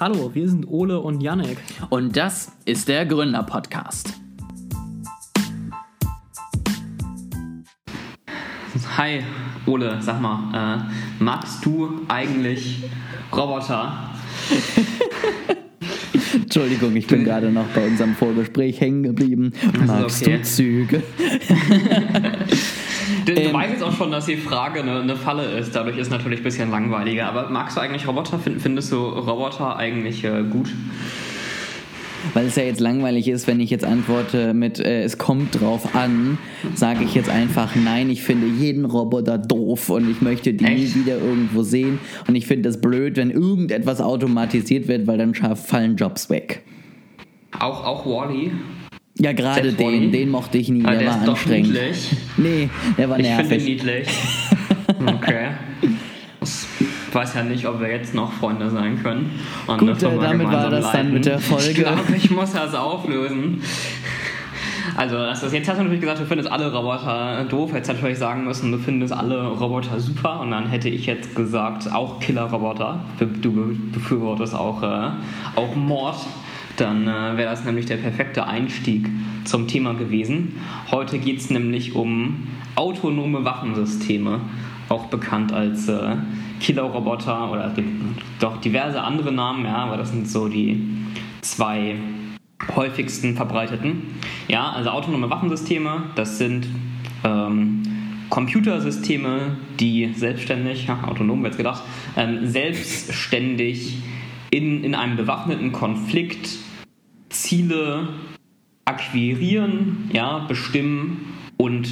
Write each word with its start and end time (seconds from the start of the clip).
Hallo, 0.00 0.34
wir 0.34 0.48
sind 0.48 0.66
Ole 0.66 0.98
und 0.98 1.20
Janek. 1.20 1.56
Und 1.88 2.16
das 2.16 2.50
ist 2.64 2.88
der 2.88 3.06
Gründer-Podcast. 3.06 4.12
Hi, 8.96 9.22
Ole, 9.66 9.98
sag 10.00 10.20
mal, 10.20 10.82
äh, 10.82 11.22
magst 11.22 11.64
du 11.64 12.00
eigentlich 12.08 12.82
Roboter? 13.32 14.10
Entschuldigung, 16.34 16.96
ich 16.96 17.06
bin 17.06 17.22
gerade 17.22 17.52
noch 17.52 17.66
bei 17.68 17.86
unserem 17.86 18.16
Vorgespräch 18.16 18.80
hängen 18.80 19.04
geblieben. 19.04 19.52
Magst 19.86 20.22
okay. 20.22 20.38
du 20.38 20.42
Züge? 20.42 21.02
Du, 23.24 23.32
ähm, 23.32 23.52
weißt 23.52 23.72
jetzt 23.72 23.82
auch 23.82 23.92
schon, 23.92 24.10
dass 24.10 24.26
die 24.26 24.36
Frage 24.36 24.80
eine, 24.80 25.00
eine, 25.00 25.16
Falle 25.16 25.44
ist. 25.44 25.74
Dadurch 25.74 25.96
ist 25.96 26.06
es 26.06 26.10
natürlich 26.10 26.40
ein 26.40 26.44
bisschen 26.44 26.70
langweiliger. 26.70 27.26
Aber 27.26 27.48
magst 27.48 27.76
du 27.76 27.80
eigentlich 27.80 28.06
Roboter? 28.06 28.38
Findest 28.38 28.92
du 28.92 28.96
Roboter 28.96 29.76
eigentlich 29.76 30.24
äh, 30.24 30.42
gut? 30.42 30.70
Weil 32.32 32.46
es 32.46 32.56
ja 32.56 32.62
jetzt 32.62 32.80
langweilig 32.80 33.28
ist, 33.28 33.46
wenn 33.46 33.60
ich 33.60 33.68
jetzt 33.68 33.84
antworte 33.84 34.54
mit 34.54 34.80
äh, 34.80 35.02
es 35.02 35.18
kommt 35.18 35.60
drauf 35.60 35.94
an, 35.94 36.38
sage 36.74 37.04
ich 37.04 37.14
jetzt 37.14 37.28
einfach 37.28 37.74
nein, 37.74 38.08
ich 38.08 38.22
finde 38.22 38.46
jeden 38.46 38.86
Roboter 38.86 39.36
doof 39.36 39.90
und 39.90 40.10
ich 40.10 40.22
möchte 40.22 40.54
die 40.54 40.64
Echt? 40.64 40.96
nie 40.96 41.02
wieder 41.02 41.18
irgendwo 41.18 41.62
sehen. 41.62 41.98
Und 42.26 42.34
ich 42.34 42.46
finde 42.46 42.70
es 42.70 42.80
blöd, 42.80 43.16
wenn 43.16 43.30
irgendetwas 43.30 44.00
automatisiert 44.00 44.88
wird, 44.88 45.06
weil 45.06 45.18
dann 45.18 45.34
fallen 45.34 45.96
Jobs 45.96 46.30
weg. 46.30 46.62
Auch, 47.58 47.84
auch 47.84 48.06
Wally? 48.06 48.48
-E? 48.48 48.83
Ja, 49.16 49.32
gerade 49.32 49.72
den, 49.72 50.10
den 50.10 50.28
mochte 50.30 50.58
ich 50.58 50.68
nie, 50.68 50.82
der, 50.82 50.96
der 50.96 51.06
war 51.08 51.28
anstrengend. 51.28 51.68
niedlich. 51.72 52.10
Nee, 52.36 52.68
der 52.98 53.10
war 53.10 53.18
nervig. 53.18 53.44
Ich 53.44 53.48
finde 53.48 53.64
niedlich. 53.64 54.08
Okay. 55.06 55.48
Ich 56.40 57.14
weiß 57.14 57.34
ja 57.34 57.42
nicht, 57.42 57.66
ob 57.66 57.80
wir 57.80 57.90
jetzt 57.90 58.14
noch 58.14 58.32
Freunde 58.32 58.70
sein 58.70 59.02
können. 59.02 59.30
Und 59.66 59.78
Gut, 59.78 60.02
äh, 60.02 60.18
damit 60.20 60.46
war 60.46 60.70
das 60.70 60.84
leiten. 60.86 60.98
dann 61.06 61.12
mit 61.14 61.26
der 61.26 61.38
Folge. 61.38 61.70
Ich 61.70 61.74
glaube, 61.74 62.00
ich 62.16 62.30
muss 62.30 62.52
das 62.52 62.74
auflösen. 62.74 63.62
Also, 64.96 65.16
das 65.16 65.42
ist, 65.42 65.52
jetzt 65.52 65.68
hast 65.68 65.78
du 65.78 65.82
natürlich 65.82 66.00
gesagt, 66.00 66.20
du 66.20 66.26
findest 66.26 66.50
alle 66.50 66.72
Roboter 66.72 67.44
doof. 67.48 67.72
Hättest 67.72 67.92
natürlich 67.92 68.18
sagen 68.18 68.44
müssen, 68.44 68.70
du 68.72 68.78
findest 68.78 69.12
alle 69.12 69.46
Roboter 69.48 69.98
super. 70.00 70.40
Und 70.40 70.50
dann 70.50 70.68
hätte 70.68 70.88
ich 70.88 71.06
jetzt 71.06 71.34
gesagt, 71.34 71.90
auch 71.92 72.20
Killer-Roboter. 72.20 73.00
Du 73.18 73.76
befürwortest 73.92 74.54
auch, 74.54 74.82
äh, 74.82 75.10
auch 75.56 75.74
Mord 75.74 76.16
dann 76.76 77.06
äh, 77.06 77.36
wäre 77.36 77.50
das 77.50 77.64
nämlich 77.64 77.86
der 77.86 77.96
perfekte 77.96 78.46
Einstieg 78.46 79.08
zum 79.44 79.68
Thema 79.68 79.94
gewesen. 79.94 80.56
Heute 80.90 81.18
geht 81.18 81.38
es 81.38 81.50
nämlich 81.50 81.94
um 81.94 82.48
autonome 82.74 83.44
Waffensysteme, 83.44 84.40
auch 84.88 85.06
bekannt 85.06 85.52
als 85.52 85.88
äh, 85.88 86.16
Killer-Roboter 86.60 87.50
oder 87.50 87.66
es 87.66 87.74
gibt 87.74 87.88
doch 88.40 88.60
diverse 88.60 89.00
andere 89.02 89.32
Namen, 89.32 89.64
ja, 89.64 89.76
aber 89.76 89.96
das 89.96 90.10
sind 90.10 90.28
so 90.28 90.48
die 90.48 90.82
zwei 91.42 91.96
häufigsten 92.74 93.36
verbreiteten. 93.36 94.02
Ja, 94.48 94.70
also 94.70 94.90
autonome 94.90 95.30
Waffensysteme, 95.30 96.04
das 96.14 96.38
sind 96.38 96.66
ähm, 97.22 97.82
Computersysteme, 98.30 99.56
die 99.78 100.12
selbstständig, 100.14 100.86
ja, 100.86 101.04
autonom 101.04 101.42
wird 101.42 101.56
gedacht, 101.56 101.82
ähm, 102.16 102.48
selbstständig 102.48 103.98
in, 104.50 104.84
in 104.84 104.94
einem 104.94 105.16
bewaffneten 105.16 105.72
Konflikt 105.72 106.48
Ziele 107.34 108.08
akquirieren, 108.84 110.10
ja, 110.12 110.40
bestimmen 110.40 111.34
und 111.56 111.88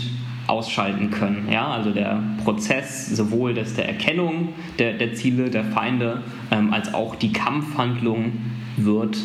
ausschalten 0.47 1.11
können. 1.11 1.49
Ja? 1.51 1.69
Also 1.69 1.91
der 1.91 2.23
Prozess 2.45 3.15
sowohl 3.15 3.55
des, 3.55 3.75
der 3.75 3.89
Erkennung 3.89 4.51
der, 4.79 4.95
der 4.95 5.15
Ziele 5.15 5.51
der 5.51 5.65
Feinde 5.65 6.23
ähm, 6.51 6.73
als 6.73 6.93
auch 6.95 7.15
die 7.15 7.33
Kampfhandlung 7.33 8.33
wird 8.77 9.19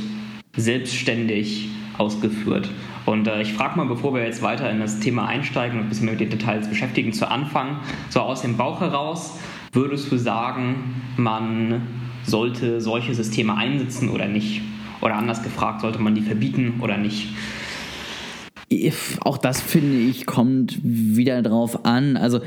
selbstständig 0.55 1.69
ausgeführt. 1.97 2.69
Und 3.05 3.27
äh, 3.27 3.41
ich 3.41 3.53
frage 3.53 3.77
mal, 3.77 3.85
bevor 3.85 4.13
wir 4.13 4.23
jetzt 4.23 4.41
weiter 4.41 4.69
in 4.69 4.79
das 4.79 4.99
Thema 4.99 5.27
einsteigen 5.27 5.79
und 5.79 5.85
ein 5.85 5.89
bisschen 5.89 6.09
mit 6.09 6.19
den 6.19 6.29
Details 6.29 6.69
beschäftigen, 6.69 7.13
zu 7.13 7.29
Anfang, 7.29 7.77
so 8.09 8.21
aus 8.21 8.41
dem 8.41 8.57
Bauch 8.57 8.81
heraus, 8.81 9.39
würdest 9.71 10.11
du 10.11 10.17
sagen, 10.17 11.01
man 11.17 11.81
sollte 12.23 12.81
solche 12.81 13.13
Systeme 13.15 13.55
einsetzen 13.55 14.09
oder 14.09 14.27
nicht? 14.27 14.61
Oder 15.01 15.15
anders 15.15 15.43
gefragt, 15.43 15.81
sollte 15.81 15.99
man 15.99 16.15
die 16.15 16.21
verbieten 16.21 16.79
oder 16.81 16.97
nicht? 16.97 17.29
Auch 19.21 19.37
das 19.37 19.61
finde 19.61 19.97
ich 19.97 20.25
kommt 20.25 20.79
wieder 20.83 21.41
drauf 21.41 21.85
an. 21.85 22.17
Also 22.17 22.41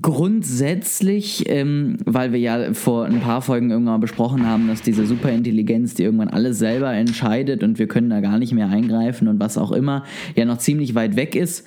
grundsätzlich, 0.00 1.44
ähm, 1.48 1.98
weil 2.04 2.32
wir 2.32 2.40
ja 2.40 2.72
vor 2.74 3.06
ein 3.06 3.20
paar 3.20 3.42
Folgen 3.42 3.70
irgendwann 3.70 4.00
besprochen 4.00 4.46
haben, 4.46 4.68
dass 4.68 4.82
diese 4.82 5.06
Superintelligenz, 5.06 5.94
die 5.94 6.04
irgendwann 6.04 6.28
alles 6.28 6.58
selber 6.58 6.92
entscheidet 6.92 7.62
und 7.62 7.78
wir 7.78 7.86
können 7.86 8.10
da 8.10 8.20
gar 8.20 8.38
nicht 8.38 8.52
mehr 8.52 8.68
eingreifen 8.68 9.28
und 9.28 9.38
was 9.40 9.58
auch 9.58 9.72
immer, 9.72 10.04
ja 10.34 10.44
noch 10.44 10.58
ziemlich 10.58 10.94
weit 10.94 11.16
weg 11.16 11.34
ist, 11.34 11.66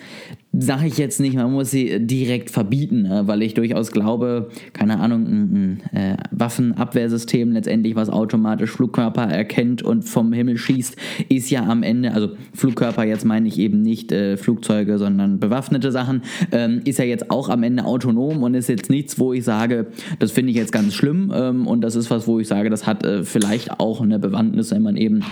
sage 0.51 0.87
ich 0.87 0.97
jetzt 0.97 1.19
nicht, 1.19 1.35
man 1.35 1.51
muss 1.51 1.69
sie 1.69 1.99
direkt 1.99 2.49
verbieten, 2.49 3.03
ne? 3.03 3.27
weil 3.27 3.43
ich 3.43 3.53
durchaus 3.53 3.91
glaube, 3.91 4.49
keine 4.73 4.99
Ahnung, 4.99 5.25
ein, 5.27 5.83
äh, 5.93 6.17
Waffenabwehrsystem 6.31 7.51
letztendlich, 7.51 7.95
was 7.95 8.09
automatisch 8.09 8.71
Flugkörper 8.71 9.23
erkennt 9.23 9.83
und 9.83 10.03
vom 10.03 10.33
Himmel 10.33 10.57
schießt, 10.57 10.97
ist 11.29 11.51
ja 11.51 11.67
am 11.67 11.83
Ende, 11.83 12.13
also 12.13 12.29
Flugkörper 12.55 13.03
jetzt 13.03 13.25
meine 13.25 13.47
ich 13.47 13.59
eben 13.59 13.83
nicht 13.83 14.11
äh, 14.11 14.37
Flugzeuge, 14.37 14.97
sondern 14.97 15.39
bewaffnete 15.39 15.91
Sachen, 15.91 16.23
ähm, 16.51 16.81
ist 16.83 16.97
ja 16.97 17.05
jetzt 17.05 17.29
auch 17.29 17.49
am 17.49 17.61
Ende 17.61 17.85
autonom 17.85 18.41
und 18.41 18.55
ist 18.55 18.69
jetzt 18.69 18.89
nichts, 18.89 19.19
wo 19.19 19.33
ich 19.33 19.43
sage, 19.43 19.87
das 20.17 20.31
finde 20.31 20.49
ich 20.49 20.57
jetzt 20.57 20.71
ganz 20.71 20.95
schlimm 20.95 21.31
ähm, 21.33 21.67
und 21.67 21.81
das 21.81 21.95
ist 21.95 22.09
was, 22.09 22.27
wo 22.27 22.39
ich 22.39 22.47
sage, 22.47 22.71
das 22.71 22.87
hat 22.87 23.05
äh, 23.05 23.23
vielleicht 23.23 23.79
auch 23.79 24.01
eine 24.01 24.17
Bewandtnis, 24.17 24.71
wenn 24.71 24.81
man 24.81 24.97
eben 24.97 25.23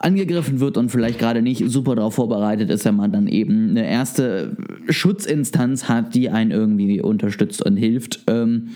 angegriffen 0.00 0.60
wird 0.60 0.78
und 0.78 0.90
vielleicht 0.90 1.18
gerade 1.18 1.42
nicht 1.42 1.62
super 1.68 1.94
darauf 1.94 2.14
vorbereitet 2.14 2.70
ist, 2.70 2.84
wenn 2.86 2.96
man 2.96 3.12
dann 3.12 3.28
eben 3.28 3.70
eine 3.70 3.86
erste 3.86 4.56
Schutzinstanz 4.88 5.88
hat, 5.88 6.14
die 6.14 6.30
einen 6.30 6.50
irgendwie 6.50 7.02
unterstützt 7.02 7.64
und 7.64 7.76
hilft. 7.76 8.20
Ähm, 8.26 8.70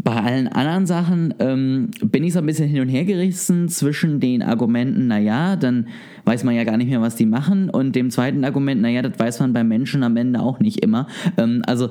bei 0.00 0.12
allen 0.12 0.46
anderen 0.46 0.86
Sachen 0.86 1.34
ähm, 1.38 1.90
bin 2.02 2.22
ich 2.22 2.34
so 2.34 2.38
ein 2.38 2.46
bisschen 2.46 2.68
hin 2.68 2.82
und 2.82 2.88
her 2.88 3.04
gerissen 3.04 3.68
zwischen 3.68 4.20
den 4.20 4.42
Argumenten, 4.42 5.08
naja, 5.08 5.56
dann 5.56 5.88
weiß 6.24 6.44
man 6.44 6.54
ja 6.54 6.64
gar 6.64 6.76
nicht 6.76 6.88
mehr, 6.88 7.00
was 7.00 7.16
die 7.16 7.26
machen, 7.26 7.68
und 7.70 7.96
dem 7.96 8.10
zweiten 8.10 8.44
Argument, 8.44 8.80
naja, 8.80 9.02
das 9.02 9.18
weiß 9.18 9.40
man 9.40 9.52
bei 9.52 9.64
Menschen 9.64 10.02
am 10.02 10.16
Ende 10.16 10.40
auch 10.40 10.60
nicht 10.60 10.82
immer. 10.84 11.08
Ähm, 11.36 11.62
also 11.66 11.88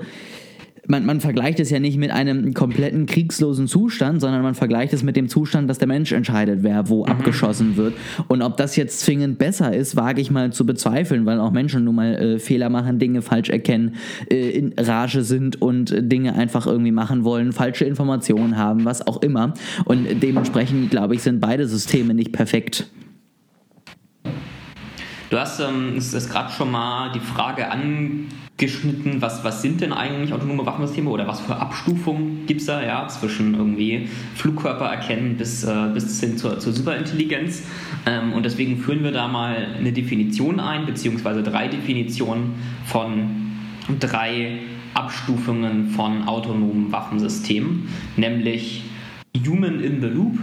man, 0.87 1.05
man 1.05 1.21
vergleicht 1.21 1.59
es 1.59 1.69
ja 1.69 1.79
nicht 1.79 1.97
mit 1.97 2.11
einem 2.11 2.53
kompletten 2.53 3.05
kriegslosen 3.05 3.67
Zustand, 3.67 4.21
sondern 4.21 4.41
man 4.41 4.55
vergleicht 4.55 4.93
es 4.93 5.03
mit 5.03 5.15
dem 5.15 5.27
Zustand, 5.27 5.69
dass 5.69 5.77
der 5.77 5.87
Mensch 5.87 6.11
entscheidet, 6.11 6.63
wer 6.63 6.89
wo 6.89 7.05
mhm. 7.05 7.11
abgeschossen 7.11 7.75
wird. 7.75 7.93
Und 8.27 8.41
ob 8.41 8.57
das 8.57 8.75
jetzt 8.75 9.01
zwingend 9.01 9.37
besser 9.37 9.73
ist, 9.75 9.95
wage 9.95 10.21
ich 10.21 10.31
mal 10.31 10.51
zu 10.51 10.65
bezweifeln, 10.65 11.25
weil 11.25 11.39
auch 11.39 11.51
Menschen 11.51 11.83
nun 11.83 11.95
mal 11.95 12.13
äh, 12.15 12.39
Fehler 12.39 12.69
machen, 12.69 12.99
Dinge 12.99 13.21
falsch 13.21 13.49
erkennen, 13.49 13.95
äh, 14.31 14.49
in 14.49 14.73
Rage 14.77 15.23
sind 15.23 15.61
und 15.61 15.91
äh, 15.91 16.03
Dinge 16.03 16.35
einfach 16.35 16.65
irgendwie 16.67 16.91
machen 16.91 17.23
wollen, 17.23 17.51
falsche 17.51 17.85
Informationen 17.85 18.57
haben, 18.57 18.85
was 18.85 19.05
auch 19.05 19.21
immer. 19.21 19.53
Und 19.85 20.05
dementsprechend, 20.21 20.89
glaube 20.89 21.15
ich, 21.15 21.21
sind 21.21 21.39
beide 21.39 21.67
Systeme 21.67 22.13
nicht 22.13 22.31
perfekt. 22.31 22.89
Du 25.29 25.37
hast 25.37 25.59
ähm, 25.59 25.95
es 25.97 26.13
ist 26.13 26.29
gerade 26.29 26.51
schon 26.53 26.71
mal 26.71 27.11
die 27.11 27.19
Frage 27.19 27.69
angeschnitten, 27.69 29.21
was, 29.21 29.43
was 29.43 29.61
sind 29.61 29.81
denn 29.81 29.91
eigentlich 29.91 30.31
autonome 30.31 30.65
Waffensysteme 30.65 31.09
oder 31.09 31.27
was 31.27 31.41
für 31.41 31.57
Abstufungen 31.57 32.45
gibt 32.45 32.61
es 32.61 32.67
da 32.67 32.81
ja, 32.81 33.05
zwischen 33.09 33.53
irgendwie 33.53 34.07
Flugkörper 34.35 34.85
erkennen 34.85 35.35
bis, 35.35 35.65
äh, 35.65 35.89
bis 35.93 36.17
hin 36.21 36.37
zur, 36.37 36.59
zur 36.59 36.71
Superintelligenz. 36.71 37.63
Ähm, 38.05 38.31
und 38.31 38.43
deswegen 38.43 38.77
führen 38.77 39.03
wir 39.03 39.11
da 39.11 39.27
mal 39.27 39.67
eine 39.77 39.91
Definition 39.91 40.61
ein, 40.61 40.85
beziehungsweise 40.85 41.43
drei 41.43 41.67
Definitionen 41.67 42.53
von 42.85 43.51
drei 43.99 44.59
Abstufungen 44.93 45.89
von 45.89 46.25
autonomen 46.25 46.89
Waffensystemen, 46.93 47.89
nämlich 48.15 48.83
Human 49.45 49.81
in 49.81 49.99
the 49.99 50.07
Loop, 50.07 50.39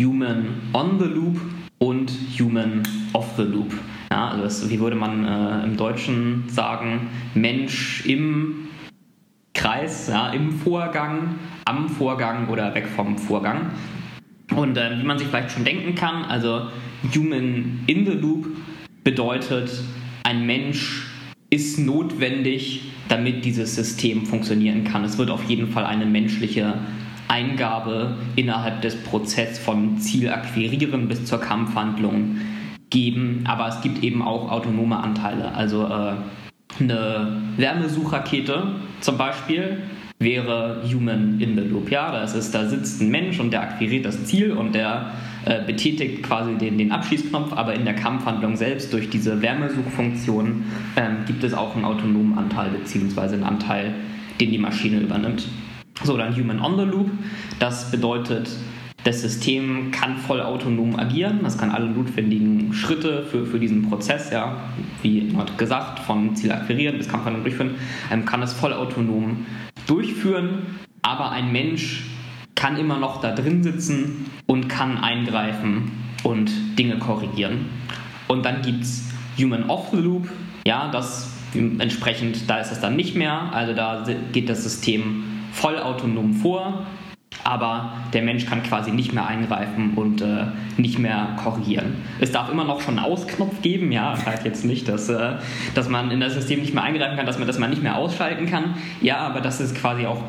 Human 0.00 0.46
on 0.72 0.98
the 0.98 1.06
Loop 1.06 1.40
und 1.78 2.10
Human 2.38 2.82
off 3.12 3.28
the 3.36 3.44
Loop. 3.44 3.72
Ja, 4.16 4.28
also 4.28 4.44
das, 4.44 4.70
wie 4.70 4.80
würde 4.80 4.96
man 4.96 5.26
äh, 5.26 5.62
im 5.64 5.76
Deutschen 5.76 6.44
sagen, 6.48 7.10
Mensch 7.34 8.02
im 8.06 8.68
Kreis, 9.52 10.08
ja, 10.08 10.30
im 10.30 10.52
Vorgang, 10.52 11.34
am 11.66 11.90
Vorgang 11.90 12.48
oder 12.48 12.74
weg 12.74 12.86
vom 12.86 13.18
Vorgang. 13.18 13.72
Und 14.54 14.78
äh, 14.78 14.98
wie 14.98 15.04
man 15.04 15.18
sich 15.18 15.28
vielleicht 15.28 15.50
schon 15.50 15.66
denken 15.66 15.94
kann, 15.94 16.24
also 16.24 16.68
Human 17.14 17.80
in 17.86 18.06
the 18.06 18.12
Loop 18.12 18.46
bedeutet, 19.04 19.70
ein 20.22 20.46
Mensch 20.46 21.08
ist 21.50 21.78
notwendig, 21.78 22.84
damit 23.10 23.44
dieses 23.44 23.74
System 23.74 24.24
funktionieren 24.24 24.84
kann. 24.84 25.04
Es 25.04 25.18
wird 25.18 25.28
auf 25.28 25.44
jeden 25.44 25.68
Fall 25.68 25.84
eine 25.84 26.06
menschliche 26.06 26.72
Eingabe 27.28 28.16
innerhalb 28.34 28.80
des 28.80 28.96
Prozesses 28.96 29.58
vom 29.58 29.98
Ziel 29.98 30.30
akquirieren 30.30 31.06
bis 31.06 31.26
zur 31.26 31.38
Kampfhandlung 31.38 32.38
geben, 32.90 33.44
aber 33.46 33.68
es 33.68 33.80
gibt 33.80 34.02
eben 34.02 34.22
auch 34.22 34.50
autonome 34.50 34.96
Anteile. 34.98 35.54
Also 35.54 35.84
äh, 35.84 36.14
eine 36.80 37.42
Wärmesuchrakete 37.56 38.62
zum 39.00 39.18
Beispiel 39.18 39.78
wäre 40.18 40.82
Human 40.90 41.40
in 41.40 41.56
the 41.56 41.62
Loop. 41.62 41.90
Ja, 41.90 42.10
das 42.10 42.34
ist, 42.34 42.54
da 42.54 42.66
sitzt 42.66 43.02
ein 43.02 43.10
Mensch 43.10 43.38
und 43.38 43.50
der 43.50 43.62
akquiriert 43.62 44.06
das 44.06 44.24
Ziel 44.24 44.52
und 44.52 44.74
der 44.74 45.10
äh, 45.44 45.62
betätigt 45.64 46.22
quasi 46.22 46.54
den, 46.54 46.78
den 46.78 46.90
Abschießknopf, 46.90 47.52
aber 47.52 47.74
in 47.74 47.84
der 47.84 47.94
Kampfhandlung 47.94 48.56
selbst 48.56 48.92
durch 48.92 49.10
diese 49.10 49.42
Wärmesuchfunktion 49.42 50.64
ähm, 50.96 51.16
gibt 51.26 51.44
es 51.44 51.54
auch 51.54 51.74
einen 51.76 51.84
autonomen 51.84 52.38
Anteil 52.38 52.70
beziehungsweise 52.70 53.34
einen 53.34 53.44
Anteil, 53.44 53.94
den 54.40 54.50
die 54.50 54.58
Maschine 54.58 55.00
übernimmt. 55.00 55.46
So, 56.02 56.16
dann 56.16 56.34
Human 56.34 56.60
on 56.60 56.78
the 56.78 56.84
Loop. 56.84 57.10
Das 57.58 57.90
bedeutet, 57.90 58.50
das 59.06 59.20
System 59.20 59.92
kann 59.92 60.16
voll 60.16 60.40
autonom 60.40 60.98
agieren. 60.98 61.40
Das 61.44 61.56
kann 61.56 61.70
alle 61.70 61.86
notwendigen 61.86 62.72
Schritte 62.72 63.22
für, 63.22 63.46
für 63.46 63.60
diesen 63.60 63.88
Prozess, 63.88 64.32
ja, 64.32 64.56
wie 65.02 65.32
gesagt, 65.56 66.00
von 66.00 66.34
Ziel 66.34 66.50
akquirieren 66.50 66.98
bis 66.98 67.08
Kampfhandlung 67.08 67.44
durchführen, 67.44 67.76
ähm, 68.10 68.24
kann 68.24 68.42
es 68.42 68.52
voll 68.52 68.72
autonom 68.72 69.46
durchführen. 69.86 70.66
Aber 71.02 71.30
ein 71.30 71.52
Mensch 71.52 72.04
kann 72.56 72.76
immer 72.78 72.98
noch 72.98 73.20
da 73.20 73.32
drin 73.32 73.62
sitzen 73.62 74.28
und 74.46 74.68
kann 74.68 74.98
eingreifen 74.98 75.92
und 76.24 76.50
Dinge 76.76 76.98
korrigieren. 76.98 77.66
Und 78.26 78.44
dann 78.44 78.62
gibt 78.62 78.82
es 78.82 79.04
Human 79.40 79.70
Off 79.70 79.90
the 79.92 79.98
Loop. 79.98 80.28
Ja, 80.66 80.90
das 80.90 81.32
entsprechend, 81.54 82.50
da 82.50 82.58
ist 82.58 82.72
es 82.72 82.80
dann 82.80 82.96
nicht 82.96 83.14
mehr. 83.14 83.52
Also 83.52 83.72
da 83.72 84.04
geht 84.32 84.48
das 84.48 84.64
System 84.64 85.22
voll 85.52 85.78
autonom 85.78 86.34
vor 86.34 86.84
aber 87.46 87.92
der 88.12 88.22
Mensch 88.22 88.44
kann 88.44 88.62
quasi 88.62 88.90
nicht 88.90 89.12
mehr 89.12 89.26
eingreifen 89.26 89.92
und 89.94 90.20
äh, 90.20 90.46
nicht 90.76 90.98
mehr 90.98 91.36
korrigieren. 91.42 91.96
Es 92.20 92.32
darf 92.32 92.50
immer 92.50 92.64
noch 92.64 92.80
schon 92.80 92.98
einen 92.98 93.06
Ausknopf 93.06 93.62
geben, 93.62 93.92
ja, 93.92 94.10
das 94.12 94.26
heißt 94.26 94.44
jetzt 94.44 94.64
nicht, 94.64 94.88
dass, 94.88 95.08
äh, 95.08 95.34
dass 95.74 95.88
man 95.88 96.10
in 96.10 96.20
das 96.20 96.34
System 96.34 96.60
nicht 96.60 96.74
mehr 96.74 96.82
eingreifen 96.82 97.16
kann, 97.16 97.26
dass 97.26 97.38
man 97.38 97.46
das 97.46 97.58
mal 97.58 97.68
nicht 97.68 97.82
mehr 97.82 97.96
ausschalten 97.96 98.46
kann, 98.46 98.74
ja, 99.00 99.18
aber 99.18 99.40
das 99.40 99.60
ist 99.60 99.76
quasi 99.76 100.06
auch 100.06 100.22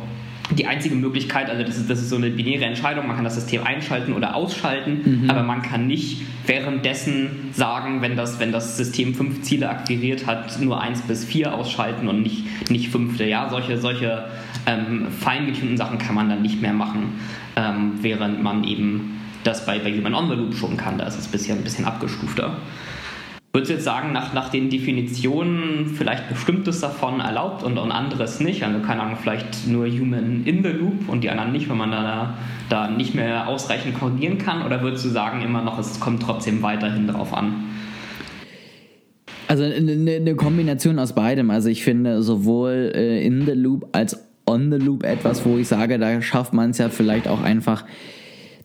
die 0.52 0.66
einzige 0.66 0.96
Möglichkeit, 0.96 1.50
also 1.50 1.64
das 1.64 1.78
ist, 1.78 1.90
das 1.90 2.00
ist 2.00 2.10
so 2.10 2.16
eine 2.16 2.30
binäre 2.30 2.66
Entscheidung, 2.66 3.08
man 3.08 3.16
kann 3.16 3.26
das 3.26 3.36
System 3.36 3.66
einschalten 3.66 4.14
oder 4.14 4.36
ausschalten, 4.36 5.24
mhm. 5.24 5.30
aber 5.30 5.44
man 5.44 5.62
kann 5.62 5.88
nicht 5.88 6.22
währenddessen 6.46 7.50
sagen, 7.52 8.02
wenn 8.02 8.16
das, 8.16 8.40
wenn 8.40 8.52
das 8.52 8.78
System 8.78 9.14
fünf 9.14 9.42
Ziele 9.42 9.70
akquiriert 9.70 10.26
hat, 10.26 10.60
nur 10.62 10.80
eins 10.80 11.02
bis 11.02 11.26
vier 11.26 11.54
ausschalten 11.54 12.08
und 12.08 12.22
nicht, 12.22 12.70
nicht 12.72 12.90
fünfte. 12.90 13.26
Ja, 13.26 13.50
solche, 13.50 13.78
solche 13.78 14.26
ähm, 14.68 15.08
feingetunten 15.10 15.78
Sachen 15.78 15.98
kann 15.98 16.14
man 16.14 16.30
dann 16.30 16.42
nicht 16.42 16.62
mehr 16.62 16.74
machen, 16.74 17.14
ähm, 17.56 17.94
während 18.02 18.44
man 18.44 18.64
eben 18.64 19.20
das 19.44 19.66
bei, 19.66 19.80
bei 19.80 19.92
Human 19.92 20.14
on 20.14 20.30
the 20.30 20.36
Loop 20.36 20.54
schon 20.54 20.78
kann. 20.78 20.98
Da 20.98 21.06
ist 21.06 21.18
es 21.18 21.28
bisher 21.28 21.56
ein 21.56 21.64
bisschen 21.64 21.86
abgestufter. 21.86 22.58
Würdest 23.54 23.72
du 23.72 23.74
jetzt 23.76 23.86
sagen, 23.86 24.12
nach, 24.12 24.34
nach 24.34 24.50
den 24.50 24.70
Definitionen 24.70 25.88
vielleicht 25.88 26.30
bestimmtes 26.30 26.82
davon 26.82 27.22
erlaubt 27.22 27.64
und, 27.64 27.80
und 27.80 27.92
anderes 27.92 28.40
nicht? 28.40 28.64
Also 28.64 28.80
keine 28.80 29.02
Ahnung, 29.02 29.18
vielleicht 29.20 29.68
nur 29.68 29.88
Human 29.88 30.44
in 30.46 30.62
the 30.64 30.70
Loop 30.70 31.08
und 31.10 31.24
die 31.24 31.30
anderen 31.30 31.54
nicht, 31.54 31.68
wenn 31.70 31.78
man 31.78 31.90
da, 31.90 32.36
da 32.70 32.88
nicht 32.88 33.16
mehr 33.16 33.48
ausreichend 33.48 33.98
korrigieren 33.98 34.38
kann? 34.38 34.64
Oder 34.64 34.82
würdest 34.84 35.06
du 35.06 35.10
sagen, 35.10 35.42
immer 35.42 35.64
noch, 35.64 35.80
es 35.80 36.00
kommt 36.00 36.22
trotzdem 36.22 36.62
weiterhin 36.62 37.08
drauf 37.08 37.34
an? 37.34 37.64
Also 39.48 39.64
eine, 39.64 40.18
eine 40.18 40.36
Kombination 40.36 41.00
aus 41.00 41.16
beidem. 41.16 41.50
Also 41.50 41.70
ich 41.70 41.84
finde 41.84 42.22
sowohl 42.22 42.92
äh, 42.94 43.26
in 43.26 43.46
the 43.46 43.54
Loop 43.54 43.88
als 43.94 44.27
on 44.48 44.72
the 44.72 44.78
Loop 44.78 45.04
etwas, 45.04 45.46
wo 45.46 45.58
ich 45.58 45.68
sage, 45.68 46.00
da 46.00 46.22
schafft 46.22 46.54
man 46.54 46.72
es 46.72 46.78
ja 46.78 46.90
vielleicht 46.90 47.28
auch 47.28 47.42
einfach 47.42 47.86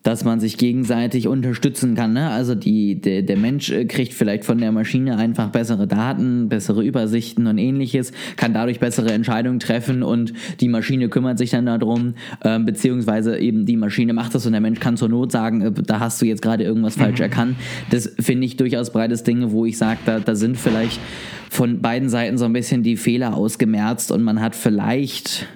dass 0.03 0.25
man 0.25 0.41
sich 0.41 0.59
gegenseitig 0.59 1.29
unterstützen 1.29 1.95
kann. 1.95 2.13
Ne? 2.13 2.29
Also 2.31 2.55
die, 2.55 3.01
der, 3.01 3.23
der 3.23 3.37
Mensch 3.37 3.71
äh, 3.71 3.85
kriegt 3.85 4.13
vielleicht 4.13 4.45
von 4.45 4.59
der 4.59 4.73
Maschine 4.73 5.17
einfach 5.17 5.51
bessere 5.51 5.87
Daten, 5.87 6.49
bessere 6.49 6.83
Übersichten 6.83 7.47
und 7.47 7.59
ähnliches, 7.59 8.13
kann 8.37 8.53
dadurch 8.53 8.81
bessere 8.81 9.13
Entscheidungen 9.13 9.61
treffen 9.61 10.03
und 10.03 10.33
die 10.61 10.69
Maschine 10.69 11.09
kümmert 11.09 11.39
sich 11.39 11.51
dann 11.51 11.67
darum, 11.67 12.15
äh, 12.43 12.59
beziehungsweise 12.59 13.39
eben 13.39 13.65
die 13.65 13.77
Maschine 13.77 14.13
macht 14.13 14.35
das 14.35 14.45
und 14.47 14.53
der 14.53 14.61
Mensch 14.61 14.81
kann 14.81 14.97
zur 14.97 15.09
Not 15.09 15.31
sagen, 15.31 15.63
äh, 15.63 15.73
da 15.73 16.01
hast 16.01 16.21
du 16.21 16.27
jetzt 16.27 16.43
gerade 16.43 16.65
irgendwas 16.65 16.97
falsch 16.97 17.19
mhm. 17.19 17.25
erkannt. 17.25 17.57
Das 17.91 18.13
finde 18.19 18.47
ich 18.47 18.57
durchaus 18.57 18.91
breites 18.91 19.23
Dinge, 19.23 19.53
wo 19.53 19.67
ich 19.67 19.79
sage, 19.79 20.01
da, 20.05 20.19
da 20.19 20.35
sind 20.35 20.57
vielleicht 20.57 21.01
von 21.49 21.81
beiden 21.81 22.09
Seiten 22.09 22.39
so 22.39 22.47
ein 22.47 22.53
bisschen 22.53 22.83
die 22.83 22.97
Fehler 22.97 23.37
ausgemerzt 23.37 24.11
und 24.11 24.23
man 24.23 24.41
hat 24.41 24.57
vielleicht 24.57 25.47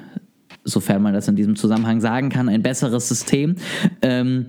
sofern 0.66 1.02
man 1.02 1.14
das 1.14 1.28
in 1.28 1.36
diesem 1.36 1.56
Zusammenhang 1.56 2.00
sagen 2.00 2.28
kann, 2.28 2.48
ein 2.48 2.62
besseres 2.62 3.08
System. 3.08 3.56
Ähm, 4.02 4.46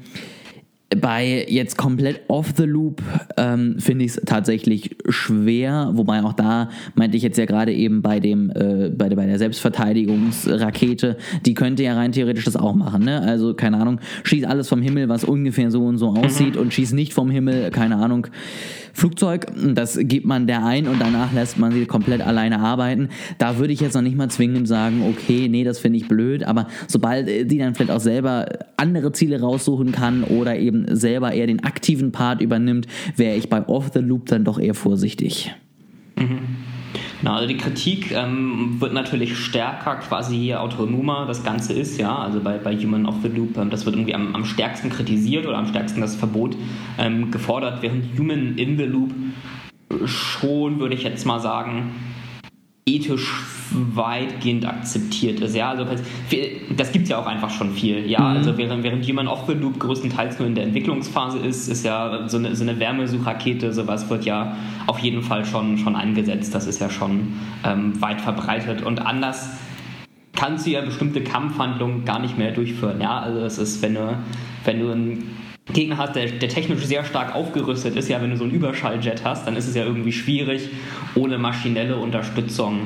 bei 0.90 1.46
jetzt 1.50 1.78
komplett 1.78 2.22
off 2.30 2.54
the 2.56 2.64
loop 2.64 3.02
ähm, 3.36 3.75
finde 3.78 4.06
ich 4.06 4.12
es 4.12 4.22
tatsächlich 4.25 4.96
schwer, 5.10 5.92
wobei 5.94 6.24
auch 6.24 6.31
da 6.31 6.69
meinte 6.96 7.18
ich 7.18 7.24
jetzt 7.24 7.38
ja 7.38 7.46
gerade 7.46 7.74
eben 7.74 8.02
bei 8.02 8.22
dem 8.22 8.50
äh, 8.52 8.90
bei, 8.90 9.10
der, 9.10 9.18
bei 9.18 9.25
der 9.25 9.38
Selbstverteidigungsrakete, 9.38 11.18
die 11.46 11.54
könnte 11.56 11.84
ja 11.84 11.94
rein 11.94 12.14
theoretisch 12.14 12.46
das 12.46 12.56
auch 12.56 12.74
machen, 12.74 13.04
ne? 13.04 13.22
Also 13.22 13.54
keine 13.54 13.78
Ahnung, 13.78 14.00
schieß 14.24 14.46
alles 14.46 14.70
vom 14.70 14.81
Himmel, 14.81 15.10
was 15.10 15.25
ungefähr 15.25 15.72
so 15.72 15.86
und 15.86 15.98
so 15.98 16.12
aussieht 16.12 16.56
mhm. 16.56 16.62
und 16.62 16.74
schieß 16.74 16.94
nicht 16.94 17.13
vom 17.13 17.30
Himmel, 17.30 17.70
keine 17.72 17.98
Ahnung, 17.98 18.28
Flugzeug, 18.98 19.46
das 19.56 20.00
gibt 20.02 20.26
man 20.26 20.48
der 20.48 20.66
ein 20.66 20.88
und 20.88 21.00
danach 21.00 21.32
lässt 21.32 21.60
man 21.60 21.72
sie 21.72 21.86
komplett 21.86 22.20
alleine 22.20 22.60
arbeiten. 22.60 23.10
Da 23.38 23.60
würde 23.60 23.72
ich 23.72 23.80
jetzt 23.80 23.94
noch 23.94 24.02
nicht 24.02 24.18
mal 24.18 24.32
zwingend 24.32 24.68
sagen, 24.68 25.04
okay, 25.08 25.48
nee, 25.48 25.64
das 25.64 25.78
finde 25.78 26.00
ich 26.00 26.08
blöd, 26.08 26.44
aber 26.44 26.66
sobald 26.88 27.28
die 27.28 27.60
dann 27.60 27.76
vielleicht 27.76 27.92
auch 27.92 28.00
selber 28.00 28.48
andere 28.76 29.12
Ziele 29.12 29.40
raussuchen 29.40 29.92
kann 29.92 30.24
oder 30.24 30.58
eben 30.58 30.96
selber 30.96 31.32
eher 31.32 31.46
den 31.46 31.64
aktiven 31.64 32.12
Part 32.12 32.42
übernimmt, 32.42 32.88
wäre 33.16 33.36
ich 33.36 33.50
bei 33.50 33.68
Off 33.68 33.92
the 33.94 34.00
Loop 34.00 34.26
dann 34.26 34.44
doch 34.44 34.58
eher 34.58 34.74
vorsichtig. 34.74 35.54
Mhm. 36.16 36.40
Genau, 37.20 37.36
also 37.36 37.48
die 37.48 37.58
Kritik 37.58 38.12
ähm, 38.12 38.78
wird 38.80 38.94
natürlich 38.94 39.38
stärker, 39.38 39.96
quasi 39.96 40.36
je 40.36 40.56
autonomer 40.56 41.26
das 41.26 41.44
Ganze 41.44 41.74
ist, 41.74 42.00
ja. 42.00 42.16
Also 42.16 42.40
bei, 42.40 42.58
bei 42.58 42.76
Human 42.76 43.06
of 43.06 43.16
the 43.24 43.30
Loop, 43.30 43.58
ähm, 43.58 43.70
das 43.70 43.86
wird 43.86 43.96
irgendwie 43.96 44.16
am, 44.16 44.36
am 44.36 44.46
stärksten 44.46 44.90
kritisiert 44.90 45.46
oder 45.46 45.58
am 45.58 45.68
stärksten 45.68 46.02
das 46.02 46.16
Verbot 46.16 46.56
ähm, 46.98 47.32
gefordert, 47.32 47.82
während 47.82 48.18
Human 48.18 48.58
in 48.58 48.78
the 48.78 48.86
Loop 48.86 49.14
schon, 50.06 50.80
würde 50.80 50.96
ich 50.96 51.04
jetzt 51.04 51.26
mal 51.26 51.40
sagen, 51.40 51.92
ethisch 52.88 53.31
weitgehend 53.72 54.66
akzeptiert 54.66 55.42
ist. 55.42 55.56
Ja, 55.56 55.69
also 55.69 55.86
das 56.75 56.92
gibt 56.92 57.04
es 57.04 57.10
ja 57.10 57.19
auch 57.19 57.28
einfach 57.28 57.50
schon 57.50 57.74
viel. 57.74 58.10
Ja, 58.10 58.22
mhm. 58.22 58.38
also 58.38 58.57
während, 58.57 58.84
während 58.84 59.07
Human 59.07 59.28
Off 59.28 59.48
Loop 59.48 59.80
größtenteils 59.80 60.39
nur 60.39 60.48
in 60.48 60.56
der 60.56 60.63
Entwicklungsphase 60.63 61.38
ist, 61.39 61.68
ist 61.68 61.84
ja 61.84 62.28
so 62.28 62.38
eine, 62.38 62.56
so 62.56 62.63
eine 62.63 62.80
Wärmesuchrakete, 62.80 63.74
sowas 63.74 64.10
wird 64.10 64.25
ja 64.25 64.56
auf 64.88 65.00
jeden 65.00 65.22
Fall 65.22 65.45
schon, 65.45 65.78
schon 65.78 65.95
eingesetzt. 65.95 66.56
Das 66.56 66.66
ist 66.66 66.80
ja 66.80 66.89
schon 66.89 67.34
ähm, 67.66 68.01
weit 68.01 68.22
verbreitet 68.22 68.81
und 68.81 69.06
anders 69.06 69.50
kannst 70.34 70.65
du 70.65 70.72
ja 70.72 70.82
bestimmte 70.82 71.22
Kampfhandlungen 71.22 72.06
gar 72.06 72.20
nicht 72.20 72.38
mehr 72.38 72.51
durchführen. 72.51 73.01
Ja, 73.01 73.20
also 73.20 73.39
es 73.39 73.58
ist, 73.58 73.82
wenn 73.82 73.96
du, 73.96 74.17
wenn 74.63 74.79
du 74.79 74.91
ein 74.91 75.24
Gegner 75.74 75.97
hast, 75.97 76.15
der, 76.15 76.27
der, 76.27 76.50
technisch 76.50 76.86
sehr 76.86 77.03
stark 77.03 77.36
aufgerüstet 77.36 77.95
ist, 77.95 78.07
ja, 78.07 78.21
wenn 78.21 78.29
du 78.29 78.38
so 78.38 78.43
einen 78.43 78.53
Überschalljet 78.53 79.24
hast, 79.25 79.45
dann 79.47 79.55
ist 79.55 79.67
es 79.67 79.75
ja 79.75 79.83
irgendwie 79.83 80.13
schwierig, 80.13 80.69
ohne 81.15 81.38
maschinelle 81.38 81.97
Unterstützung 81.97 82.79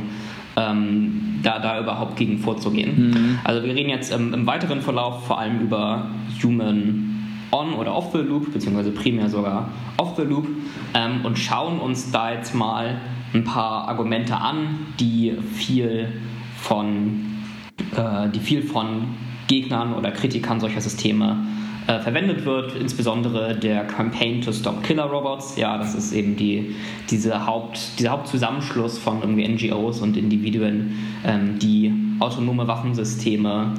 ähm, 0.58 1.40
da, 1.44 1.60
da 1.60 1.80
überhaupt 1.80 2.16
gegen 2.18 2.40
vorzugehen. 2.40 3.12
Mhm. 3.12 3.40
Also 3.44 3.64
wir 3.64 3.76
reden 3.76 3.90
jetzt 3.90 4.12
im, 4.12 4.34
im, 4.34 4.48
weiteren 4.48 4.82
Verlauf 4.82 5.26
vor 5.26 5.40
allem 5.40 5.60
über 5.60 6.10
Human 6.44 7.08
On 7.52 7.74
oder 7.74 7.96
Off 7.96 8.12
the 8.14 8.20
Loop, 8.20 8.52
beziehungsweise 8.54 8.92
primär 8.92 9.30
sogar 9.30 9.70
Off 9.98 10.16
the 10.18 10.24
Loop 10.24 10.48
ähm, 10.94 11.24
und 11.24 11.38
schauen 11.38 11.80
uns 11.80 12.12
da 12.12 12.34
jetzt 12.34 12.56
mal 12.56 13.00
ein 13.34 13.44
paar 13.44 13.88
Argumente 13.88 14.36
an, 14.36 14.88
die 15.00 15.34
viel 15.54 16.12
von, 16.58 17.26
äh, 17.96 18.30
die 18.30 18.40
viel 18.40 18.64
von 18.64 19.16
Gegnern 19.48 19.94
oder 19.94 20.12
Kritikern 20.12 20.60
solcher 20.60 20.82
Systeme 20.82 21.38
äh, 21.88 22.00
verwendet 22.00 22.46
wird, 22.46 22.76
insbesondere 22.76 23.56
der 23.56 23.86
Campaign 23.86 24.42
to 24.42 24.52
Stop 24.52 24.84
Killer 24.84 25.06
Robots. 25.06 25.56
Ja, 25.58 25.78
das 25.78 25.96
ist 25.96 26.14
eben 26.14 26.36
die, 26.36 26.76
diese 27.10 27.46
Haupt, 27.46 28.00
dieser 28.00 28.12
Hauptzusammenschluss 28.12 28.98
von 28.98 29.22
irgendwie 29.22 29.48
NGOs 29.48 30.00
und 30.00 30.18
Individuen, 30.18 30.98
ähm, 31.26 31.58
die 31.60 31.94
autonome 32.20 32.68
Waffensysteme 32.68 33.74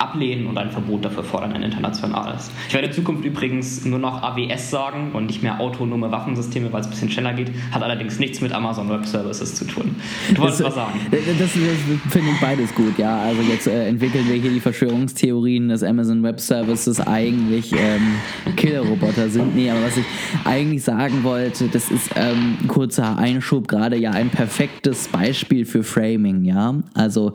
ablehnen 0.00 0.46
und 0.46 0.58
ein 0.58 0.70
Verbot 0.70 1.04
dafür 1.04 1.24
fordern, 1.24 1.52
ein 1.52 1.62
internationales. 1.62 2.50
Ich 2.68 2.74
werde 2.74 2.88
in 2.88 2.92
Zukunft 2.92 3.24
übrigens 3.24 3.84
nur 3.84 3.98
noch 3.98 4.22
AWS 4.22 4.70
sagen 4.70 5.12
und 5.12 5.26
nicht 5.26 5.42
mehr 5.42 5.60
autonome 5.60 6.10
Waffensysteme, 6.10 6.72
weil 6.72 6.80
es 6.80 6.86
ein 6.86 6.90
bisschen 6.90 7.10
schneller 7.10 7.34
geht. 7.34 7.50
Hat 7.70 7.82
allerdings 7.82 8.18
nichts 8.18 8.40
mit 8.40 8.52
Amazon 8.52 8.88
Web 8.88 9.06
Services 9.06 9.54
zu 9.54 9.66
tun. 9.66 9.94
Du 10.34 10.42
wolltest 10.42 10.64
was 10.64 10.74
sagen. 10.74 11.00
Das, 11.10 11.20
das, 11.26 11.38
das 11.38 11.50
finde 11.50 12.30
ich 12.32 12.40
beides 12.40 12.74
gut, 12.74 12.98
ja. 12.98 13.20
Also 13.20 13.42
jetzt 13.42 13.66
äh, 13.66 13.88
entwickeln 13.88 14.26
wir 14.28 14.36
hier 14.36 14.50
die 14.50 14.60
Verschwörungstheorien, 14.60 15.68
dass 15.68 15.82
Amazon 15.82 16.22
Web 16.22 16.40
Services 16.40 17.00
eigentlich 17.00 17.72
ähm, 17.72 18.54
Killerroboter 18.56 19.28
sind. 19.28 19.54
Nee, 19.54 19.70
aber 19.70 19.82
was 19.84 19.96
ich 19.96 20.04
eigentlich 20.44 20.82
sagen 20.82 21.22
wollte, 21.24 21.68
das 21.68 21.90
ist 21.90 22.10
ähm, 22.16 22.56
kurzer 22.68 23.18
Einschub, 23.18 23.68
gerade 23.68 23.96
ja 23.96 24.12
ein 24.12 24.30
perfektes 24.30 25.08
Beispiel 25.08 25.64
für 25.64 25.82
Framing, 25.82 26.44
ja. 26.44 26.74
Also 26.94 27.34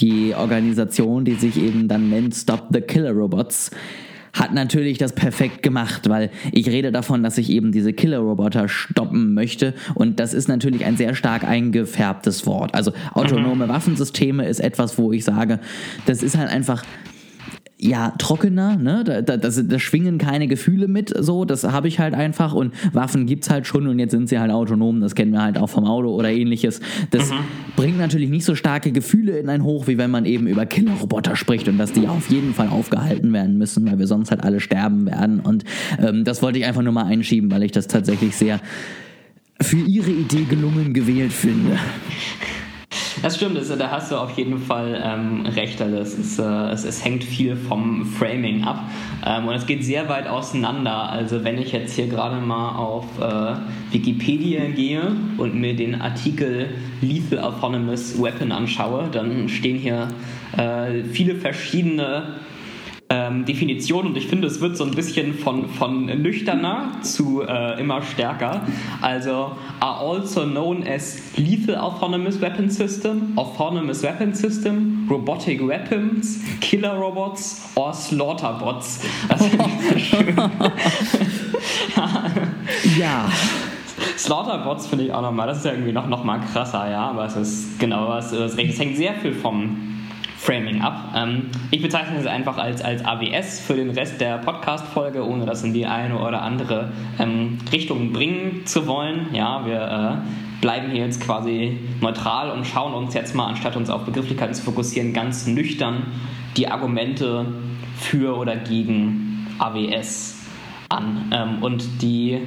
die 0.00 0.34
Organisation, 0.34 1.24
die 1.24 1.34
sich 1.34 1.60
eben 1.62 1.88
dann 1.88 2.05
nennt 2.10 2.34
Stop 2.34 2.68
the 2.72 2.80
Killer 2.80 3.12
Robots, 3.12 3.70
hat 4.36 4.52
natürlich 4.52 4.98
das 4.98 5.14
perfekt 5.14 5.62
gemacht, 5.62 6.08
weil 6.08 6.30
ich 6.52 6.68
rede 6.68 6.92
davon, 6.92 7.22
dass 7.22 7.38
ich 7.38 7.50
eben 7.50 7.72
diese 7.72 7.92
Killer-Roboter 7.92 8.68
stoppen 8.68 9.32
möchte 9.32 9.74
und 9.94 10.20
das 10.20 10.34
ist 10.34 10.46
natürlich 10.46 10.84
ein 10.84 10.96
sehr 10.96 11.14
stark 11.14 11.44
eingefärbtes 11.44 12.46
Wort. 12.46 12.74
Also 12.74 12.92
autonome 13.14 13.64
mhm. 13.64 13.70
Waffensysteme 13.70 14.46
ist 14.46 14.60
etwas, 14.60 14.98
wo 14.98 15.12
ich 15.12 15.24
sage, 15.24 15.58
das 16.04 16.22
ist 16.22 16.36
halt 16.36 16.50
einfach 16.50 16.84
ja, 17.78 18.12
trockener, 18.16 18.76
ne? 18.76 19.04
Da, 19.04 19.20
da, 19.20 19.36
da, 19.36 19.50
da 19.50 19.78
schwingen 19.78 20.16
keine 20.16 20.48
Gefühle 20.48 20.88
mit, 20.88 21.12
so, 21.18 21.44
das 21.44 21.64
habe 21.64 21.88
ich 21.88 22.00
halt 22.00 22.14
einfach 22.14 22.54
und 22.54 22.72
Waffen 22.94 23.26
gibt's 23.26 23.50
halt 23.50 23.66
schon 23.66 23.86
und 23.86 23.98
jetzt 23.98 24.12
sind 24.12 24.28
sie 24.30 24.38
halt 24.38 24.50
autonom, 24.50 25.00
das 25.00 25.14
kennen 25.14 25.32
wir 25.32 25.42
halt 25.42 25.58
auch 25.58 25.68
vom 25.68 25.84
Auto 25.84 26.08
oder 26.08 26.30
ähnliches. 26.30 26.80
Das 27.10 27.30
mhm. 27.30 27.36
bringt 27.76 27.98
natürlich 27.98 28.30
nicht 28.30 28.46
so 28.46 28.54
starke 28.54 28.92
Gefühle 28.92 29.38
in 29.38 29.50
ein 29.50 29.62
Hoch, 29.62 29.86
wie 29.88 29.98
wenn 29.98 30.10
man 30.10 30.24
eben 30.24 30.46
über 30.46 30.64
Killerroboter 30.64 31.36
spricht 31.36 31.68
und 31.68 31.76
dass 31.76 31.92
die 31.92 32.08
auf 32.08 32.30
jeden 32.30 32.54
Fall 32.54 32.68
aufgehalten 32.68 33.32
werden 33.34 33.58
müssen, 33.58 33.86
weil 33.86 33.98
wir 33.98 34.06
sonst 34.06 34.30
halt 34.30 34.42
alle 34.42 34.60
sterben 34.60 35.04
werden 35.04 35.40
und 35.40 35.64
ähm, 36.00 36.24
das 36.24 36.40
wollte 36.40 36.58
ich 36.58 36.64
einfach 36.64 36.82
nur 36.82 36.94
mal 36.94 37.04
einschieben, 37.04 37.50
weil 37.50 37.62
ich 37.62 37.72
das 37.72 37.88
tatsächlich 37.88 38.36
sehr 38.36 38.58
für 39.60 39.78
ihre 39.78 40.10
Idee 40.10 40.44
gelungen 40.44 40.94
gewählt 40.94 41.32
finde. 41.32 41.78
Das 43.22 43.36
stimmt, 43.36 43.56
das, 43.56 43.68
da 43.76 43.90
hast 43.90 44.12
du 44.12 44.16
auf 44.16 44.36
jeden 44.36 44.58
Fall 44.58 45.00
ähm, 45.02 45.46
recht. 45.46 45.80
Also 45.80 45.96
es, 45.96 46.14
ist, 46.18 46.38
äh, 46.38 46.70
es, 46.70 46.84
es, 46.84 47.04
hängt 47.04 47.24
viel 47.24 47.56
vom 47.56 48.04
Framing 48.04 48.64
ab 48.64 48.84
ähm, 49.24 49.48
und 49.48 49.54
es 49.54 49.66
geht 49.66 49.84
sehr 49.84 50.08
weit 50.08 50.26
auseinander. 50.26 51.10
Also 51.10 51.42
wenn 51.42 51.58
ich 51.58 51.72
jetzt 51.72 51.94
hier 51.94 52.08
gerade 52.08 52.36
mal 52.36 52.76
auf 52.76 53.06
äh, 53.18 53.54
Wikipedia 53.92 54.66
gehe 54.66 55.16
und 55.38 55.54
mir 55.54 55.74
den 55.74 56.00
Artikel 56.00 56.68
Lethal 57.00 57.40
Autonomous 57.40 58.20
Weapon 58.20 58.52
anschaue, 58.52 59.08
dann 59.10 59.48
stehen 59.48 59.78
hier 59.78 60.08
äh, 60.56 61.02
viele 61.04 61.36
verschiedene 61.36 62.34
ähm, 63.08 63.44
Definition 63.44 64.06
und 64.06 64.16
ich 64.16 64.26
finde, 64.26 64.48
es 64.48 64.60
wird 64.60 64.76
so 64.76 64.84
ein 64.84 64.90
bisschen 64.90 65.34
von, 65.34 65.68
von 65.68 66.06
nüchterner 66.06 67.00
zu 67.02 67.42
äh, 67.42 67.80
immer 67.80 68.02
stärker. 68.02 68.62
Also, 69.00 69.52
are 69.78 70.00
also 70.00 70.44
known 70.44 70.84
as 70.84 71.36
Lethal 71.36 71.76
Autonomous 71.76 72.40
Weapon 72.40 72.68
System, 72.68 73.32
Autonomous 73.36 74.02
Weapon 74.02 74.34
System, 74.34 75.06
Robotic 75.08 75.64
Weapons, 75.66 76.40
Killer 76.60 76.94
Robots 76.94 77.70
or 77.76 77.92
Slaughterbots. 77.92 79.04
Das 79.28 79.40
ich 79.46 80.08
schön. 80.08 80.36
ja. 82.98 83.28
Slaughterbots 84.18 84.88
finde 84.88 85.04
ich 85.04 85.12
auch 85.12 85.22
nochmal, 85.22 85.46
das 85.46 85.58
ist 85.58 85.64
ja 85.64 85.72
irgendwie 85.72 85.92
noch, 85.92 86.08
noch 86.08 86.24
mal 86.24 86.40
krasser, 86.40 86.90
ja, 86.90 87.10
aber 87.10 87.26
es 87.26 87.36
ist 87.36 87.78
genau 87.78 88.08
was, 88.08 88.32
es 88.32 88.56
hängt 88.56 88.96
sehr 88.96 89.14
viel 89.14 89.32
vom 89.32 89.95
Framing 90.38 90.82
ab. 90.82 91.14
Ähm, 91.16 91.50
ich 91.70 91.82
bezeichne 91.82 92.18
es 92.18 92.26
einfach 92.26 92.58
als, 92.58 92.82
als 92.82 93.04
AWS 93.04 93.60
für 93.60 93.74
den 93.74 93.90
Rest 93.90 94.20
der 94.20 94.38
Podcast-Folge, 94.38 95.26
ohne 95.26 95.46
das 95.46 95.64
in 95.64 95.72
die 95.72 95.86
eine 95.86 96.18
oder 96.18 96.42
andere 96.42 96.92
ähm, 97.18 97.58
Richtung 97.72 98.12
bringen 98.12 98.66
zu 98.66 98.86
wollen. 98.86 99.28
Ja, 99.32 99.64
wir 99.64 100.22
äh, 100.22 100.60
bleiben 100.60 100.90
hier 100.90 101.04
jetzt 101.04 101.22
quasi 101.22 101.78
neutral 102.00 102.50
und 102.50 102.66
schauen 102.66 102.92
uns 102.94 103.14
jetzt 103.14 103.34
mal, 103.34 103.46
anstatt 103.46 103.76
uns 103.76 103.88
auf 103.90 104.04
Begrifflichkeiten 104.04 104.54
zu 104.54 104.62
fokussieren, 104.62 105.12
ganz 105.12 105.46
nüchtern 105.46 106.06
die 106.56 106.68
Argumente 106.68 107.46
für 107.98 108.36
oder 108.36 108.56
gegen 108.56 109.46
AWS 109.58 110.36
an. 110.88 111.30
Ähm, 111.32 111.62
und 111.62 112.02
die, 112.02 112.40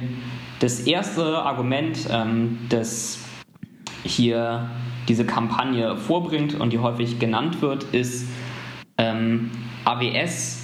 das 0.60 0.80
erste 0.80 1.42
Argument, 1.42 1.98
ähm, 2.10 2.58
das 2.68 3.18
hier 4.04 4.70
diese 5.10 5.24
Kampagne 5.24 5.96
vorbringt 5.96 6.54
und 6.54 6.72
die 6.72 6.78
häufig 6.78 7.18
genannt 7.18 7.60
wird, 7.62 7.82
ist, 7.92 8.28
ähm, 8.96 9.50
AWS 9.84 10.62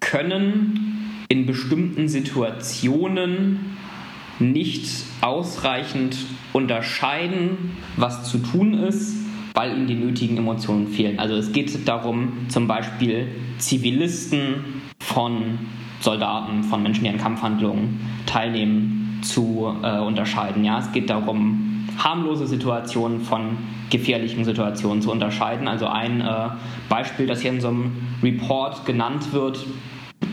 können 0.00 1.22
in 1.28 1.46
bestimmten 1.46 2.08
Situationen 2.08 3.76
nicht 4.40 4.88
ausreichend 5.20 6.16
unterscheiden, 6.52 7.76
was 7.96 8.28
zu 8.28 8.38
tun 8.38 8.74
ist, 8.74 9.14
weil 9.54 9.76
ihnen 9.76 9.86
die 9.86 9.94
nötigen 9.94 10.38
Emotionen 10.38 10.88
fehlen. 10.88 11.20
Also 11.20 11.36
es 11.36 11.52
geht 11.52 11.86
darum, 11.86 12.32
zum 12.48 12.66
Beispiel 12.66 13.28
Zivilisten 13.58 14.82
von 14.98 15.60
Soldaten, 16.00 16.64
von 16.64 16.82
Menschen, 16.82 17.04
die 17.04 17.10
an 17.10 17.18
Kampfhandlungen 17.18 18.00
teilnehmen, 18.26 19.20
zu 19.22 19.72
äh, 19.82 19.98
unterscheiden. 20.00 20.64
Ja, 20.64 20.80
es 20.80 20.90
geht 20.90 21.10
darum, 21.10 21.67
harmlose 21.98 22.46
Situationen 22.46 23.20
von 23.20 23.58
gefährlichen 23.90 24.44
Situationen 24.44 25.02
zu 25.02 25.10
unterscheiden. 25.10 25.68
Also 25.68 25.86
ein 25.86 26.20
äh, 26.20 26.48
Beispiel, 26.88 27.26
das 27.26 27.40
hier 27.40 27.50
in 27.50 27.60
so 27.60 27.68
einem 27.68 27.96
Report 28.22 28.86
genannt 28.86 29.32
wird, 29.32 29.66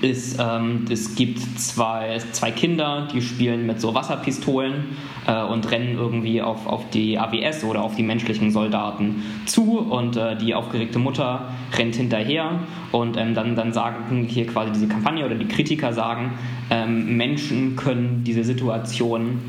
ist, 0.01 0.39
ähm, 0.39 0.85
es 0.89 1.15
gibt 1.15 1.39
zwei, 1.59 2.19
zwei 2.31 2.51
Kinder, 2.51 3.07
die 3.13 3.21
spielen 3.21 3.65
mit 3.65 3.79
so 3.81 3.93
Wasserpistolen 3.95 4.97
äh, 5.25 5.43
und 5.43 5.69
rennen 5.71 5.95
irgendwie 5.97 6.41
auf, 6.41 6.67
auf 6.67 6.89
die 6.89 7.17
AWS 7.17 7.63
oder 7.63 7.81
auf 7.81 7.95
die 7.95 8.03
menschlichen 8.03 8.51
Soldaten 8.51 9.23
zu 9.45 9.79
und 9.79 10.17
äh, 10.17 10.37
die 10.37 10.53
aufgeregte 10.53 10.99
Mutter 10.99 11.49
rennt 11.77 11.95
hinterher 11.95 12.59
und 12.91 13.17
ähm, 13.17 13.33
dann, 13.33 13.55
dann 13.55 13.73
sagen 13.73 14.25
hier 14.27 14.47
quasi 14.47 14.71
diese 14.71 14.87
Kampagne 14.87 15.25
oder 15.25 15.35
die 15.35 15.47
Kritiker 15.47 15.93
sagen, 15.93 16.33
ähm, 16.69 17.17
Menschen 17.17 17.75
können 17.75 18.23
diese 18.23 18.43
Situation 18.43 19.39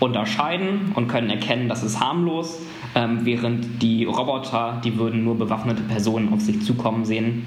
unterscheiden 0.00 0.92
und 0.94 1.08
können 1.08 1.30
erkennen, 1.30 1.68
das 1.68 1.82
ist 1.82 2.00
harmlos, 2.00 2.60
ähm, 2.94 3.20
während 3.24 3.82
die 3.82 4.04
Roboter, 4.04 4.80
die 4.84 4.98
würden 4.98 5.24
nur 5.24 5.38
bewaffnete 5.38 5.82
Personen 5.82 6.32
auf 6.32 6.40
sich 6.40 6.62
zukommen 6.62 7.04
sehen 7.04 7.44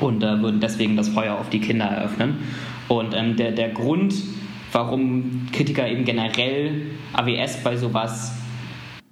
und 0.00 0.22
äh, 0.22 0.40
würden 0.40 0.60
deswegen 0.60 0.96
das 0.96 1.08
Feuer 1.08 1.34
auf 1.34 1.50
die 1.50 1.60
Kinder 1.60 1.86
eröffnen. 1.86 2.38
Und 2.88 3.14
ähm, 3.14 3.36
der, 3.36 3.52
der 3.52 3.70
Grund, 3.70 4.14
warum 4.72 5.46
Kritiker 5.52 5.88
eben 5.88 6.04
generell 6.04 6.86
AWS 7.12 7.62
bei 7.62 7.76
sowas 7.76 8.34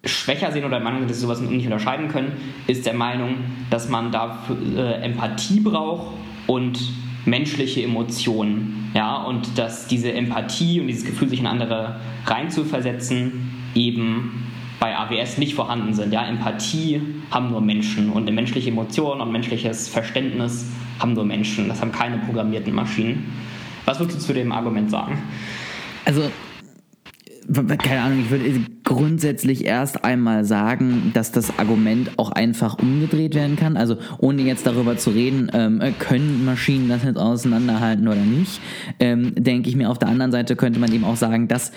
schwächer 0.05 0.53
sehen 0.53 0.65
oder 0.65 0.79
der 0.79 0.85
Meinung 0.85 1.07
dass 1.07 1.17
sie 1.17 1.23
sowas 1.23 1.41
nicht 1.41 1.65
unterscheiden 1.65 2.09
können, 2.09 2.33
ist 2.67 2.87
der 2.87 2.95
Meinung, 2.95 3.37
dass 3.71 3.89
man 3.89 4.13
dafür 4.13 4.57
äh, 4.77 5.03
Empathie 5.03 5.61
braucht 5.61 6.15
und 6.47 6.79
menschliche 7.27 7.83
Emotionen. 7.83 8.91
Ja, 8.95 9.17
und 9.23 9.59
dass 9.59 9.87
diese 9.87 10.13
Empathie 10.13 10.81
und 10.81 10.87
dieses 10.87 11.05
Gefühl, 11.05 11.29
sich 11.29 11.41
in 11.41 11.47
andere 11.47 12.01
reinzuversetzen, 12.25 13.51
eben 13.75 14.47
bei 14.81 14.97
AWS 14.97 15.39
nicht 15.39 15.55
vorhanden 15.55 15.95
sind. 15.95 16.13
Ja, 16.13 16.27
Empathie 16.27 17.01
haben 17.31 17.51
nur 17.51 17.61
Menschen 17.61 18.11
und 18.11 18.33
menschliche 18.33 18.71
Emotionen 18.71 19.21
und 19.21 19.33
menschliches 19.33 19.89
Verständnis 19.89 20.67
haben 20.99 21.15
nur 21.15 21.25
Menschen. 21.25 21.69
Das 21.69 21.81
haben 21.81 21.93
keine 21.93 22.19
programmierten 22.19 22.75
Maschinen. 22.75 23.33
Was 23.85 24.01
würdest 24.01 24.19
du 24.19 24.27
zu 24.27 24.35
dem 24.35 24.53
Argument 24.53 24.91
sagen? 24.91 25.19
Also 26.05 26.31
keine 27.53 28.01
Ahnung, 28.01 28.21
ich 28.21 28.31
würde 28.31 28.61
grundsätzlich 28.85 29.65
erst 29.65 30.05
einmal 30.05 30.45
sagen, 30.45 31.13
dass 31.15 31.33
das 31.33 31.59
Argument 31.59 32.11
auch 32.17 32.33
einfach 32.33 32.79
umgedreht 32.79 33.35
werden 33.35 33.57
kann. 33.57 33.77
Also 33.77 33.97
ohne 34.19 34.43
jetzt 34.43 34.67
darüber 34.67 34.97
zu 34.97 35.11
reden, 35.11 35.51
ähm, 35.53 35.81
können 35.99 36.45
Maschinen 36.45 36.89
das 36.89 37.05
jetzt 37.05 37.19
auseinanderhalten 37.19 38.09
oder 38.09 38.17
nicht, 38.17 38.61
ähm, 38.99 39.33
denke 39.37 39.69
ich 39.69 39.77
mir 39.77 39.91
auf 39.91 39.99
der 39.99 40.09
anderen 40.09 40.33
Seite 40.33 40.57
könnte 40.57 40.81
man 40.81 40.93
eben 40.93 41.05
auch 41.05 41.17
sagen, 41.17 41.49
dass 41.49 41.73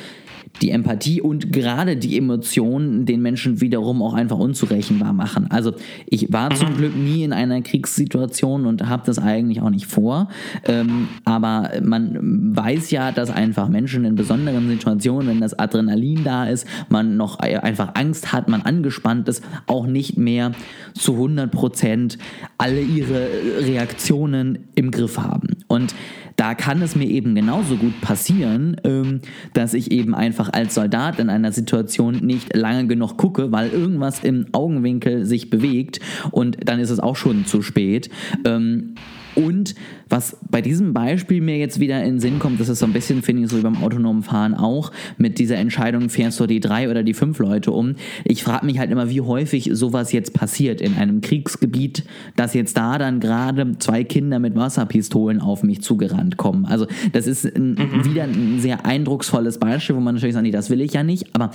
die 0.62 0.72
Empathie 0.72 1.22
und 1.22 1.53
gerade 1.53 1.96
die 1.96 2.18
Emotionen 2.18 3.06
den 3.06 3.22
Menschen 3.22 3.62
wiederum 3.62 4.01
auch 4.01 4.13
einfach 4.13 4.38
unzurechenbar 4.38 5.13
machen. 5.13 5.48
Also 5.50 5.74
ich 6.06 6.32
war 6.34 6.53
zum 6.53 6.72
mhm. 6.72 6.77
Glück 6.77 6.96
nie 6.96 7.24
in 7.24 7.34
einer 7.34 7.62
Kriegssituation 7.62 8.65
und 8.65 8.88
habe 8.88 9.03
das 9.06 9.20
eigentlich 9.20 9.62
auch 9.62 9.70
nicht 9.70 9.86
vor. 9.86 10.29
Ähm, 10.65 11.08
aber 11.24 11.72
man 11.82 12.56
weiß 12.56 12.91
ja, 12.91 13.12
dass 13.12 13.29
einfach 13.29 13.70
Menschen 13.70 14.06
in 14.06 14.15
besonderen 14.15 14.68
Situationen, 14.68 15.27
wenn 15.27 15.41
das 15.41 15.58
Adrenalin 15.58 16.24
da 16.24 16.46
ist, 16.46 16.68
man 16.89 17.15
noch 17.15 17.39
einfach 17.39 17.91
Angst 17.96 18.34
hat, 18.34 18.50
man 18.50 18.62
angespannt 18.62 19.27
ist, 19.29 19.44
auch 19.68 19.88
nicht 19.88 20.18
mehr 20.18 20.51
zu 20.94 21.13
100 21.13 21.51
Prozent 21.51 22.18
alle 22.58 22.82
ihre 22.82 23.27
Reaktionen 23.62 24.60
im 24.75 24.91
Griff 24.91 25.18
haben. 25.18 25.58
Und 25.68 25.94
da 26.39 26.55
kann 26.55 26.81
es 26.81 26.96
mir 26.96 27.08
eben 27.10 27.36
genauso 27.36 27.75
gut 27.75 28.00
passieren, 28.00 28.77
ähm, 28.86 29.19
dass 29.53 29.74
ich 29.74 29.91
eben 29.91 30.15
einfach 30.15 30.50
als 30.53 30.74
Soldat 30.74 31.19
in 31.19 31.29
einer 31.29 31.51
Situation 31.51 32.15
nicht 32.22 32.55
lange 32.55 32.88
genug 32.88 33.17
gucke, 33.17 33.51
weil 33.51 33.72
irgendwas 33.72 34.24
im 34.24 34.46
Augenwinkel 34.53 35.25
sich 35.25 35.50
bewegt 35.50 36.00
und 36.31 36.58
dann 36.63 36.79
ist 36.79 36.91
es 36.91 37.01
auch 37.01 37.17
schon 37.17 37.46
zu 37.46 37.62
spät. 37.62 38.10
Ähm, 38.46 38.96
und 39.39 39.74
was 40.10 40.36
bei 40.51 40.62
diesem 40.62 40.93
Beispiel 40.93 41.39
mir 41.39 41.58
jetzt 41.58 41.79
wieder 41.79 42.03
in 42.03 42.15
den 42.15 42.19
Sinn 42.19 42.39
kommt, 42.39 42.60
das 42.60 42.67
ist 42.67 42.79
so 42.79 42.86
ein 42.86 42.91
bisschen, 42.91 43.22
finde 43.22 43.43
ich, 43.43 43.50
so 43.50 43.58
wie 43.58 43.62
beim 43.62 43.81
autonomen 43.81 44.22
Fahren 44.22 44.53
auch, 44.53 44.91
mit 45.17 45.39
dieser 45.39 45.55
Entscheidung, 45.55 46.10
fährst 46.10 46.39
du 46.41 46.46
die 46.46 46.60
drei 46.60 46.89
oder 46.89 47.03
die 47.03 47.13
fünf 47.13 47.39
Leute 47.39 47.72
um. 47.72 47.96
Ich 48.25 48.43
frage 48.43 48.65
mich 48.65 48.79
halt 48.79 48.91
immer, 48.91 49.10
wie 49.10 49.22
häufig 49.22 49.69
sowas 49.72 50.12
jetzt 50.12 50.34
passiert 50.34 50.81
in 50.81 50.96
einem 50.96 51.22
Kriegsgebiet, 51.22 52.03
dass 52.36 52.53
jetzt 52.53 52.75
da 52.75 52.98
dann 52.98 53.22
gerade 53.22 53.77
zwei 53.79 54.03
Kinder 54.03 54.39
mit 54.39 54.55
Wasserpistolen 54.55 55.39
auf 55.39 55.63
mich 55.63 55.81
zugerannt 55.81 56.36
kommen. 56.36 56.65
Also 56.65 56.88
das 57.13 57.25
ist 57.25 57.46
ein, 57.46 57.75
mhm. 57.75 58.05
wieder 58.05 58.24
ein 58.24 58.60
sehr 58.60 58.86
eindrucksvolles 58.86 59.58
Beispiel, 59.58 59.96
wo 59.96 60.01
man 60.01 60.15
natürlich 60.15 60.34
sagt, 60.34 60.43
nee, 60.43 60.51
das 60.51 60.69
will 60.69 60.81
ich 60.81 60.91
ja 60.93 61.03
nicht, 61.03 61.34
aber 61.34 61.51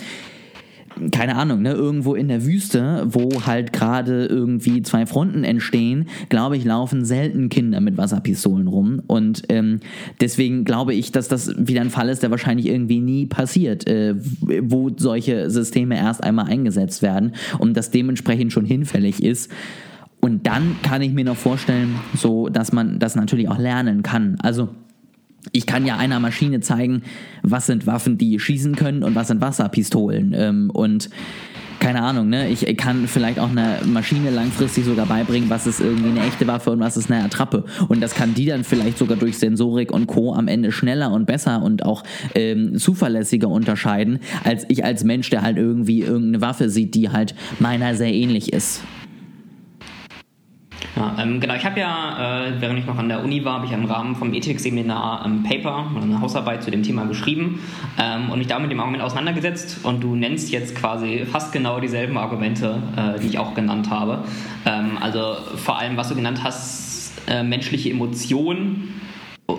keine 1.11 1.37
Ahnung, 1.37 1.63
ne, 1.63 1.73
irgendwo 1.73 2.15
in 2.15 2.29
der 2.29 2.45
Wüste, 2.45 3.05
wo 3.07 3.45
halt 3.47 3.73
gerade 3.73 4.27
irgendwie 4.27 4.83
zwei 4.83 5.07
Fronten 5.07 5.45
entstehen, 5.45 6.09
glaube 6.29 6.57
ich, 6.57 6.65
laufen 6.65 7.05
selten 7.05 7.49
Kinder 7.49 7.81
mit 7.81 7.97
Wasserpistolen 7.97 8.69
rum. 8.69 9.03
Und 9.07 9.43
ähm, 9.49 9.81
deswegen 10.21 10.65
glaube 10.65 10.95
ich, 10.95 11.13
dass 11.13 11.29
das 11.29 11.55
wieder 11.59 11.81
ein 11.81 11.91
Fall 11.91 12.09
ist, 12.09 12.23
der 12.23 12.31
wahrscheinlich 12.31 12.67
irgendwie 12.67 13.01
nie 13.01 13.27
passiert, 13.27 13.87
äh, 13.87 14.15
wo 14.17 14.91
solche 14.97 15.51
Systeme 15.51 15.97
erst 15.97 16.23
einmal 16.23 16.47
eingesetzt 16.47 17.03
werden 17.03 17.33
und 17.59 17.77
das 17.77 17.91
dementsprechend 17.91 18.53
schon 18.53 18.65
hinfällig 18.65 19.23
ist. 19.23 19.51
Und 20.21 20.47
dann 20.47 20.77
kann 20.83 21.03
ich 21.03 21.13
mir 21.13 21.25
noch 21.25 21.37
vorstellen, 21.37 21.97
so 22.15 22.49
dass 22.49 22.73
man 22.73 22.99
das 22.99 23.15
natürlich 23.15 23.49
auch 23.49 23.59
lernen 23.59 24.03
kann. 24.03 24.39
Also 24.43 24.71
ich 25.53 25.67
kann 25.67 25.87
ja 25.87 25.97
einer 25.97 26.21
Maschine 26.21 26.61
zeigen, 26.61 27.03
was 27.43 27.67
sind 27.67 27.87
Waffen, 27.87 28.19
die 28.19 28.39
schießen 28.39 28.77
können 28.77 29.03
und 29.03 29.15
was 29.15 29.29
sind 29.29 29.41
Wasserpistolen. 29.41 30.33
Ähm, 30.37 30.71
und 30.71 31.11
keine 31.85 32.03
Ahnung, 32.03 32.31
ne? 32.31 32.49
Ich 32.49 32.65
kann 32.79 33.07
vielleicht 33.09 33.39
auch 33.39 33.51
einer 33.51 33.85
Maschine 33.85 34.31
langfristig 34.31 34.87
sogar 34.87 35.05
beibringen, 35.05 35.51
was 35.51 35.67
ist 35.67 35.81
irgendwie 35.81 36.09
eine 36.09 36.27
echte 36.27 36.47
Waffe 36.47 36.71
und 36.71 36.81
was 36.81 36.97
ist 36.97 37.11
eine 37.11 37.23
Attrappe. 37.23 37.65
Und 37.89 38.01
das 38.01 38.15
kann 38.15 38.33
die 38.33 38.47
dann 38.47 38.65
vielleicht 38.65 38.97
sogar 38.97 39.19
durch 39.19 39.37
Sensorik 39.37 39.93
und 39.93 40.07
Co. 40.07 40.33
am 40.33 40.49
Ende 40.49 40.73
schneller 40.73 41.13
und 41.13 41.27
besser 41.27 41.63
und 41.63 41.85
auch 41.85 42.03
ähm, 42.35 42.79
zuverlässiger 42.79 43.49
unterscheiden, 43.49 44.21
als 44.45 44.65
ich 44.69 44.83
als 44.83 45.05
Mensch, 45.05 45.29
der 45.29 45.43
halt 45.43 45.59
irgendwie 45.59 46.01
irgendeine 46.01 46.41
Waffe 46.41 46.71
sieht, 46.71 46.95
die 46.95 47.11
halt 47.11 47.35
meiner 47.59 47.95
sehr 47.95 48.15
ähnlich 48.15 48.53
ist. 48.55 48.81
Ja, 50.97 51.17
ähm, 51.19 51.41
genau, 51.41 51.55
ich 51.55 51.65
habe 51.65 51.81
ja, 51.81 52.47
äh, 52.47 52.61
während 52.61 52.79
ich 52.79 52.87
noch 52.87 52.99
an 52.99 53.09
der 53.09 53.25
Uni 53.25 53.45
war, 53.45 53.55
habe 53.55 53.67
ich 53.67 53.73
im 53.73 53.85
Rahmen 53.85 54.15
vom 54.15 54.33
Ethik-Seminar 54.33 55.25
ein 55.25 55.43
Paper 55.43 55.91
oder 55.93 56.05
eine 56.05 56.21
Hausarbeit 56.21 56.63
zu 56.63 56.71
dem 56.71 56.85
Thema 56.85 57.05
geschrieben 57.07 57.61
ähm, 57.99 58.31
und 58.31 58.39
mich 58.39 58.47
da 58.47 58.61
mit 58.61 58.71
dem 58.71 58.79
Argument 58.79 59.03
auseinandergesetzt 59.03 59.85
und 59.85 60.05
du 60.05 60.15
nennst 60.15 60.53
jetzt 60.53 60.77
quasi 60.77 61.27
fast 61.31 61.53
genau 61.53 61.81
dieselben 61.81 62.17
Argumente, 62.17 62.81
äh, 62.97 63.19
die 63.21 63.27
ich 63.27 63.39
auch 63.39 63.55
genannt 63.55 63.91
habe. 63.91 64.23
Ähm, 64.67 64.99
also 65.01 65.37
vor 65.57 65.79
allem, 65.79 65.97
was 65.97 66.11
du 66.11 66.15
genannt 66.15 66.45
hast, 66.45 67.13
äh, 67.27 67.43
menschliche 67.43 67.91
Emotionen 67.91 69.01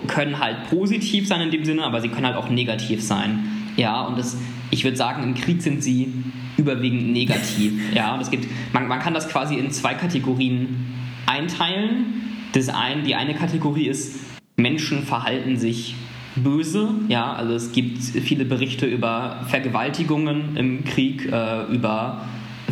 können 0.06 0.40
halt 0.40 0.70
positiv 0.70 1.28
sein 1.28 1.42
in 1.42 1.50
dem 1.50 1.64
Sinne, 1.64 1.84
aber 1.84 2.00
sie 2.00 2.08
können 2.08 2.26
halt 2.26 2.36
auch 2.36 2.48
negativ 2.48 3.02
sein. 3.02 3.40
Ja, 3.76 4.02
und 4.02 4.18
das, 4.18 4.38
ich 4.70 4.84
würde 4.84 4.96
sagen, 4.96 5.22
im 5.22 5.34
Krieg 5.34 5.60
sind 5.60 5.82
sie 5.82 6.12
überwiegend 6.56 7.12
negativ. 7.12 7.94
Ja, 7.94 8.14
und 8.14 8.22
es 8.22 8.30
gibt, 8.30 8.48
man, 8.72 8.88
man 8.88 9.00
kann 9.00 9.12
das 9.12 9.28
quasi 9.28 9.56
in 9.56 9.70
zwei 9.70 9.92
Kategorien 9.92 10.94
einteilen. 11.26 12.22
Das 12.52 12.68
ein, 12.68 13.04
die 13.04 13.14
eine 13.14 13.34
Kategorie 13.34 13.86
ist, 13.86 14.20
Menschen 14.56 15.02
verhalten 15.02 15.56
sich 15.56 15.94
böse. 16.36 16.90
Ja, 17.08 17.32
also 17.32 17.54
es 17.54 17.72
gibt 17.72 18.02
viele 18.02 18.44
Berichte 18.44 18.86
über 18.86 19.44
Vergewaltigungen 19.48 20.56
im 20.56 20.84
Krieg, 20.84 21.30
äh, 21.30 21.64
über 21.72 22.22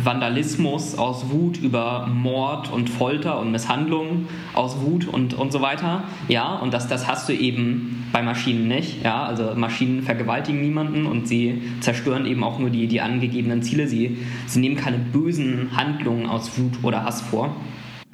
Vandalismus 0.03 0.97
aus 0.97 1.29
Wut, 1.31 1.57
über 1.57 2.07
Mord 2.07 2.71
und 2.71 2.89
Folter 2.89 3.39
und 3.39 3.51
Misshandlung 3.51 4.27
aus 4.53 4.81
Wut 4.81 5.07
und, 5.07 5.33
und 5.33 5.51
so 5.51 5.61
weiter. 5.61 6.03
Ja, 6.27 6.55
und 6.55 6.73
das, 6.73 6.87
das 6.87 7.07
hast 7.07 7.29
du 7.29 7.33
eben 7.33 8.07
bei 8.11 8.21
Maschinen 8.21 8.67
nicht. 8.67 9.03
Ja, 9.03 9.25
also 9.25 9.53
Maschinen 9.55 10.03
vergewaltigen 10.03 10.61
niemanden 10.61 11.05
und 11.05 11.27
sie 11.27 11.61
zerstören 11.79 12.25
eben 12.25 12.43
auch 12.43 12.59
nur 12.59 12.69
die, 12.69 12.87
die 12.87 13.01
angegebenen 13.01 13.63
Ziele. 13.63 13.87
Sie, 13.87 14.17
sie 14.47 14.59
nehmen 14.59 14.75
keine 14.75 14.97
bösen 14.97 15.69
Handlungen 15.75 16.27
aus 16.27 16.57
Wut 16.57 16.83
oder 16.83 17.03
Hass 17.03 17.21
vor. 17.21 17.55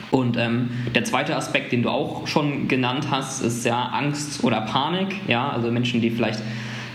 Und 0.09 0.37
ähm, 0.37 0.69
der 0.93 1.03
zweite 1.03 1.35
Aspekt, 1.35 1.71
den 1.71 1.83
du 1.83 1.89
auch 1.89 2.27
schon 2.27 2.67
genannt 2.67 3.07
hast, 3.11 3.41
ist 3.41 3.65
ja 3.65 3.85
Angst 3.85 4.43
oder 4.43 4.61
Panik. 4.61 5.15
Ja, 5.27 5.49
also 5.49 5.71
Menschen, 5.71 6.01
die 6.01 6.09
vielleicht 6.09 6.41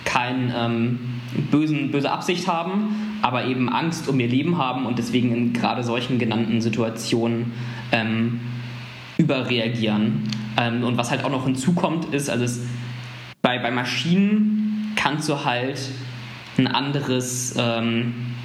keine 0.04 0.54
ähm, 0.56 0.98
bösen, 1.50 1.90
böse 1.90 2.10
Absicht 2.10 2.46
haben, 2.48 3.18
aber 3.22 3.46
eben 3.46 3.68
Angst 3.68 4.08
um 4.08 4.18
ihr 4.20 4.28
Leben 4.28 4.58
haben 4.58 4.86
und 4.86 4.98
deswegen 4.98 5.34
in 5.34 5.52
gerade 5.52 5.82
solchen 5.82 6.18
genannten 6.18 6.60
Situationen 6.60 7.52
ähm, 7.92 8.40
überreagieren. 9.18 10.24
Ähm, 10.58 10.84
und 10.84 10.96
was 10.96 11.10
halt 11.10 11.24
auch 11.24 11.30
noch 11.30 11.44
hinzukommt, 11.44 12.14
ist, 12.14 12.30
also 12.30 12.44
es, 12.44 12.66
bei, 13.42 13.58
bei 13.58 13.70
Maschinen 13.70 14.92
kannst 14.96 15.28
du 15.28 15.44
halt 15.44 15.78
ein 16.58 16.66
anderes 16.66 17.54
ähm, 17.58 18.35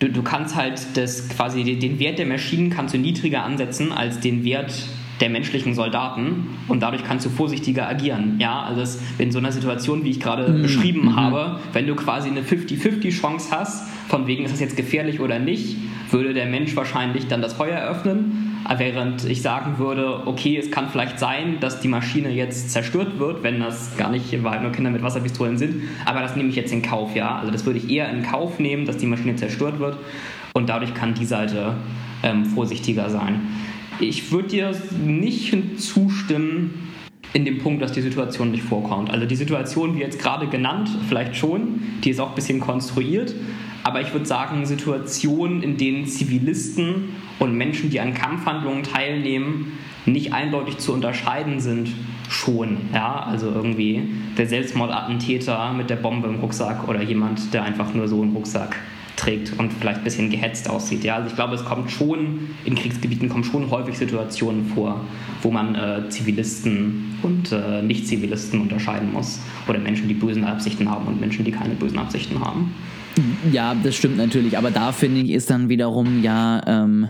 du, 0.00 0.08
du 0.10 0.22
kannst 0.22 0.56
halt 0.56 0.80
das 0.94 1.28
quasi 1.28 1.62
den 1.64 1.98
Wert 1.98 2.18
der 2.18 2.26
Maschinen 2.26 2.70
kannst 2.70 2.94
du 2.94 2.98
niedriger 2.98 3.42
ansetzen 3.42 3.92
als 3.92 4.20
den 4.20 4.44
Wert 4.44 4.72
der 5.20 5.30
menschlichen 5.30 5.74
Soldaten 5.74 6.48
und 6.68 6.82
dadurch 6.82 7.02
kannst 7.02 7.24
du 7.24 7.30
vorsichtiger 7.30 7.88
agieren. 7.88 8.36
Ja, 8.38 8.62
also 8.62 8.82
es, 8.82 9.00
in 9.18 9.32
so 9.32 9.38
einer 9.38 9.50
Situation, 9.52 10.04
wie 10.04 10.10
ich 10.10 10.20
gerade 10.20 10.48
mhm. 10.48 10.62
beschrieben 10.62 11.06
mhm. 11.06 11.16
habe, 11.16 11.60
wenn 11.72 11.86
du 11.86 11.94
quasi 11.94 12.28
eine 12.28 12.42
50-50 12.42 13.18
Chance 13.18 13.48
hast, 13.50 13.88
von 14.08 14.26
wegen 14.26 14.44
ist 14.44 14.52
das 14.52 14.60
jetzt 14.60 14.76
gefährlich 14.76 15.20
oder 15.20 15.38
nicht, 15.38 15.78
würde 16.10 16.34
der 16.34 16.46
Mensch 16.46 16.76
wahrscheinlich 16.76 17.28
dann 17.28 17.40
das 17.40 17.54
Feuer 17.54 17.80
öffnen 17.88 18.45
Während 18.78 19.24
ich 19.24 19.42
sagen 19.42 19.78
würde, 19.78 20.26
okay, 20.26 20.56
es 20.56 20.70
kann 20.70 20.88
vielleicht 20.88 21.20
sein, 21.20 21.58
dass 21.60 21.80
die 21.80 21.88
Maschine 21.88 22.30
jetzt 22.30 22.70
zerstört 22.70 23.18
wird, 23.18 23.42
wenn 23.42 23.60
das 23.60 23.96
gar 23.96 24.10
nicht 24.10 24.42
weil 24.42 24.60
nur 24.60 24.72
Kinder 24.72 24.90
mit 24.90 25.02
Wasserpistolen 25.02 25.56
sind, 25.56 25.82
aber 26.04 26.20
das 26.20 26.34
nehme 26.34 26.48
ich 26.48 26.56
jetzt 26.56 26.72
in 26.72 26.82
Kauf, 26.82 27.14
ja. 27.14 27.38
Also 27.38 27.52
das 27.52 27.64
würde 27.64 27.78
ich 27.78 27.88
eher 27.88 28.10
in 28.10 28.24
Kauf 28.24 28.58
nehmen, 28.58 28.84
dass 28.84 28.96
die 28.96 29.06
Maschine 29.06 29.36
zerstört 29.36 29.78
wird 29.78 29.98
und 30.52 30.68
dadurch 30.68 30.94
kann 30.94 31.14
die 31.14 31.26
Seite 31.26 31.74
ähm, 32.22 32.44
vorsichtiger 32.44 33.08
sein. 33.08 33.40
Ich 34.00 34.32
würde 34.32 34.48
dir 34.48 34.72
nicht 35.04 35.80
zustimmen 35.80 36.88
in 37.32 37.44
dem 37.44 37.58
Punkt, 37.58 37.82
dass 37.82 37.92
die 37.92 38.00
Situation 38.00 38.50
nicht 38.50 38.64
vorkommt. 38.64 39.10
Also 39.10 39.26
die 39.26 39.36
Situation, 39.36 39.94
wie 39.96 40.00
jetzt 40.00 40.18
gerade 40.18 40.48
genannt, 40.48 40.88
vielleicht 41.08 41.36
schon, 41.36 41.80
die 42.02 42.10
ist 42.10 42.20
auch 42.20 42.30
ein 42.30 42.34
bisschen 42.34 42.60
konstruiert, 42.60 43.34
aber 43.86 44.00
ich 44.00 44.12
würde 44.12 44.26
sagen, 44.26 44.66
Situationen, 44.66 45.62
in 45.62 45.76
denen 45.76 46.06
Zivilisten 46.06 47.10
und 47.38 47.54
Menschen, 47.54 47.88
die 47.88 48.00
an 48.00 48.14
Kampfhandlungen 48.14 48.82
teilnehmen, 48.82 49.78
nicht 50.06 50.32
eindeutig 50.32 50.78
zu 50.78 50.92
unterscheiden 50.92 51.60
sind, 51.60 51.90
schon. 52.28 52.78
Ja, 52.92 53.20
also 53.20 53.46
irgendwie 53.46 54.02
der 54.36 54.48
Selbstmordattentäter 54.48 55.72
mit 55.72 55.88
der 55.88 55.96
Bombe 55.96 56.26
im 56.26 56.40
Rucksack 56.40 56.88
oder 56.88 57.00
jemand, 57.00 57.54
der 57.54 57.62
einfach 57.62 57.94
nur 57.94 58.08
so 58.08 58.20
einen 58.20 58.32
Rucksack 58.32 58.74
trägt 59.14 59.56
und 59.56 59.72
vielleicht 59.72 59.98
ein 59.98 60.04
bisschen 60.04 60.30
gehetzt 60.30 60.68
aussieht. 60.68 61.04
Ja, 61.04 61.14
also 61.14 61.28
ich 61.28 61.36
glaube, 61.36 61.54
es 61.54 61.64
kommt 61.64 61.88
schon 61.92 62.40
in 62.64 62.74
Kriegsgebieten 62.74 63.28
kommen 63.28 63.44
schon 63.44 63.70
häufig 63.70 63.96
Situationen 63.96 64.66
vor, 64.66 65.00
wo 65.42 65.52
man 65.52 65.76
äh, 65.76 66.08
Zivilisten 66.08 67.20
und 67.22 67.52
äh, 67.52 67.82
Nicht-Zivilisten 67.82 68.60
unterscheiden 68.60 69.12
muss 69.12 69.40
oder 69.68 69.78
Menschen, 69.78 70.08
die 70.08 70.14
böse 70.14 70.44
Absichten 70.44 70.90
haben 70.90 71.06
und 71.06 71.20
Menschen, 71.20 71.44
die 71.44 71.52
keine 71.52 71.74
bösen 71.74 72.00
Absichten 72.00 72.40
haben. 72.40 72.74
Ja, 73.50 73.74
das 73.74 73.94
stimmt 73.94 74.18
natürlich, 74.18 74.58
aber 74.58 74.70
da 74.70 74.92
finde 74.92 75.20
ich, 75.20 75.30
ist 75.30 75.50
dann 75.50 75.68
wiederum 75.68 76.22
ja 76.22 76.62
ähm, 76.66 77.08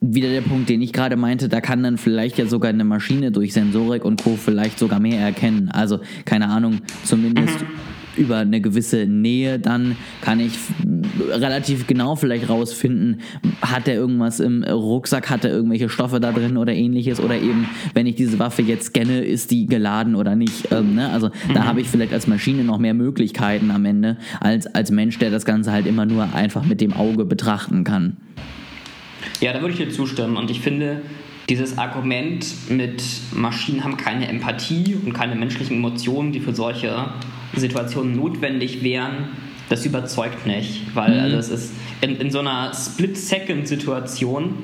wieder 0.00 0.28
der 0.28 0.42
Punkt, 0.42 0.68
den 0.68 0.82
ich 0.82 0.92
gerade 0.92 1.16
meinte, 1.16 1.48
da 1.48 1.60
kann 1.60 1.82
dann 1.82 1.96
vielleicht 1.96 2.38
ja 2.38 2.46
sogar 2.46 2.70
eine 2.70 2.84
Maschine 2.84 3.32
durch 3.32 3.52
Sensorik 3.52 4.04
und 4.04 4.22
Co. 4.22 4.36
vielleicht 4.36 4.78
sogar 4.78 5.00
mehr 5.00 5.20
erkennen. 5.20 5.70
Also, 5.70 6.00
keine 6.24 6.48
Ahnung, 6.48 6.80
zumindest. 7.04 7.60
Mhm 7.62 7.93
über 8.16 8.38
eine 8.38 8.60
gewisse 8.60 9.06
Nähe, 9.06 9.58
dann 9.58 9.96
kann 10.20 10.40
ich 10.40 10.52
relativ 11.30 11.86
genau 11.86 12.16
vielleicht 12.16 12.48
rausfinden, 12.48 13.20
hat 13.60 13.88
er 13.88 13.94
irgendwas 13.94 14.40
im 14.40 14.64
Rucksack, 14.64 15.30
hat 15.30 15.44
er 15.44 15.50
irgendwelche 15.50 15.88
Stoffe 15.88 16.20
da 16.20 16.32
drin 16.32 16.56
oder 16.56 16.72
ähnliches 16.72 17.20
oder 17.20 17.36
eben, 17.36 17.68
wenn 17.94 18.06
ich 18.06 18.16
diese 18.16 18.38
Waffe 18.38 18.62
jetzt 18.62 18.86
scanne, 18.86 19.24
ist 19.24 19.50
die 19.50 19.66
geladen 19.66 20.14
oder 20.14 20.36
nicht. 20.36 20.72
Ähm, 20.72 20.94
ne? 20.94 21.10
Also 21.10 21.28
mhm. 21.28 21.54
da 21.54 21.64
habe 21.64 21.80
ich 21.80 21.88
vielleicht 21.88 22.12
als 22.12 22.26
Maschine 22.26 22.64
noch 22.64 22.78
mehr 22.78 22.94
Möglichkeiten 22.94 23.70
am 23.70 23.84
Ende 23.84 24.16
als 24.40 24.66
als 24.66 24.90
Mensch, 24.90 25.18
der 25.18 25.30
das 25.30 25.44
Ganze 25.44 25.72
halt 25.72 25.86
immer 25.86 26.06
nur 26.06 26.34
einfach 26.34 26.64
mit 26.64 26.80
dem 26.80 26.92
Auge 26.92 27.24
betrachten 27.24 27.84
kann. 27.84 28.16
Ja, 29.40 29.52
da 29.52 29.60
würde 29.60 29.72
ich 29.72 29.78
dir 29.78 29.90
zustimmen 29.90 30.36
und 30.36 30.50
ich 30.50 30.60
finde, 30.60 31.02
dieses 31.48 31.76
Argument 31.76 32.70
mit 32.70 33.02
Maschinen 33.32 33.84
haben 33.84 33.96
keine 33.96 34.28
Empathie 34.28 34.96
und 35.04 35.12
keine 35.12 35.34
menschlichen 35.34 35.76
Emotionen, 35.76 36.32
die 36.32 36.40
für 36.40 36.54
solche 36.54 37.10
Situationen 37.60 38.16
notwendig 38.16 38.82
wären, 38.82 39.28
das 39.68 39.86
überzeugt 39.86 40.46
nicht. 40.46 40.94
Weil 40.94 41.14
mhm. 41.14 41.20
also 41.20 41.36
es 41.36 41.48
ist 41.48 41.72
in, 42.00 42.16
in 42.16 42.30
so 42.30 42.40
einer 42.40 42.72
Split-Second-Situation, 42.74 44.54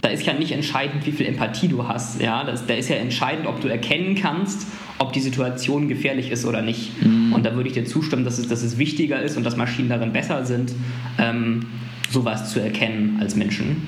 da 0.00 0.08
ist 0.08 0.24
ja 0.26 0.32
nicht 0.32 0.52
entscheidend, 0.52 1.06
wie 1.06 1.12
viel 1.12 1.26
Empathie 1.26 1.68
du 1.68 1.86
hast. 1.86 2.20
Ja? 2.20 2.44
Das, 2.44 2.66
da 2.66 2.74
ist 2.74 2.88
ja 2.88 2.96
entscheidend, 2.96 3.46
ob 3.46 3.60
du 3.60 3.68
erkennen 3.68 4.14
kannst, 4.14 4.66
ob 4.98 5.12
die 5.12 5.20
Situation 5.20 5.88
gefährlich 5.88 6.30
ist 6.30 6.44
oder 6.44 6.62
nicht. 6.62 7.04
Mhm. 7.04 7.32
Und 7.32 7.44
da 7.44 7.54
würde 7.54 7.68
ich 7.68 7.74
dir 7.74 7.84
zustimmen, 7.84 8.24
dass 8.24 8.38
es, 8.38 8.48
dass 8.48 8.62
es 8.62 8.78
wichtiger 8.78 9.20
ist 9.22 9.36
und 9.36 9.44
dass 9.44 9.56
Maschinen 9.56 9.88
darin 9.88 10.12
besser 10.12 10.44
sind, 10.44 10.72
ähm, 11.18 11.66
sowas 12.10 12.52
zu 12.52 12.60
erkennen 12.60 13.18
als 13.20 13.36
Menschen. 13.36 13.86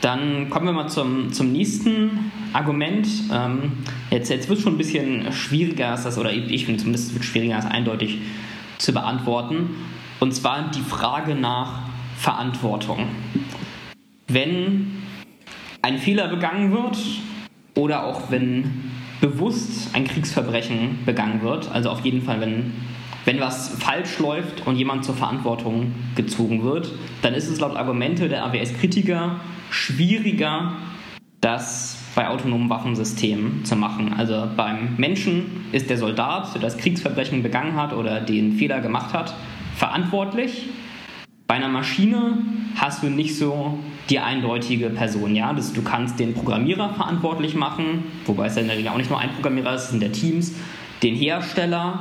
Dann 0.00 0.50
kommen 0.50 0.66
wir 0.66 0.72
mal 0.72 0.88
zum, 0.88 1.32
zum 1.32 1.52
nächsten 1.52 2.30
Argument. 2.52 3.08
Ähm, 3.32 3.72
jetzt 4.10 4.30
jetzt 4.30 4.48
wird 4.48 4.58
es 4.58 4.64
schon 4.64 4.74
ein 4.74 4.78
bisschen 4.78 5.32
schwieriger, 5.32 5.90
als 5.90 6.04
das, 6.04 6.18
oder 6.18 6.32
ich 6.32 6.64
finde 6.64 6.80
zumindest, 6.80 7.08
es 7.08 7.14
wird 7.14 7.24
schwieriger 7.24 7.56
als 7.56 7.66
eindeutig 7.66 8.18
zu 8.78 8.92
beantworten. 8.92 9.70
Und 10.20 10.34
zwar 10.34 10.70
die 10.70 10.80
Frage 10.80 11.34
nach 11.34 11.80
Verantwortung. 12.16 13.08
Wenn 14.28 15.02
ein 15.82 15.98
Fehler 15.98 16.28
begangen 16.28 16.72
wird 16.72 16.98
oder 17.74 18.04
auch 18.04 18.30
wenn 18.30 18.90
bewusst 19.20 19.94
ein 19.94 20.04
Kriegsverbrechen 20.04 21.00
begangen 21.04 21.42
wird, 21.42 21.70
also 21.70 21.90
auf 21.90 22.04
jeden 22.04 22.22
Fall, 22.22 22.40
wenn 22.40 22.72
wenn 23.26 23.40
was 23.40 23.70
falsch 23.80 24.20
läuft 24.20 24.68
und 24.68 24.76
jemand 24.76 25.04
zur 25.04 25.16
Verantwortung 25.16 25.92
gezogen 26.14 26.62
wird, 26.62 26.92
dann 27.22 27.34
ist 27.34 27.48
es 27.48 27.58
laut 27.58 27.76
Argumente 27.76 28.28
der 28.28 28.44
AWS-Kritiker 28.44 29.40
schwieriger, 29.68 30.74
das 31.40 31.98
bei 32.16 32.28
autonomen 32.28 32.70
Waffensystemen 32.70 33.64
zu 33.64 33.76
machen. 33.76 34.14
Also 34.16 34.48
beim 34.56 34.96
Menschen 34.96 35.66
ist 35.70 35.90
der 35.90 35.98
Soldat, 35.98 36.54
der 36.54 36.62
das 36.62 36.78
Kriegsverbrechen 36.78 37.42
begangen 37.42 37.76
hat 37.76 37.92
oder 37.92 38.20
den 38.20 38.54
Fehler 38.54 38.80
gemacht 38.80 39.12
hat, 39.12 39.34
verantwortlich. 39.76 40.70
Bei 41.46 41.56
einer 41.56 41.68
Maschine 41.68 42.38
hast 42.74 43.02
du 43.02 43.08
nicht 43.08 43.36
so 43.36 43.78
die 44.08 44.18
eindeutige 44.18 44.88
Person. 44.88 45.36
Ja? 45.36 45.52
Das, 45.52 45.74
du 45.74 45.82
kannst 45.82 46.18
den 46.18 46.32
Programmierer 46.32 46.94
verantwortlich 46.94 47.54
machen, 47.54 48.04
wobei 48.24 48.46
es 48.46 48.56
ja 48.56 48.62
in 48.62 48.68
der 48.68 48.78
Regel 48.78 48.90
auch 48.90 48.96
nicht 48.96 49.10
nur 49.10 49.20
ein 49.20 49.30
Programmierer 49.34 49.74
ist, 49.74 49.84
es 49.84 49.90
sind 49.90 50.02
der 50.02 50.12
Teams, 50.12 50.56
den 51.02 51.14
Hersteller, 51.14 52.00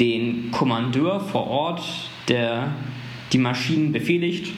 den 0.00 0.50
Kommandeur 0.50 1.20
vor 1.20 1.46
Ort, 1.46 1.82
der 2.26 2.72
die 3.32 3.38
Maschinen 3.38 3.92
befehligt 3.92 4.52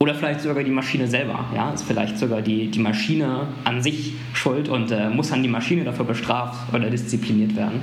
oder 0.00 0.14
vielleicht 0.14 0.40
sogar 0.40 0.62
die 0.62 0.70
Maschine 0.70 1.08
selber. 1.08 1.44
Ja, 1.54 1.72
ist 1.72 1.82
vielleicht 1.82 2.18
sogar 2.18 2.40
die, 2.40 2.68
die 2.68 2.78
Maschine 2.78 3.48
an 3.64 3.82
sich 3.82 4.14
schuld 4.32 4.68
und 4.68 4.90
äh, 4.90 5.10
muss 5.10 5.30
dann 5.30 5.42
die 5.42 5.48
Maschine 5.48 5.84
dafür 5.84 6.04
bestraft 6.04 6.72
oder 6.72 6.88
diszipliniert 6.88 7.56
werden. 7.56 7.80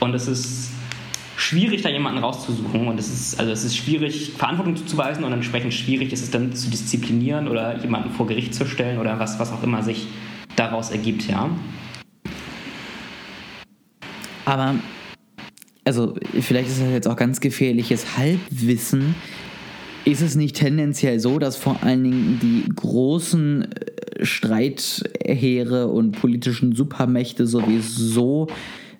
Und 0.00 0.14
es 0.14 0.28
ist 0.28 0.70
schwierig, 1.36 1.82
da 1.82 1.88
jemanden 1.88 2.18
rauszusuchen 2.22 2.88
und 2.88 2.98
es 2.98 3.08
ist, 3.08 3.38
also 3.38 3.52
es 3.52 3.64
ist 3.64 3.76
schwierig, 3.76 4.32
Verantwortung 4.36 4.76
zuzuweisen 4.76 5.24
und 5.24 5.32
entsprechend 5.32 5.74
schwierig 5.74 6.12
ist 6.12 6.22
es 6.22 6.30
dann 6.30 6.54
zu 6.54 6.70
disziplinieren 6.70 7.48
oder 7.48 7.78
jemanden 7.80 8.10
vor 8.10 8.26
Gericht 8.26 8.54
zu 8.54 8.66
stellen 8.66 8.98
oder 8.98 9.18
was, 9.18 9.38
was 9.38 9.52
auch 9.52 9.62
immer 9.62 9.82
sich 9.82 10.06
daraus 10.56 10.90
ergibt, 10.90 11.28
ja. 11.28 11.50
Aber, 14.44 14.74
also 15.84 16.14
vielleicht 16.40 16.68
ist 16.68 16.80
das 16.80 16.90
jetzt 16.90 17.08
auch 17.08 17.16
ganz 17.16 17.40
gefährliches 17.40 18.16
Halbwissen, 18.16 19.14
ist 20.04 20.22
es 20.22 20.34
nicht 20.34 20.56
tendenziell 20.56 21.20
so, 21.20 21.38
dass 21.38 21.56
vor 21.56 21.82
allen 21.82 22.04
Dingen 22.04 22.38
die 22.42 22.68
großen 22.74 23.62
äh, 23.72 24.24
Streitheere 24.24 25.88
und 25.88 26.12
politischen 26.12 26.74
Supermächte 26.74 27.46
sowieso 27.46 28.48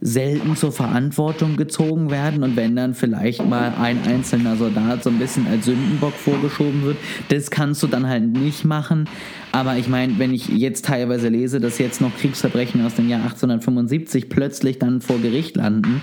selten 0.02 0.56
zur 0.56 0.72
Verantwortung 0.72 1.56
gezogen 1.56 2.10
werden 2.10 2.42
und 2.42 2.56
wenn 2.56 2.74
dann 2.74 2.94
vielleicht 2.94 3.44
mal 3.46 3.74
ein 3.78 4.02
einzelner 4.06 4.56
Soldat 4.56 5.04
so 5.04 5.10
ein 5.10 5.18
bisschen 5.18 5.46
als 5.46 5.66
Sündenbock 5.66 6.14
vorgeschoben 6.14 6.82
wird, 6.82 6.96
das 7.28 7.50
kannst 7.50 7.82
du 7.82 7.86
dann 7.86 8.06
halt 8.08 8.26
nicht 8.26 8.64
machen. 8.64 9.08
Aber 9.52 9.76
ich 9.76 9.88
meine, 9.88 10.18
wenn 10.18 10.32
ich 10.32 10.48
jetzt 10.48 10.86
teilweise 10.86 11.28
lese, 11.28 11.60
dass 11.60 11.78
jetzt 11.78 12.00
noch 12.00 12.16
Kriegsverbrechen 12.16 12.84
aus 12.84 12.94
dem 12.94 13.10
Jahr 13.10 13.20
1875 13.20 14.30
plötzlich 14.30 14.78
dann 14.78 15.02
vor 15.02 15.18
Gericht 15.18 15.56
landen, 15.56 16.00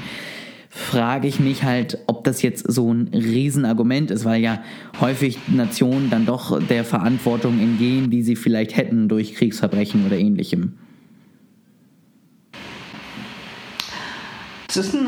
frage 0.78 1.28
ich 1.28 1.40
mich 1.40 1.64
halt, 1.64 1.98
ob 2.06 2.24
das 2.24 2.42
jetzt 2.42 2.72
so 2.72 2.94
ein 2.94 3.10
Riesenargument 3.14 4.12
ist, 4.12 4.26
weil 4.26 4.42
ja 4.42 4.64
häufig 5.02 5.40
Nationen 5.48 6.10
dann 6.10 6.26
doch 6.26 6.62
der 6.64 6.86
Verantwortung 6.86 7.60
entgehen, 7.60 8.12
die 8.12 8.22
sie 8.22 8.36
vielleicht 8.36 8.78
hätten 8.78 9.10
durch 9.10 9.34
Kriegsverbrechen 9.34 10.06
oder 10.06 10.18
ähnlichem. 10.18 10.74
Das 14.68 14.78
ist 14.78 14.94
ein 14.94 15.08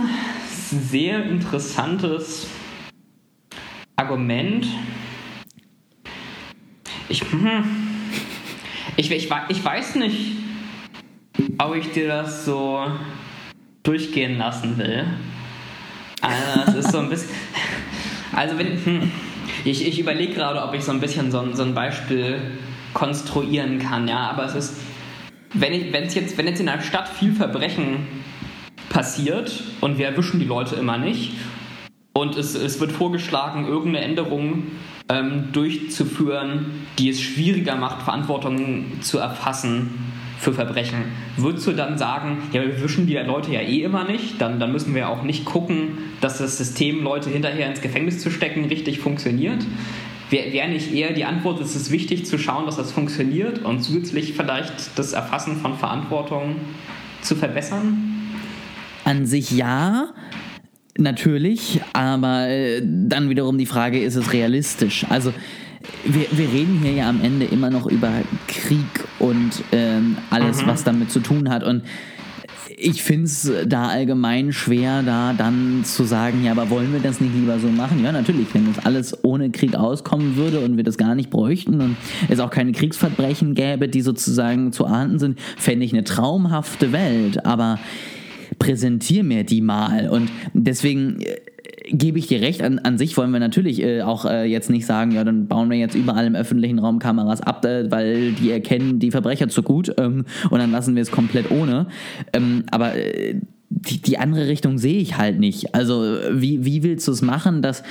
sehr 0.82 1.24
interessantes 1.26 2.48
Argument. 3.96 4.66
Ich, 7.10 7.22
hm, 7.22 7.64
ich, 8.98 9.12
ich, 9.12 9.30
ich 9.50 9.66
weiß 9.66 9.96
nicht, 9.96 10.38
ob 11.60 11.76
ich 11.76 11.92
dir 11.92 12.08
das 12.08 12.46
so 12.46 12.86
durchgehen 13.84 14.38
lassen 14.38 14.78
will. 14.78 15.06
Also, 16.22 16.66
das 16.66 16.76
ist 16.76 16.92
so 16.92 17.00
ein 17.00 17.10
bisschen. 17.10 17.30
Also, 18.36 18.58
wenn. 18.58 18.86
Hm, 18.86 19.12
ich, 19.66 19.86
ich 19.86 20.00
überlege 20.00 20.34
gerade, 20.34 20.62
ob 20.62 20.74
ich 20.74 20.84
so 20.84 20.92
ein 20.92 21.00
bisschen 21.00 21.32
so, 21.32 21.54
so 21.54 21.64
ein 21.64 21.74
Beispiel 21.74 22.40
konstruieren 22.94 23.80
kann, 23.80 24.08
ja, 24.08 24.30
aber 24.30 24.46
es 24.46 24.56
ist. 24.56 24.78
Wenn, 25.54 25.74
ich, 25.74 25.92
wenn's 25.92 26.14
jetzt, 26.14 26.38
wenn 26.38 26.48
jetzt 26.48 26.60
in 26.60 26.70
einer 26.70 26.82
Stadt 26.82 27.10
viel 27.10 27.34
Verbrechen 27.34 28.08
passiert 28.90 29.64
und 29.82 29.98
wir 29.98 30.08
erwischen 30.08 30.40
die 30.40 30.46
Leute 30.46 30.76
immer 30.76 30.98
nicht 30.98 31.34
und 32.14 32.38
es, 32.38 32.54
es 32.54 32.80
wird 32.80 32.92
vorgeschlagen, 32.92 33.66
irgendeine 33.66 34.06
Änderung 34.06 34.68
ähm, 35.10 35.52
durchzuführen, 35.52 36.86
die 36.98 37.10
es 37.10 37.22
schwieriger 37.22 37.76
macht, 37.76 38.04
Verantwortung 38.04 39.02
zu 39.02 39.18
erfassen 39.18 40.09
für 40.40 40.54
Verbrechen. 40.54 41.00
Würdest 41.36 41.68
du 41.68 41.74
dann 41.74 41.98
sagen, 41.98 42.38
ja, 42.54 42.62
wir 42.62 42.82
wischen 42.82 43.08
die 43.08 43.16
Leute 43.16 43.52
ja 43.52 43.60
eh 43.60 43.84
immer 43.84 44.06
nicht, 44.06 44.40
dann, 44.40 44.60
dann 44.60 44.72
müssen 44.72 44.96
wir 44.96 45.10
auch 45.10 45.24
nicht 45.24 45.44
gucken, 45.44 45.98
dass 46.22 46.38
das 46.38 46.58
System, 46.58 47.04
Leute 47.04 47.30
hinterher 47.30 47.68
ins 47.68 47.82
Gefängnis 47.82 48.20
zu 48.20 48.32
stecken, 48.32 48.66
richtig 48.66 49.00
funktioniert? 49.00 49.66
Wäre 50.30 50.54
wär 50.54 50.68
nicht 50.70 50.94
eher 50.94 51.12
die 51.12 51.26
Antwort, 51.26 51.60
es 51.60 51.76
ist 51.76 51.92
wichtig 51.92 52.26
zu 52.26 52.38
schauen, 52.38 52.66
dass 52.66 52.78
das 52.78 52.92
funktioniert 52.92 53.66
und 53.66 53.82
zusätzlich 53.82 54.34
vielleicht 54.34 54.98
das 54.98 55.12
Erfassen 55.12 55.58
von 55.58 55.76
Verantwortung 55.76 56.56
zu 57.22 57.36
verbessern? 57.36 57.98
An 59.04 59.26
sich 59.26 59.52
ja, 59.52 60.14
natürlich, 60.98 61.82
aber 61.92 62.48
äh, 62.48 62.82
dann 62.86 63.30
wiederum 63.30 63.58
die 63.58 63.66
Frage, 63.66 64.00
ist 64.00 64.16
es 64.16 64.32
realistisch? 64.32 65.06
Also 65.10 65.34
wir, 66.04 66.28
wir 66.32 66.52
reden 66.52 66.80
hier 66.82 66.92
ja 66.92 67.10
am 67.10 67.22
Ende 67.22 67.46
immer 67.46 67.70
noch 67.70 67.88
über 67.88 68.12
Krieg 68.48 68.86
und 69.20 69.64
ähm, 69.72 70.18
alles, 70.30 70.62
mhm. 70.62 70.68
was 70.68 70.84
damit 70.84 71.12
zu 71.12 71.20
tun 71.20 71.50
hat. 71.50 71.64
Und 71.64 71.84
ich 72.82 73.04
finde 73.04 73.26
es 73.26 73.52
da 73.68 73.88
allgemein 73.88 74.54
schwer, 74.54 75.04
da 75.04 75.34
dann 75.34 75.84
zu 75.84 76.04
sagen, 76.04 76.44
ja, 76.44 76.52
aber 76.52 76.70
wollen 76.70 76.94
wir 76.94 77.02
das 77.02 77.20
nicht 77.20 77.34
lieber 77.34 77.60
so 77.60 77.68
machen? 77.68 78.04
Ja, 78.04 78.12
natürlich, 78.12 78.54
wenn 78.54 78.74
das 78.74 78.86
alles 78.86 79.24
ohne 79.24 79.50
Krieg 79.50 79.76
auskommen 79.76 80.38
würde 80.38 80.60
und 80.62 80.78
wir 80.78 80.84
das 80.84 80.98
gar 80.98 81.16
nicht 81.16 81.30
bräuchten 81.30 81.82
und 81.82 81.98
es 82.30 82.40
auch 82.40 82.50
keine 82.50 82.72
Kriegsverbrechen 82.72 83.54
gäbe, 83.54 83.90
die 83.90 84.02
sozusagen 84.02 84.72
zu 84.72 84.86
ahnden 84.86 85.20
sind, 85.20 85.40
fände 85.58 85.86
ich 85.86 85.94
eine 85.94 86.04
traumhafte 86.04 86.92
Welt. 86.92 87.46
Aber 87.46 87.80
präsentier 88.60 89.24
mir 89.24 89.44
die 89.44 89.62
mal. 89.62 90.10
Und 90.10 90.30
deswegen 90.54 91.22
äh, 91.22 91.38
gebe 91.92 92.20
ich 92.20 92.28
dir 92.28 92.42
recht, 92.42 92.62
an, 92.62 92.80
an 92.80 92.98
sich 92.98 93.18
wollen 93.18 93.32
wir 93.32 93.40
natürlich 93.40 93.82
äh, 93.82 94.02
auch 94.02 94.26
äh, 94.26 94.46
jetzt 94.46 94.70
nicht 94.70 94.86
sagen, 94.86 95.12
ja, 95.12 95.24
dann 95.24 95.48
bauen 95.48 95.70
wir 95.70 95.78
jetzt 95.78 95.96
überall 95.96 96.26
im 96.26 96.36
öffentlichen 96.36 96.80
Raum 96.80 97.00
Kameras 97.00 97.42
ab, 97.42 97.66
äh, 97.66 97.90
weil 97.92 98.34
die 98.34 98.52
erkennen 98.52 99.00
die 99.00 99.12
Verbrecher 99.12 99.50
zu 99.50 99.64
gut 99.64 99.94
ähm, 99.98 100.26
und 100.50 100.60
dann 100.60 100.72
lassen 100.72 100.96
wir 100.96 101.02
es 101.02 101.12
komplett 101.12 101.52
ohne. 101.52 101.88
Ähm, 102.34 102.64
aber 102.72 102.96
äh, 102.96 103.36
die, 103.70 104.02
die 104.02 104.18
andere 104.18 104.48
Richtung 104.48 104.78
sehe 104.78 105.00
ich 105.00 105.18
halt 105.18 105.40
nicht. 105.40 105.76
Also 105.76 106.18
wie, 106.32 106.66
wie 106.66 106.84
willst 106.84 107.08
du 107.08 107.12
es 107.12 107.22
machen, 107.22 107.62
dass 107.62 107.84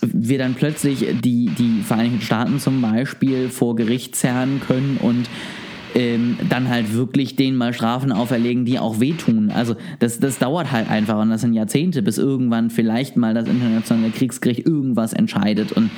wir 0.00 0.38
dann 0.38 0.54
plötzlich 0.54 1.06
die, 1.22 1.50
die 1.58 1.82
Vereinigten 1.82 2.20
Staaten 2.20 2.58
zum 2.58 2.80
Beispiel 2.80 3.48
vor 3.48 3.76
Gericht 3.76 4.16
zerren 4.16 4.60
können 4.66 4.98
und 5.00 5.28
ähm, 5.94 6.36
dann 6.48 6.68
halt 6.68 6.92
wirklich 6.92 7.36
denen 7.36 7.56
mal 7.56 7.72
Strafen 7.72 8.12
auferlegen, 8.12 8.64
die 8.64 8.78
auch 8.78 9.00
wehtun. 9.00 9.50
Also 9.50 9.76
das, 10.00 10.18
das 10.18 10.38
dauert 10.38 10.72
halt 10.72 10.90
einfach 10.90 11.20
und 11.20 11.30
das 11.30 11.40
sind 11.40 11.54
Jahrzehnte, 11.54 12.02
bis 12.02 12.18
irgendwann 12.18 12.70
vielleicht 12.70 13.16
mal 13.16 13.34
das 13.34 13.46
internationale 13.46 14.10
Kriegsgericht 14.10 14.66
irgendwas 14.66 15.12
entscheidet 15.12 15.72
und 15.72 15.90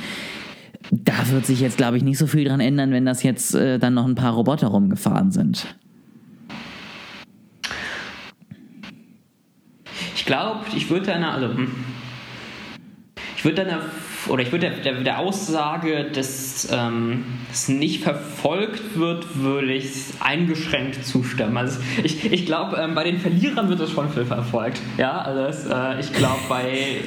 da 0.91 1.13
wird 1.31 1.45
sich 1.45 1.59
jetzt, 1.59 1.77
glaube 1.77 1.97
ich, 1.97 2.03
nicht 2.03 2.17
so 2.17 2.27
viel 2.27 2.45
dran 2.45 2.59
ändern, 2.59 2.91
wenn 2.91 3.05
das 3.05 3.23
jetzt 3.23 3.55
äh, 3.55 3.79
dann 3.79 3.93
noch 3.93 4.05
ein 4.05 4.15
paar 4.15 4.33
Roboter 4.33 4.67
rumgefahren 4.67 5.31
sind. 5.31 5.75
Ich 10.15 10.25
glaube, 10.25 10.61
ich 10.75 10.89
würde 10.89 11.07
deiner, 11.07 11.33
also 11.33 11.47
hm, 11.47 11.71
ich 13.35 13.43
würde 13.43 13.63
deiner 13.63 13.81
oder 14.29 14.43
ich 14.43 14.51
würde 14.51 14.71
der, 14.83 15.01
der, 15.01 15.19
Aussage, 15.19 16.05
dass 16.13 16.67
ähm, 16.71 17.25
es 17.51 17.67
nicht 17.67 18.03
verfolgt 18.03 18.97
wird, 18.97 19.39
würde 19.39 19.73
ich 19.73 19.91
eingeschränkt 20.19 21.05
zustimmen. 21.05 21.57
Also 21.57 21.79
ich, 22.03 22.31
ich 22.31 22.45
glaube, 22.45 22.77
ähm, 22.77 22.95
bei 22.95 23.03
den 23.03 23.19
Verlierern 23.19 23.69
wird 23.69 23.79
es 23.79 23.91
schon 23.91 24.09
viel 24.09 24.25
verfolgt. 24.25 24.81
Ja, 24.97 25.19
also 25.19 25.41
das, 25.41 25.65
äh, 25.65 25.99
ich 25.99 26.13
glaube, 26.13 26.39
bei 26.49 27.01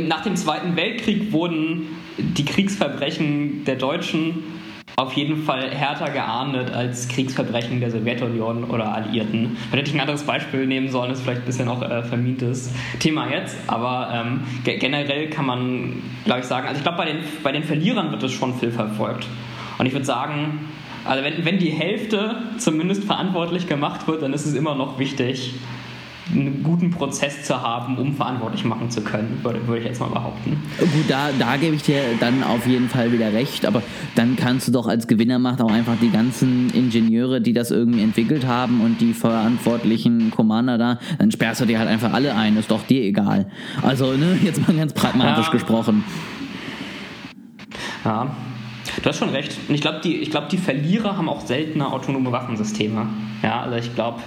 nach 0.00 0.22
dem 0.22 0.36
Zweiten 0.36 0.76
Weltkrieg 0.76 1.32
wurden 1.32 1.88
die 2.18 2.44
Kriegsverbrechen 2.44 3.64
der 3.64 3.76
Deutschen 3.76 4.61
auf 4.96 5.12
jeden 5.14 5.42
Fall 5.42 5.70
härter 5.70 6.10
geahndet 6.10 6.70
als 6.72 7.08
Kriegsverbrechen 7.08 7.80
der 7.80 7.90
Sowjetunion 7.90 8.64
oder 8.64 8.94
Alliierten. 8.94 9.56
Da 9.70 9.78
hätte 9.78 9.88
ich 9.88 9.94
ein 9.96 10.00
anderes 10.00 10.24
Beispiel 10.24 10.66
nehmen 10.66 10.88
sollen, 10.88 11.10
das 11.10 11.18
ist 11.18 11.24
vielleicht 11.24 11.42
ein 11.42 11.46
bisschen 11.46 11.68
auch 11.68 11.82
äh, 11.82 12.02
vermintes 12.02 12.72
Thema 12.98 13.30
jetzt, 13.30 13.56
aber 13.66 14.10
ähm, 14.12 14.40
ge 14.64 14.78
generell 14.78 15.30
kann 15.30 15.46
man, 15.46 16.02
glaube 16.24 16.40
ich, 16.40 16.46
sagen, 16.46 16.66
also 16.66 16.78
ich 16.78 16.82
glaube, 16.82 16.98
bei 16.98 17.06
den, 17.06 17.18
bei 17.42 17.52
den 17.52 17.64
Verlierern 17.64 18.10
wird 18.10 18.22
es 18.22 18.32
schon 18.32 18.54
viel 18.54 18.70
verfolgt. 18.70 19.26
Und 19.78 19.86
ich 19.86 19.92
würde 19.92 20.06
sagen, 20.06 20.60
also 21.04 21.24
wenn, 21.24 21.44
wenn 21.44 21.58
die 21.58 21.70
Hälfte 21.70 22.36
zumindest 22.58 23.04
verantwortlich 23.04 23.66
gemacht 23.66 24.06
wird, 24.06 24.22
dann 24.22 24.32
ist 24.32 24.46
es 24.46 24.54
immer 24.54 24.74
noch 24.74 24.98
wichtig, 24.98 25.54
einen 26.32 26.62
guten 26.62 26.90
Prozess 26.90 27.44
zu 27.44 27.60
haben, 27.60 27.98
um 27.98 28.14
verantwortlich 28.14 28.64
machen 28.64 28.90
zu 28.90 29.02
können, 29.02 29.38
würde, 29.42 29.66
würde 29.66 29.80
ich 29.82 29.86
jetzt 29.86 30.00
mal 30.00 30.08
behaupten. 30.08 30.56
Gut, 30.78 31.04
da, 31.08 31.30
da 31.38 31.56
gebe 31.56 31.76
ich 31.76 31.82
dir 31.82 32.00
dann 32.20 32.42
auf 32.42 32.66
jeden 32.66 32.88
Fall 32.88 33.12
wieder 33.12 33.32
recht, 33.32 33.66
aber 33.66 33.82
dann 34.14 34.36
kannst 34.36 34.68
du 34.68 34.72
doch 34.72 34.86
als 34.88 35.06
Gewinnermacht 35.06 35.60
auch 35.60 35.70
einfach 35.70 35.96
die 36.00 36.10
ganzen 36.10 36.70
Ingenieure, 36.70 37.40
die 37.40 37.52
das 37.52 37.70
irgendwie 37.70 38.02
entwickelt 38.02 38.46
haben 38.46 38.80
und 38.80 39.00
die 39.00 39.12
verantwortlichen 39.12 40.30
Commander 40.30 40.78
da, 40.78 40.98
dann 41.18 41.30
sperrst 41.30 41.60
du 41.60 41.66
dir 41.66 41.78
halt 41.78 41.88
einfach 41.88 42.12
alle 42.12 42.34
ein, 42.34 42.56
ist 42.56 42.70
doch 42.70 42.82
dir 42.86 43.02
egal. 43.02 43.46
Also, 43.82 44.12
ne, 44.12 44.38
jetzt 44.42 44.66
mal 44.66 44.74
ganz 44.76 44.92
pragmatisch 44.94 45.46
Ja. 45.46 45.52
gesprochen. 45.52 46.04
Ja, 48.04 48.34
du 49.02 49.08
hast 49.08 49.18
schon 49.18 49.30
recht. 49.30 49.56
Und 49.68 49.74
ich 49.74 49.80
glaube, 49.80 50.00
die, 50.02 50.16
ich 50.16 50.30
glaub, 50.30 50.48
die 50.48 50.56
Verlierer 50.58 51.16
haben 51.16 51.28
auch 51.28 51.40
seltener 51.46 51.92
autonome 51.92 52.32
Waffensysteme. 52.32 53.06
Ja, 53.42 53.62
also 53.62 53.76
ich 53.76 53.94
glaube, 53.94 54.20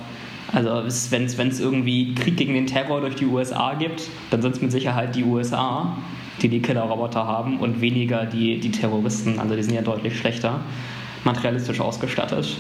also 0.56 0.72
wenn 1.12 1.26
es 1.26 1.60
irgendwie 1.60 2.16
Krieg 2.16 2.38
gegen 2.38 2.54
den 2.54 2.66
Terror 2.66 3.02
durch 3.02 3.16
die 3.16 3.26
USA 3.26 3.74
gibt, 3.74 4.04
dann 4.32 4.42
sind 4.42 4.56
es 4.56 4.62
mit 4.62 4.72
Sicherheit 4.72 5.14
die 5.14 5.26
USA, 5.26 5.98
die 6.42 6.48
die 6.48 6.62
Killerroboter 6.62 7.26
haben 7.26 7.60
und 7.60 7.82
weniger 7.82 8.26
die, 8.26 8.58
die 8.60 8.72
Terroristen. 8.72 9.38
Also 9.38 9.56
die 9.56 9.64
sind 9.64 9.76
ja 9.76 9.82
deutlich 9.82 10.18
schlechter 10.18 10.62
materialistisch 11.26 11.82
ausgestattet. 11.82 12.56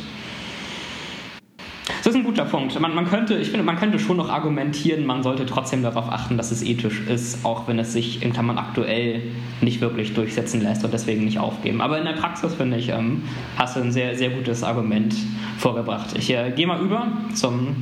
Guter 2.35 2.49
Punkt. 2.49 2.77
Man, 2.81 2.93
man 2.93 3.05
könnte, 3.05 3.35
ich 3.35 3.47
finde, 3.47 3.63
man 3.63 3.77
könnte 3.77 3.97
schon 3.97 4.17
noch 4.17 4.27
argumentieren, 4.27 5.05
man 5.05 5.23
sollte 5.23 5.45
trotzdem 5.45 5.83
darauf 5.83 6.11
achten, 6.11 6.35
dass 6.35 6.51
es 6.51 6.63
ethisch 6.63 6.99
ist, 7.07 7.45
auch 7.45 7.65
wenn 7.69 7.79
es 7.79 7.93
sich 7.93 8.21
in 8.21 8.33
Klammern 8.33 8.57
aktuell 8.57 9.21
nicht 9.61 9.79
wirklich 9.79 10.13
durchsetzen 10.15 10.59
lässt 10.59 10.83
und 10.83 10.93
deswegen 10.93 11.23
nicht 11.23 11.39
aufgeben. 11.39 11.79
Aber 11.79 11.97
in 11.97 12.03
der 12.03 12.11
Praxis, 12.11 12.53
finde 12.55 12.75
ich, 12.75 12.89
ähm, 12.89 13.23
hast 13.57 13.77
du 13.77 13.79
ein 13.79 13.93
sehr, 13.93 14.17
sehr 14.17 14.31
gutes 14.31 14.65
Argument 14.65 15.15
vorgebracht. 15.57 16.07
Ich 16.17 16.29
äh, 16.29 16.51
gehe 16.53 16.67
mal 16.67 16.81
über 16.81 17.07
zum 17.33 17.77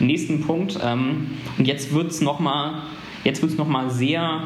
nächsten 0.00 0.40
Punkt. 0.40 0.78
Ähm, 0.82 1.32
und 1.58 1.66
jetzt 1.66 1.92
wird 1.92 2.10
es 2.10 2.22
nochmal 2.22 2.84
noch 3.58 3.90
sehr 3.90 4.40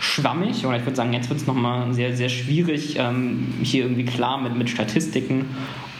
schwammig 0.00 0.66
oder 0.66 0.76
ich 0.76 0.84
würde 0.84 0.96
sagen, 0.96 1.12
jetzt 1.12 1.28
wird 1.28 1.38
es 1.38 1.46
nochmal 1.46 1.94
sehr, 1.94 2.16
sehr 2.16 2.28
schwierig, 2.28 2.96
ähm, 2.98 3.54
hier 3.62 3.84
irgendwie 3.84 4.04
klar 4.04 4.40
mit, 4.40 4.56
mit 4.56 4.68
Statistiken 4.68 5.46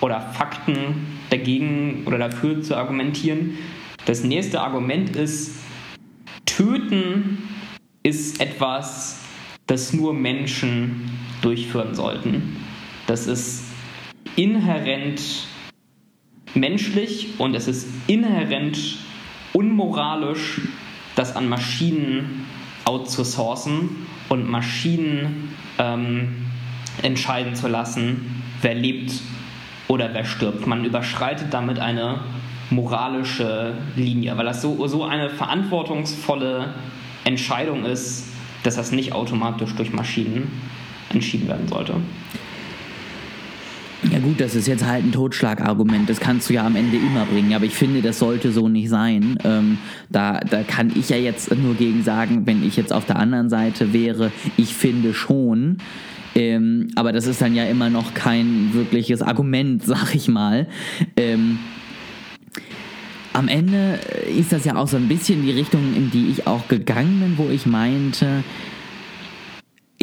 oder 0.00 0.20
Fakten 0.20 1.07
dagegen 1.30 2.02
oder 2.07 2.18
dafür 2.18 2.62
zu 2.62 2.76
argumentieren. 2.76 3.59
Das 4.07 4.22
nächste 4.24 4.61
Argument 4.61 5.16
ist, 5.16 5.57
töten 6.44 7.38
ist 8.02 8.40
etwas, 8.40 9.20
das 9.66 9.92
nur 9.92 10.12
Menschen 10.12 11.11
durchführen 11.42 11.94
sollten. 11.94 12.57
Das 13.07 13.26
ist 13.26 13.64
inhärent 14.37 15.22
menschlich 16.54 17.28
und 17.38 17.54
es 17.54 17.66
ist 17.66 17.88
inhärent 18.07 18.78
unmoralisch, 19.52 20.61
das 21.16 21.37
an 21.37 21.48
Maschinen 21.48 22.46
outzusourcen 22.85 24.07
und 24.28 24.48
Maschinen 24.48 25.54
ähm, 25.78 26.35
entscheiden 27.02 27.54
zu 27.54 27.68
lassen, 27.68 28.42
wer 28.62 28.74
lebt 28.74 29.12
oder 29.88 30.10
wer 30.12 30.24
stirbt. 30.24 30.66
Man 30.66 30.84
überschreitet 30.84 31.48
damit 31.52 31.78
eine 31.78 32.20
moralische 32.70 33.74
Linie, 33.96 34.36
weil 34.36 34.46
das 34.46 34.62
so, 34.62 34.86
so 34.86 35.04
eine 35.04 35.30
verantwortungsvolle 35.30 36.74
Entscheidung 37.24 37.84
ist, 37.84 38.28
dass 38.62 38.76
das 38.76 38.92
nicht 38.92 39.12
automatisch 39.12 39.74
durch 39.74 39.92
Maschinen 39.92 40.50
entschieden 41.10 41.48
werden 41.48 41.68
sollte. 41.68 41.94
Ja 44.10 44.18
gut, 44.18 44.38
das 44.38 44.54
ist 44.54 44.66
jetzt 44.66 44.84
halt 44.84 45.04
ein 45.04 45.12
Totschlagargument. 45.12 46.08
Das 46.10 46.20
kannst 46.20 46.48
du 46.50 46.54
ja 46.54 46.66
am 46.66 46.76
Ende 46.76 46.96
immer 46.96 47.24
bringen. 47.24 47.54
Aber 47.54 47.64
ich 47.64 47.74
finde, 47.74 48.02
das 48.02 48.18
sollte 48.18 48.52
so 48.52 48.68
nicht 48.68 48.90
sein. 48.90 49.38
Ähm, 49.44 49.78
da, 50.10 50.40
da 50.40 50.62
kann 50.62 50.92
ich 50.94 51.08
ja 51.08 51.16
jetzt 51.16 51.54
nur 51.56 51.74
gegen 51.74 52.02
sagen, 52.02 52.46
wenn 52.46 52.66
ich 52.66 52.76
jetzt 52.76 52.92
auf 52.92 53.06
der 53.06 53.16
anderen 53.16 53.48
Seite 53.48 53.92
wäre, 53.92 54.30
ich 54.56 54.74
finde 54.74 55.14
schon. 55.14 55.78
Ähm, 56.34 56.88
aber 56.96 57.12
das 57.12 57.26
ist 57.26 57.40
dann 57.40 57.54
ja 57.54 57.64
immer 57.64 57.90
noch 57.90 58.14
kein 58.14 58.70
wirkliches 58.72 59.22
Argument, 59.22 59.82
sag 59.86 60.14
ich 60.14 60.28
mal. 60.28 60.66
Ähm, 61.16 61.58
am 63.32 63.48
Ende 63.48 63.98
ist 64.36 64.52
das 64.52 64.64
ja 64.64 64.76
auch 64.76 64.86
so 64.86 64.96
ein 64.96 65.08
bisschen 65.08 65.42
die 65.42 65.50
Richtung, 65.50 65.94
in 65.96 66.10
die 66.10 66.28
ich 66.28 66.46
auch 66.46 66.68
gegangen 66.68 67.20
bin, 67.20 67.38
wo 67.38 67.50
ich 67.50 67.66
meinte, 67.66 68.44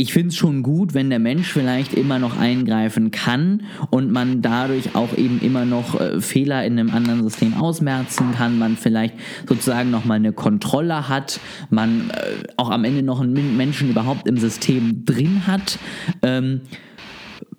ich 0.01 0.13
finde 0.13 0.29
es 0.29 0.35
schon 0.35 0.63
gut, 0.63 0.95
wenn 0.95 1.11
der 1.11 1.19
Mensch 1.19 1.53
vielleicht 1.53 1.93
immer 1.93 2.17
noch 2.17 2.35
eingreifen 2.35 3.11
kann 3.11 3.61
und 3.91 4.11
man 4.11 4.41
dadurch 4.41 4.95
auch 4.95 5.15
eben 5.15 5.39
immer 5.41 5.63
noch 5.63 6.01
äh, 6.01 6.19
Fehler 6.19 6.65
in 6.65 6.79
einem 6.79 6.89
anderen 6.89 7.21
System 7.21 7.53
ausmerzen 7.53 8.31
kann, 8.35 8.57
man 8.57 8.77
vielleicht 8.77 9.13
sozusagen 9.47 9.91
nochmal 9.91 10.15
eine 10.15 10.33
Kontrolle 10.33 11.07
hat, 11.07 11.39
man 11.69 12.09
äh, 12.09 12.47
auch 12.57 12.71
am 12.71 12.83
Ende 12.83 13.03
noch 13.03 13.21
einen 13.21 13.55
Menschen 13.55 13.91
überhaupt 13.91 14.27
im 14.27 14.37
System 14.37 15.05
drin 15.05 15.45
hat. 15.45 15.77
Ähm, 16.23 16.61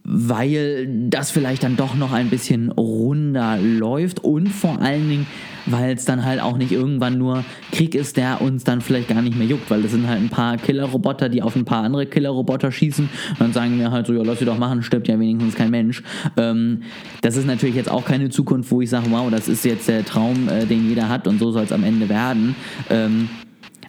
weil 0.05 0.88
das 1.11 1.31
vielleicht 1.31 1.62
dann 1.62 1.76
doch 1.76 1.94
noch 1.94 2.12
ein 2.12 2.28
bisschen 2.28 2.72
runder 2.72 3.57
läuft 3.57 4.24
und 4.24 4.48
vor 4.48 4.81
allen 4.81 5.09
Dingen, 5.09 5.26
weil 5.66 5.94
es 5.94 6.05
dann 6.05 6.25
halt 6.25 6.40
auch 6.40 6.57
nicht 6.57 6.72
irgendwann 6.72 7.18
nur 7.18 7.44
Krieg 7.70 7.94
ist, 7.94 8.16
der 8.16 8.40
uns 8.40 8.64
dann 8.64 8.81
vielleicht 8.81 9.09
gar 9.09 9.22
nicht 9.22 9.37
mehr 9.37 9.46
juckt, 9.46 9.70
weil 9.70 9.83
das 9.83 9.92
sind 9.92 10.09
halt 10.09 10.20
ein 10.20 10.29
paar 10.29 10.57
Killerroboter, 10.57 11.29
die 11.29 11.42
auf 11.42 11.57
ein 11.57 11.64
paar 11.64 11.85
andere 11.85 12.07
Killerroboter 12.07 12.72
schießen 12.72 13.09
und 13.31 13.40
dann 13.40 13.53
sagen 13.53 13.79
wir 13.79 13.90
halt 13.90 14.07
so, 14.07 14.12
ja, 14.12 14.22
lass 14.22 14.38
sie 14.38 14.44
doch 14.44 14.59
machen, 14.59 14.83
stirbt 14.83 15.09
ja 15.09 15.18
wenigstens 15.18 15.55
kein 15.55 15.70
Mensch. 15.70 16.03
Ähm, 16.37 16.83
das 17.20 17.37
ist 17.37 17.46
natürlich 17.46 17.77
jetzt 17.77 17.90
auch 17.90 18.05
keine 18.05 18.31
Zukunft, 18.31 18.70
wo 18.70 18.81
ich 18.81 18.90
sage, 18.90 19.07
wow, 19.11 19.31
das 19.31 19.48
ist 19.48 19.64
jetzt 19.64 19.88
der 19.88 20.05
Traum, 20.05 20.48
äh, 20.48 20.66
den 20.66 20.88
jeder 20.88 21.09
hat 21.09 21.27
und 21.27 21.38
so 21.38 21.51
soll 21.53 21.64
es 21.64 21.72
am 21.72 21.85
Ende 21.85 22.09
werden. 22.09 22.55
Ähm, 22.90 23.29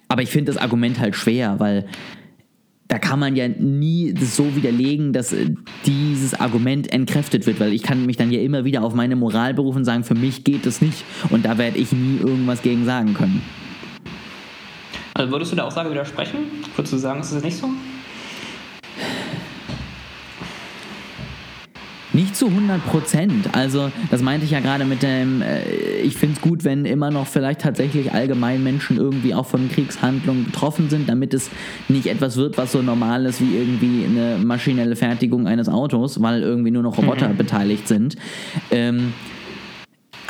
aber 0.08 0.22
ich 0.22 0.30
finde 0.30 0.52
das 0.52 0.62
Argument 0.62 1.00
halt 1.00 1.16
schwer, 1.16 1.60
weil 1.60 1.86
da 2.94 3.00
kann 3.00 3.18
man 3.18 3.36
ja 3.36 3.48
nie 3.48 4.14
das 4.14 4.36
so 4.36 4.56
widerlegen, 4.56 5.14
dass 5.14 5.34
äh, 5.34 5.50
dieses 5.84 6.40
Argument 6.40 6.94
entkräftet 6.94 7.48
wird, 7.48 7.60
weil 7.60 7.74
ich 7.74 7.82
kann 7.82 8.06
mich 8.06 8.18
dann 8.18 8.32
ja 8.32 8.40
immer 8.40 8.66
wieder 8.66 8.84
auf 8.84 8.94
meine 8.94 9.16
Moral 9.16 9.56
berufen 9.56 9.80
und 9.80 9.86
sagen, 9.86 10.04
für 10.04 10.14
mich 10.14 10.44
geht 10.44 10.68
es 10.68 10.80
nicht 10.80 11.04
und 11.32 11.44
da 11.44 11.58
werde 11.58 11.80
ich 11.80 11.92
nie 11.92 12.20
irgendwas 12.20 12.62
gegen 12.62 12.86
sagen 12.86 13.16
können. 13.16 13.42
Also 15.16 15.32
würdest 15.32 15.52
du 15.52 15.56
der 15.56 15.66
Aussage 15.66 15.90
widersprechen? 15.90 16.42
Würdest 16.76 16.94
du 16.94 16.98
sagen, 16.98 17.22
ist 17.22 17.34
das 17.34 17.44
nicht 17.44 17.58
so? 17.58 17.68
Nicht 22.34 22.40
zu 22.40 22.48
100 22.48 22.84
Prozent. 22.88 23.50
Also, 23.52 23.92
das 24.10 24.24
meinte 24.24 24.44
ich 24.44 24.52
ja 24.52 24.60
gerade 24.60 24.86
mit 24.86 25.04
dem, 25.04 25.44
äh, 25.44 25.62
ich 26.02 26.16
finde 26.16 26.36
es 26.38 26.42
gut, 26.42 26.64
wenn 26.64 26.84
immer 26.86 27.12
noch 27.12 27.28
vielleicht 27.28 27.62
tatsächlich 27.62 28.12
allgemein 28.12 28.64
Menschen 28.64 28.98
irgendwie 28.98 29.36
auch 29.36 29.46
von 29.46 29.70
Kriegshandlungen 29.70 30.46
betroffen 30.46 30.90
sind, 30.90 31.08
damit 31.08 31.36
es 31.36 31.52
nicht 31.90 32.08
etwas 32.08 32.36
wird, 32.36 32.58
was 32.58 32.72
so 32.72 32.82
normal 32.82 33.28
ist 33.28 33.40
wie 33.40 33.56
irgendwie 33.56 34.06
eine 34.06 34.40
maschinelle 34.44 34.96
Fertigung 34.96 35.46
eines 35.46 35.70
Autos, 35.70 36.24
weil 36.24 36.42
irgendwie 36.42 36.72
nur 36.72 36.82
noch 36.82 36.98
Roboter 36.98 37.30
mhm. 37.30 37.38
beteiligt 37.38 37.88
sind. 37.88 38.16
Ähm, 38.72 39.14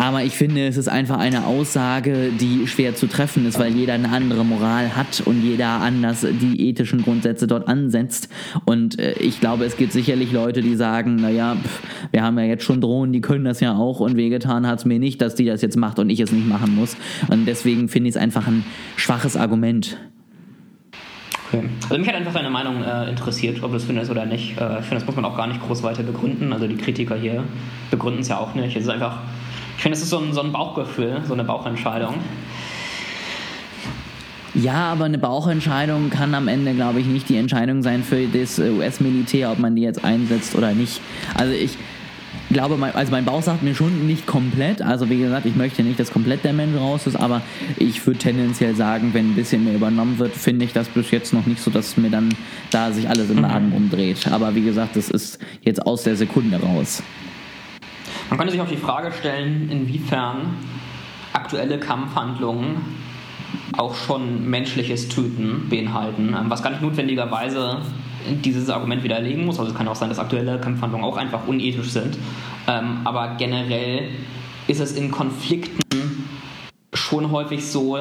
aber 0.04 0.26
ich 0.26 0.34
finde, 0.34 0.68
es 0.68 0.76
ist 0.76 0.90
einfach 0.90 1.18
eine 1.18 1.46
Aussage, 1.46 2.32
die 2.38 2.68
schwer 2.68 2.94
zu 2.94 3.08
treffen 3.08 3.46
ist, 3.46 3.58
weil 3.58 3.74
jeder 3.74 3.94
eine 3.94 4.10
andere 4.10 4.44
Moral 4.44 4.98
hat 4.98 5.22
und 5.24 5.42
jeder 5.42 5.80
anders 5.80 6.28
die 6.30 6.68
ethischen 6.68 7.04
Grundsätze 7.04 7.48
dort 7.48 7.70
ansetzt. 7.70 8.28
Und 8.66 9.00
äh, 9.00 9.14
ich 9.14 9.40
glaube, 9.40 9.64
es 9.64 9.78
gibt 9.78 9.94
sicherlich 9.94 10.34
Leute, 10.34 10.62
die 10.62 10.76
sagen, 10.76 11.16
naja, 11.16 11.56
wir 12.12 12.22
haben 12.22 12.38
ja 12.38 12.44
jetzt 12.44 12.66
schon 12.66 12.82
Drohnen, 12.82 13.14
die 13.14 13.22
können 13.22 13.46
das 13.46 13.62
ja 13.62 13.78
auch 13.78 14.02
und 14.02 14.18
wehgetan 14.18 14.68
hat 14.68 14.80
es 14.80 14.86
mir 14.86 15.00
nicht, 15.00 15.22
dass 15.22 15.36
die 15.36 15.46
das 15.46 15.62
jetzt 15.62 15.78
macht 15.78 16.00
und 16.00 16.10
ich 16.10 16.20
es 16.20 16.34
nicht 16.34 16.50
machen 16.50 16.76
muss. 16.76 16.98
Und 17.30 17.46
deswegen 17.46 17.88
finde 17.88 18.10
ich 18.10 18.16
es 18.16 18.22
einfach 18.22 18.46
ein 18.46 18.66
schwaches 18.98 19.38
Argument. 19.38 19.96
Okay. 21.48 21.64
Also 21.84 21.98
mich 21.98 22.10
hat 22.10 22.16
einfach 22.16 22.34
deine 22.34 22.50
Meinung 22.50 22.84
äh, 22.84 23.10
interessiert, 23.10 23.64
ob 23.64 23.72
du 23.72 23.78
das 23.78 23.86
findest 23.86 24.12
oder 24.12 24.26
nicht. 24.26 24.60
Äh, 24.60 24.80
ich 24.80 24.86
finde, 24.86 24.96
das 24.96 25.06
muss 25.06 25.16
man 25.16 25.24
auch 25.24 25.38
gar 25.38 25.48
nicht 25.48 25.62
groß 25.66 25.82
weiter 25.84 26.04
begründen. 26.04 26.52
Also 26.52 26.68
die 26.68 26.76
Kritiker 26.76 27.16
hier 27.16 27.46
begründen 27.90 28.20
es 28.20 28.28
ja 28.28 28.38
auch 28.38 28.54
nicht. 28.54 28.76
Es 28.76 28.84
ist 28.84 28.90
einfach 28.90 29.20
ich 29.76 29.82
finde, 29.82 29.98
es 29.98 30.04
ist 30.04 30.10
so 30.10 30.20
ein, 30.20 30.34
so 30.34 30.42
ein 30.42 30.52
Bauchgefühl, 30.52 31.22
so 31.26 31.34
eine 31.34 31.44
Bauchentscheidung. 31.44 32.16
Ja, 34.56 34.92
aber 34.92 35.06
eine 35.06 35.18
Bauchentscheidung 35.18 36.12
kann 36.12 36.36
am 36.36 36.48
Ende, 36.48 36.74
glaube 36.74 37.00
ich, 37.00 37.08
nicht 37.08 37.28
die 37.28 37.38
Entscheidung 37.38 37.82
sein 37.82 38.04
für 38.04 38.28
das 38.28 38.60
US-Militär, 38.60 39.52
ob 39.52 39.58
man 39.58 39.76
die 39.76 39.82
jetzt 39.82 40.06
einsetzt 40.06 40.54
oder 40.56 40.74
nicht. 40.74 41.02
Also 41.34 41.54
ich 41.54 41.76
glaube, 42.52 42.78
mein, 42.78 42.94
also 42.94 43.12
mein 43.12 43.26
Bauch 43.26 43.42
sagt 43.42 43.64
mir 43.64 43.74
schon 43.74 44.06
nicht 44.06 44.28
komplett. 44.28 44.84
Also 44.84 45.10
wie 45.10 45.18
gesagt, 45.18 45.48
ich 45.48 45.56
möchte 45.56 45.82
nicht, 45.82 46.00
dass 46.00 46.12
komplett 46.12 46.44
der 46.44 46.54
Mensch 46.54 46.78
raus 46.78 47.08
ist, 47.08 47.16
aber 47.16 47.42
ich 47.78 48.06
würde 48.06 48.20
tendenziell 48.20 48.76
sagen, 48.76 49.10
wenn 49.14 49.32
ein 49.32 49.36
bisschen 49.36 49.64
mehr 49.64 49.74
übernommen 49.74 50.20
wird, 50.20 50.34
finde 50.34 50.66
ich 50.66 50.74
das 50.74 50.88
bis 50.88 51.10
jetzt 51.10 51.34
noch 51.34 51.48
nicht 51.48 51.60
so, 51.60 51.72
dass 51.72 51.98
mir 51.98 52.12
dann 52.12 52.30
da 52.70 52.92
sich 52.92 53.10
alles 53.10 53.32
im 53.32 53.42
Magen 53.42 53.70
mhm. 53.70 53.76
umdreht. 53.76 54.28
Aber 54.32 54.54
wie 54.54 54.62
gesagt, 54.62 54.96
das 54.96 55.10
ist 55.10 55.40
jetzt 55.64 55.84
aus 55.86 56.04
der 56.04 56.16
Sekunde 56.16 56.62
raus. 56.62 57.02
Man 58.34 58.40
könnte 58.40 58.54
sich 58.54 58.62
auch 58.62 58.68
die 58.68 58.78
Frage 58.78 59.12
stellen, 59.12 59.70
inwiefern 59.70 60.56
aktuelle 61.34 61.78
Kampfhandlungen 61.78 62.78
auch 63.78 63.94
schon 63.94 64.50
menschliches 64.50 65.08
Töten 65.08 65.68
beinhalten, 65.70 66.36
ähm, 66.36 66.50
was 66.50 66.64
gar 66.64 66.72
nicht 66.72 66.82
notwendigerweise 66.82 67.84
dieses 68.44 68.72
Argument 68.72 69.04
widerlegen 69.04 69.46
muss. 69.46 69.60
Also 69.60 69.70
es 69.70 69.78
kann 69.78 69.88
auch 69.88 69.94
sein, 69.94 70.10
dass 70.10 70.18
aktuelle 70.18 70.60
Kampfhandlungen 70.60 71.06
auch 71.06 71.16
einfach 71.16 71.46
unethisch 71.46 71.90
sind. 71.90 72.18
Ähm, 72.68 73.02
aber 73.04 73.36
generell 73.38 74.08
ist 74.68 74.80
es 74.80 74.94
in 74.94 75.12
Konflikten 75.12 76.24
schon 76.92 77.30
häufig 77.30 77.64
so, 77.64 78.00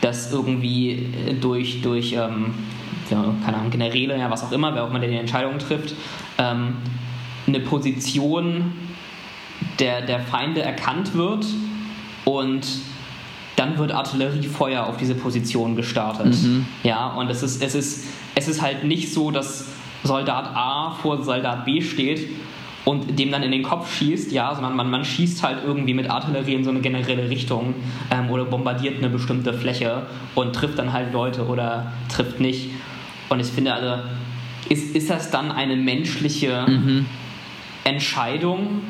dass 0.00 0.32
irgendwie 0.32 1.06
durch, 1.40 1.82
durch 1.82 2.14
ähm, 2.14 2.52
keine 3.08 3.56
Ahnung, 3.56 3.70
Generäle, 3.70 4.18
ja, 4.18 4.28
was 4.28 4.42
auch 4.42 4.50
immer, 4.50 4.74
wer 4.74 4.82
auch 4.82 4.90
immer 4.90 4.98
die 4.98 5.14
Entscheidungen 5.14 5.60
trifft, 5.60 5.94
ähm, 6.38 6.78
eine 7.46 7.60
Position 7.60 8.87
der, 9.78 10.02
der 10.02 10.20
Feinde 10.20 10.62
erkannt 10.62 11.14
wird 11.14 11.46
und 12.24 12.66
dann 13.56 13.76
wird 13.78 13.92
Artilleriefeuer 13.92 14.86
auf 14.86 14.96
diese 14.96 15.14
Position 15.14 15.74
gestartet. 15.74 16.26
Mhm. 16.26 16.66
Ja, 16.84 17.08
und 17.08 17.28
es 17.28 17.42
ist, 17.42 17.62
es, 17.62 17.74
ist, 17.74 18.06
es 18.34 18.48
ist 18.48 18.62
halt 18.62 18.84
nicht 18.84 19.12
so, 19.12 19.30
dass 19.30 19.66
Soldat 20.04 20.54
A 20.54 20.96
vor 21.02 21.24
Soldat 21.24 21.64
B 21.64 21.80
steht 21.80 22.28
und 22.84 23.18
dem 23.18 23.32
dann 23.32 23.42
in 23.42 23.50
den 23.50 23.62
Kopf 23.62 23.92
schießt, 23.96 24.30
ja, 24.30 24.54
sondern 24.54 24.76
man, 24.76 24.88
man 24.90 25.04
schießt 25.04 25.42
halt 25.42 25.58
irgendwie 25.64 25.92
mit 25.92 26.08
Artillerie 26.08 26.54
in 26.54 26.64
so 26.64 26.70
eine 26.70 26.80
generelle 26.80 27.28
Richtung 27.28 27.74
ähm, 28.10 28.30
oder 28.30 28.44
bombardiert 28.44 28.98
eine 28.98 29.10
bestimmte 29.10 29.52
Fläche 29.52 30.06
und 30.34 30.54
trifft 30.54 30.78
dann 30.78 30.92
halt 30.92 31.12
Leute 31.12 31.46
oder 31.46 31.92
trifft 32.08 32.38
nicht. 32.40 32.70
Und 33.28 33.40
ich 33.40 33.48
finde 33.48 33.74
also, 33.74 34.04
ist, 34.68 34.94
ist 34.94 35.10
das 35.10 35.30
dann 35.30 35.50
eine 35.50 35.76
menschliche 35.76 36.64
mhm. 36.68 37.06
Entscheidung? 37.84 38.82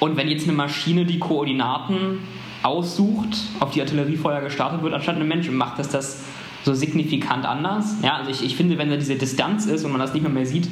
Und 0.00 0.16
wenn 0.16 0.28
jetzt 0.28 0.44
eine 0.44 0.54
Maschine 0.54 1.04
die 1.04 1.18
Koordinaten 1.18 2.20
aussucht, 2.62 3.36
auf 3.60 3.70
die 3.70 3.80
Artilleriefeuer 3.80 4.40
gestartet 4.40 4.82
wird, 4.82 4.92
anstatt 4.94 5.16
ein 5.16 5.28
Mensch, 5.28 5.48
macht 5.50 5.78
das 5.78 5.90
das 5.90 6.24
so 6.64 6.74
signifikant 6.74 7.46
anders? 7.46 7.96
Ja, 8.02 8.16
also 8.16 8.30
ich, 8.30 8.44
ich 8.44 8.56
finde, 8.56 8.78
wenn 8.78 8.90
da 8.90 8.96
diese 8.96 9.16
Distanz 9.16 9.66
ist 9.66 9.84
und 9.84 9.92
man 9.92 10.00
das 10.00 10.12
nicht 10.12 10.22
mehr, 10.22 10.32
mehr 10.32 10.46
sieht, 10.46 10.68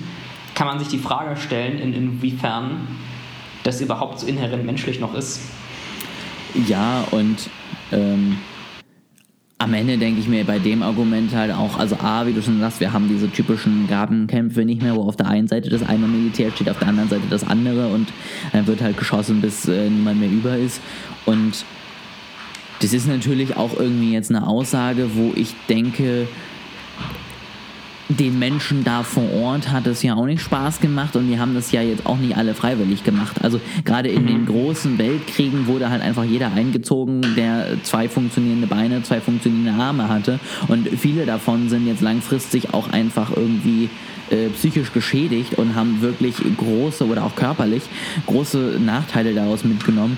kann 0.54 0.66
man 0.66 0.78
sich 0.78 0.88
die 0.88 0.98
Frage 0.98 1.36
stellen, 1.36 1.78
in, 1.78 1.92
inwiefern 1.92 2.88
das 3.62 3.80
überhaupt 3.80 4.20
so 4.20 4.26
inhärent 4.26 4.64
menschlich 4.64 4.98
noch 4.98 5.14
ist. 5.14 5.40
Ja, 6.66 7.04
und 7.10 7.50
ähm, 7.92 8.38
am 9.60 9.74
Ende 9.74 9.98
denke 9.98 10.20
ich 10.20 10.28
mir 10.28 10.44
bei 10.44 10.60
dem 10.60 10.82
Argument 10.82 11.34
halt 11.34 11.52
auch, 11.52 11.78
also 11.78 11.96
A, 11.96 12.26
wie 12.26 12.32
du 12.32 12.40
schon 12.40 12.60
sagst, 12.60 12.78
wir 12.78 12.92
haben 12.92 13.08
diese 13.08 13.30
typischen 13.30 13.88
Grabenkämpfe 13.88 14.64
nicht 14.64 14.82
mehr, 14.82 14.94
wo 14.94 15.02
auf 15.02 15.16
der 15.16 15.26
einen 15.26 15.48
Seite 15.48 15.68
das 15.68 15.82
eine 15.82 16.06
Militär 16.06 16.52
steht, 16.52 16.70
auf 16.70 16.78
der 16.78 16.88
anderen 16.88 17.08
Seite 17.08 17.24
das 17.28 17.44
andere 17.44 17.88
und 17.88 18.08
dann 18.52 18.68
wird 18.68 18.80
halt 18.80 18.96
geschossen, 18.96 19.40
bis 19.40 19.66
äh, 19.66 19.90
niemand 19.90 20.20
mehr 20.20 20.30
über 20.30 20.56
ist. 20.56 20.80
Und 21.26 21.64
das 22.80 22.92
ist 22.92 23.08
natürlich 23.08 23.56
auch 23.56 23.76
irgendwie 23.76 24.12
jetzt 24.12 24.30
eine 24.30 24.46
Aussage, 24.46 25.10
wo 25.14 25.32
ich 25.34 25.54
denke, 25.68 26.28
den 28.08 28.38
Menschen 28.38 28.84
da 28.84 29.02
vor 29.02 29.30
Ort 29.32 29.70
hat 29.70 29.86
es 29.86 30.02
ja 30.02 30.14
auch 30.14 30.24
nicht 30.24 30.40
Spaß 30.40 30.80
gemacht 30.80 31.14
und 31.16 31.28
die 31.28 31.38
haben 31.38 31.54
das 31.54 31.72
ja 31.72 31.82
jetzt 31.82 32.06
auch 32.06 32.16
nicht 32.16 32.36
alle 32.36 32.54
freiwillig 32.54 33.04
gemacht. 33.04 33.42
Also 33.42 33.60
gerade 33.84 34.08
in 34.08 34.22
mhm. 34.22 34.26
den 34.26 34.46
großen 34.46 34.98
Weltkriegen 34.98 35.66
wurde 35.66 35.90
halt 35.90 36.02
einfach 36.02 36.24
jeder 36.24 36.52
eingezogen, 36.52 37.20
der 37.36 37.66
zwei 37.82 38.08
funktionierende 38.08 38.66
Beine, 38.66 39.02
zwei 39.02 39.20
funktionierende 39.20 39.82
Arme 39.82 40.08
hatte 40.08 40.40
und 40.68 40.88
viele 40.88 41.26
davon 41.26 41.68
sind 41.68 41.86
jetzt 41.86 42.00
langfristig 42.00 42.72
auch 42.72 42.90
einfach 42.90 43.30
irgendwie 43.36 43.90
äh, 44.30 44.48
psychisch 44.50 44.92
geschädigt 44.92 45.58
und 45.58 45.74
haben 45.74 46.00
wirklich 46.00 46.36
große 46.56 47.06
oder 47.06 47.24
auch 47.24 47.36
körperlich 47.36 47.82
große 48.26 48.78
Nachteile 48.80 49.34
daraus 49.34 49.64
mitgenommen 49.64 50.16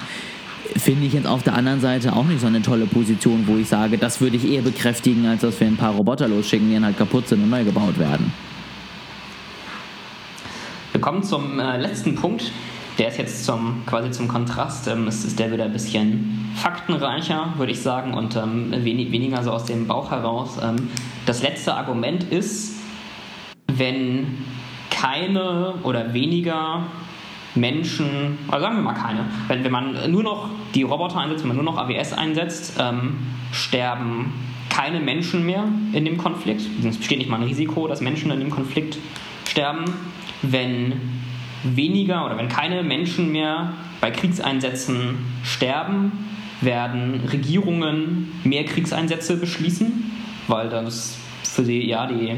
finde 0.77 1.07
ich 1.07 1.13
jetzt 1.13 1.27
auf 1.27 1.43
der 1.43 1.55
anderen 1.55 1.81
Seite 1.81 2.13
auch 2.13 2.25
nicht 2.25 2.41
so 2.41 2.47
eine 2.47 2.63
tolle 2.63 2.87
Position, 2.87 3.47
wo 3.47 3.57
ich 3.57 3.69
sage, 3.69 3.99
das 3.99 4.21
würde 4.21 4.37
ich 4.37 4.51
eher 4.51 4.63
bekräftigen, 4.63 5.27
als 5.27 5.43
dass 5.43 5.59
wir 5.61 5.67
ein 5.67 5.77
paar 5.77 5.93
Roboter 5.93 6.29
losschicken, 6.29 6.69
die 6.69 6.75
dann 6.75 6.85
halt 6.85 6.99
kaputt 6.99 7.29
sind 7.29 7.43
und 7.43 7.51
neu 7.51 7.65
gebaut 7.65 7.99
werden. 7.99 8.33
Wir 10.93 11.01
kommen 11.01 11.23
zum 11.23 11.59
äh, 11.59 11.79
letzten 11.79 12.15
Punkt. 12.15 12.51
Der 12.99 13.09
ist 13.09 13.19
jetzt 13.19 13.45
zum, 13.45 13.83
quasi 13.87 14.11
zum 14.11 14.29
Kontrast. 14.29 14.89
Ähm, 14.89 15.07
es 15.07 15.25
ist 15.25 15.39
der 15.39 15.53
wieder 15.53 15.65
ein 15.65 15.73
bisschen 15.73 16.51
faktenreicher, 16.57 17.55
würde 17.57 17.73
ich 17.73 17.81
sagen, 17.81 18.15
und 18.15 18.37
ähm, 18.37 18.73
wenig, 18.85 19.13
weniger 19.13 19.43
so 19.43 19.53
aus 19.53 19.65
dem 19.65 19.87
Bauch 19.87 20.11
heraus. 20.11 20.59
Ähm, 20.63 20.89
das 21.27 21.43
letzte 21.43 21.75
Argument 21.75 22.25
ist, 22.25 22.75
wenn 23.69 24.39
keine 24.91 25.75
oder 25.85 26.13
weniger 26.13 26.87
Menschen, 27.55 28.39
oder 28.49 28.61
sagen 28.61 28.77
wir 28.77 28.83
mal 28.83 28.95
keine, 28.95 29.27
wenn, 29.49 29.65
wenn 29.65 29.73
man 29.73 30.11
nur 30.11 30.23
noch 30.23 30.51
die 30.75 30.83
Roboter 30.83 31.19
einsetzt, 31.19 31.43
wenn 31.43 31.49
man 31.49 31.57
nur 31.57 31.65
noch 31.65 31.79
AWS 31.79 32.13
einsetzt, 32.13 32.77
ähm, 32.79 33.19
sterben 33.53 34.33
keine 34.69 35.01
Menschen 35.01 35.45
mehr 35.45 35.65
in 35.93 36.05
dem 36.05 36.17
Konflikt. 36.17 36.63
Es 36.85 36.97
besteht 36.97 37.19
nicht 37.19 37.29
mal 37.29 37.37
ein 37.37 37.47
Risiko, 37.47 37.89
dass 37.89 38.01
Menschen 38.01 38.31
in 38.31 38.41
dem 38.41 38.51
Konflikt 38.51 38.99
sterben. 39.49 39.85
Wenn 40.43 40.93
weniger 41.65 42.25
oder 42.25 42.39
wenn 42.39 42.49
keine 42.49 42.83
Menschen 42.83 43.33
mehr 43.33 43.75
bei 44.01 44.11
Kriegseinsätzen 44.11 45.19
sterben, 45.43 46.13
werden 46.61 47.29
Regierungen 47.31 48.33
mehr 48.45 48.65
Kriegseinsätze 48.65 49.37
beschließen, 49.37 50.11
weil 50.47 50.69
das 50.69 51.19
für 51.43 51.65
sie 51.65 51.87
ja 51.87 52.07
die 52.07 52.37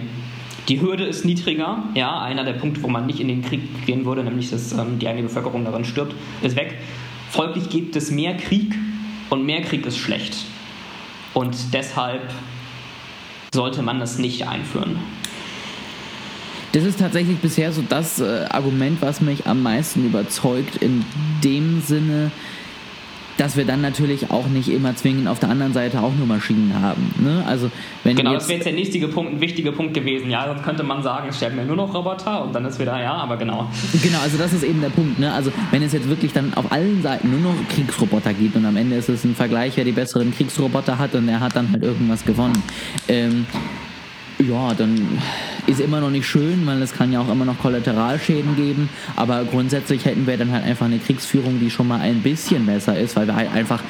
die 0.69 0.81
Hürde 0.81 1.05
ist 1.05 1.25
niedriger. 1.25 1.85
Ja, 1.95 2.21
einer 2.21 2.45
der 2.45 2.55
Punkte, 2.55 2.83
wo 2.83 2.89
man 2.89 3.07
nicht 3.07 3.21
in 3.21 3.29
den 3.29 3.43
Krieg 3.43 3.87
gehen 3.87 4.05
würde, 4.05 4.23
nämlich 4.23 4.51
dass 4.51 4.73
ähm, 4.73 4.99
die 4.99 5.09
eigene 5.09 5.29
Bevölkerung 5.29 5.65
darin 5.65 5.85
stirbt, 5.85 6.15
ist 6.43 6.57
weg. 6.57 6.79
Folglich 7.31 7.69
gibt 7.71 7.97
es 7.97 8.11
mehr 8.11 8.37
Krieg 8.37 8.75
und 9.31 9.45
mehr 9.45 9.63
Krieg 9.63 9.87
ist 9.87 9.99
schlecht. 9.99 10.37
Und 11.35 11.57
deshalb 11.73 12.31
sollte 13.53 13.83
man 13.83 14.01
das 14.01 14.19
nicht 14.19 14.47
einführen. 14.47 14.97
Das 16.73 16.85
ist 16.85 17.01
tatsächlich 17.01 17.39
bisher 17.39 17.71
so 17.73 17.83
das 17.87 18.19
äh, 18.19 18.47
Argument, 18.49 19.03
was 19.03 19.21
mich 19.21 19.47
am 19.47 19.63
meisten 19.63 20.07
überzeugt, 20.07 20.77
in 20.77 21.05
dem 21.45 21.83
Sinne, 21.83 22.31
dass 23.39 23.57
wir 23.57 23.65
dann 23.65 23.81
natürlich 23.81 24.31
auch 24.31 24.47
nicht 24.47 24.69
immer 24.69 24.95
zwingend 24.95 25.29
auf 25.29 25.39
der 25.39 25.49
anderen 25.49 25.73
Seite 25.73 26.01
auch 26.01 26.13
nur 26.15 26.27
Maschinen 26.27 26.75
haben. 26.81 27.15
Ne? 27.19 27.45
Also 27.47 27.71
wenn 28.05 28.17
genau, 28.17 28.35
das 28.35 28.49
wäre 28.49 28.59
jetzt 28.59 28.67
der 28.67 28.75
nächste 28.75 28.99
Punkt, 29.09 29.33
ein 29.33 29.41
wichtiger 29.41 29.73
Punkt 29.73 29.95
gewesen. 29.95 30.31
Ja, 30.31 30.47
sonst 30.47 30.63
könnte 30.63 30.83
man 30.83 31.03
sagen, 31.03 31.29
es 31.29 31.37
sterben 31.37 31.57
ja 31.59 31.65
nur 31.65 31.77
noch 31.77 31.95
Roboter 31.95 32.45
und 32.45 32.55
dann 32.55 32.65
ist 32.65 32.79
wieder, 32.79 33.01
ja, 33.01 33.15
aber 33.15 33.37
genau. 33.37 33.71
Genau, 34.03 34.19
also 34.21 34.37
das 34.37 34.53
ist 34.53 34.65
eben 34.65 34.81
der 34.81 34.91
Punkt. 34.91 35.19
Ne? 35.19 35.33
Also 35.33 35.53
wenn 35.71 35.83
es 35.83 35.93
jetzt 35.93 36.09
wirklich 36.09 36.33
dann 36.33 36.55
auf 36.55 36.71
allen 36.73 37.03
Seiten 37.03 37.31
nur 37.31 37.41
noch 37.41 37.69
Kriegsroboter 37.69 38.35
gibt 38.35 38.57
und 38.57 38.67
am 38.67 38.77
Ende 38.77 38.97
ist 38.97 39.09
es 39.09 39.25
ein 39.25 39.35
Vergleich, 39.35 39.77
wer 39.77 39.85
die 39.85 39.93
besseren 39.93 40.33
Kriegsroboter 40.35 40.99
hat 40.99 41.15
und 41.15 41.27
der 41.27 41.41
hat 41.41 41.57
dann 41.57 41.71
halt 41.71 41.83
irgendwas 41.83 42.25
gewonnen. 42.25 42.63
Ähm, 43.09 43.47
ja, 44.43 44.75
dann 44.75 45.19
ist 45.67 45.81
immer 45.81 46.01
noch 46.01 46.11
nicht 46.11 46.27
schön, 46.27 46.67
weil 46.67 46.83
es 46.83 46.93
kann 46.93 47.13
ja 47.13 47.21
auch 47.21 47.31
immer 47.31 47.45
noch 47.45 47.59
Kollateralschäden 47.59 48.57
geben. 48.57 48.89
Aber 49.17 49.45
grundsätzlich 49.45 50.05
hätten 50.05 50.27
wir 50.27 50.37
dann 50.37 50.53
halt 50.53 50.65
einfach 50.65 50.87
eine 50.87 50.99
Kriegsführung, 50.99 51.61
die 51.61 51.71
schon 51.71 51.89
mal 51.89 52.01
ein 52.01 52.23
bisschen 52.23 52.67
besser 52.67 52.99
ist, 52.99 53.17
weil 53.17 53.27
wir 53.27 53.37
halt 53.37 53.53
einfach 53.53 53.81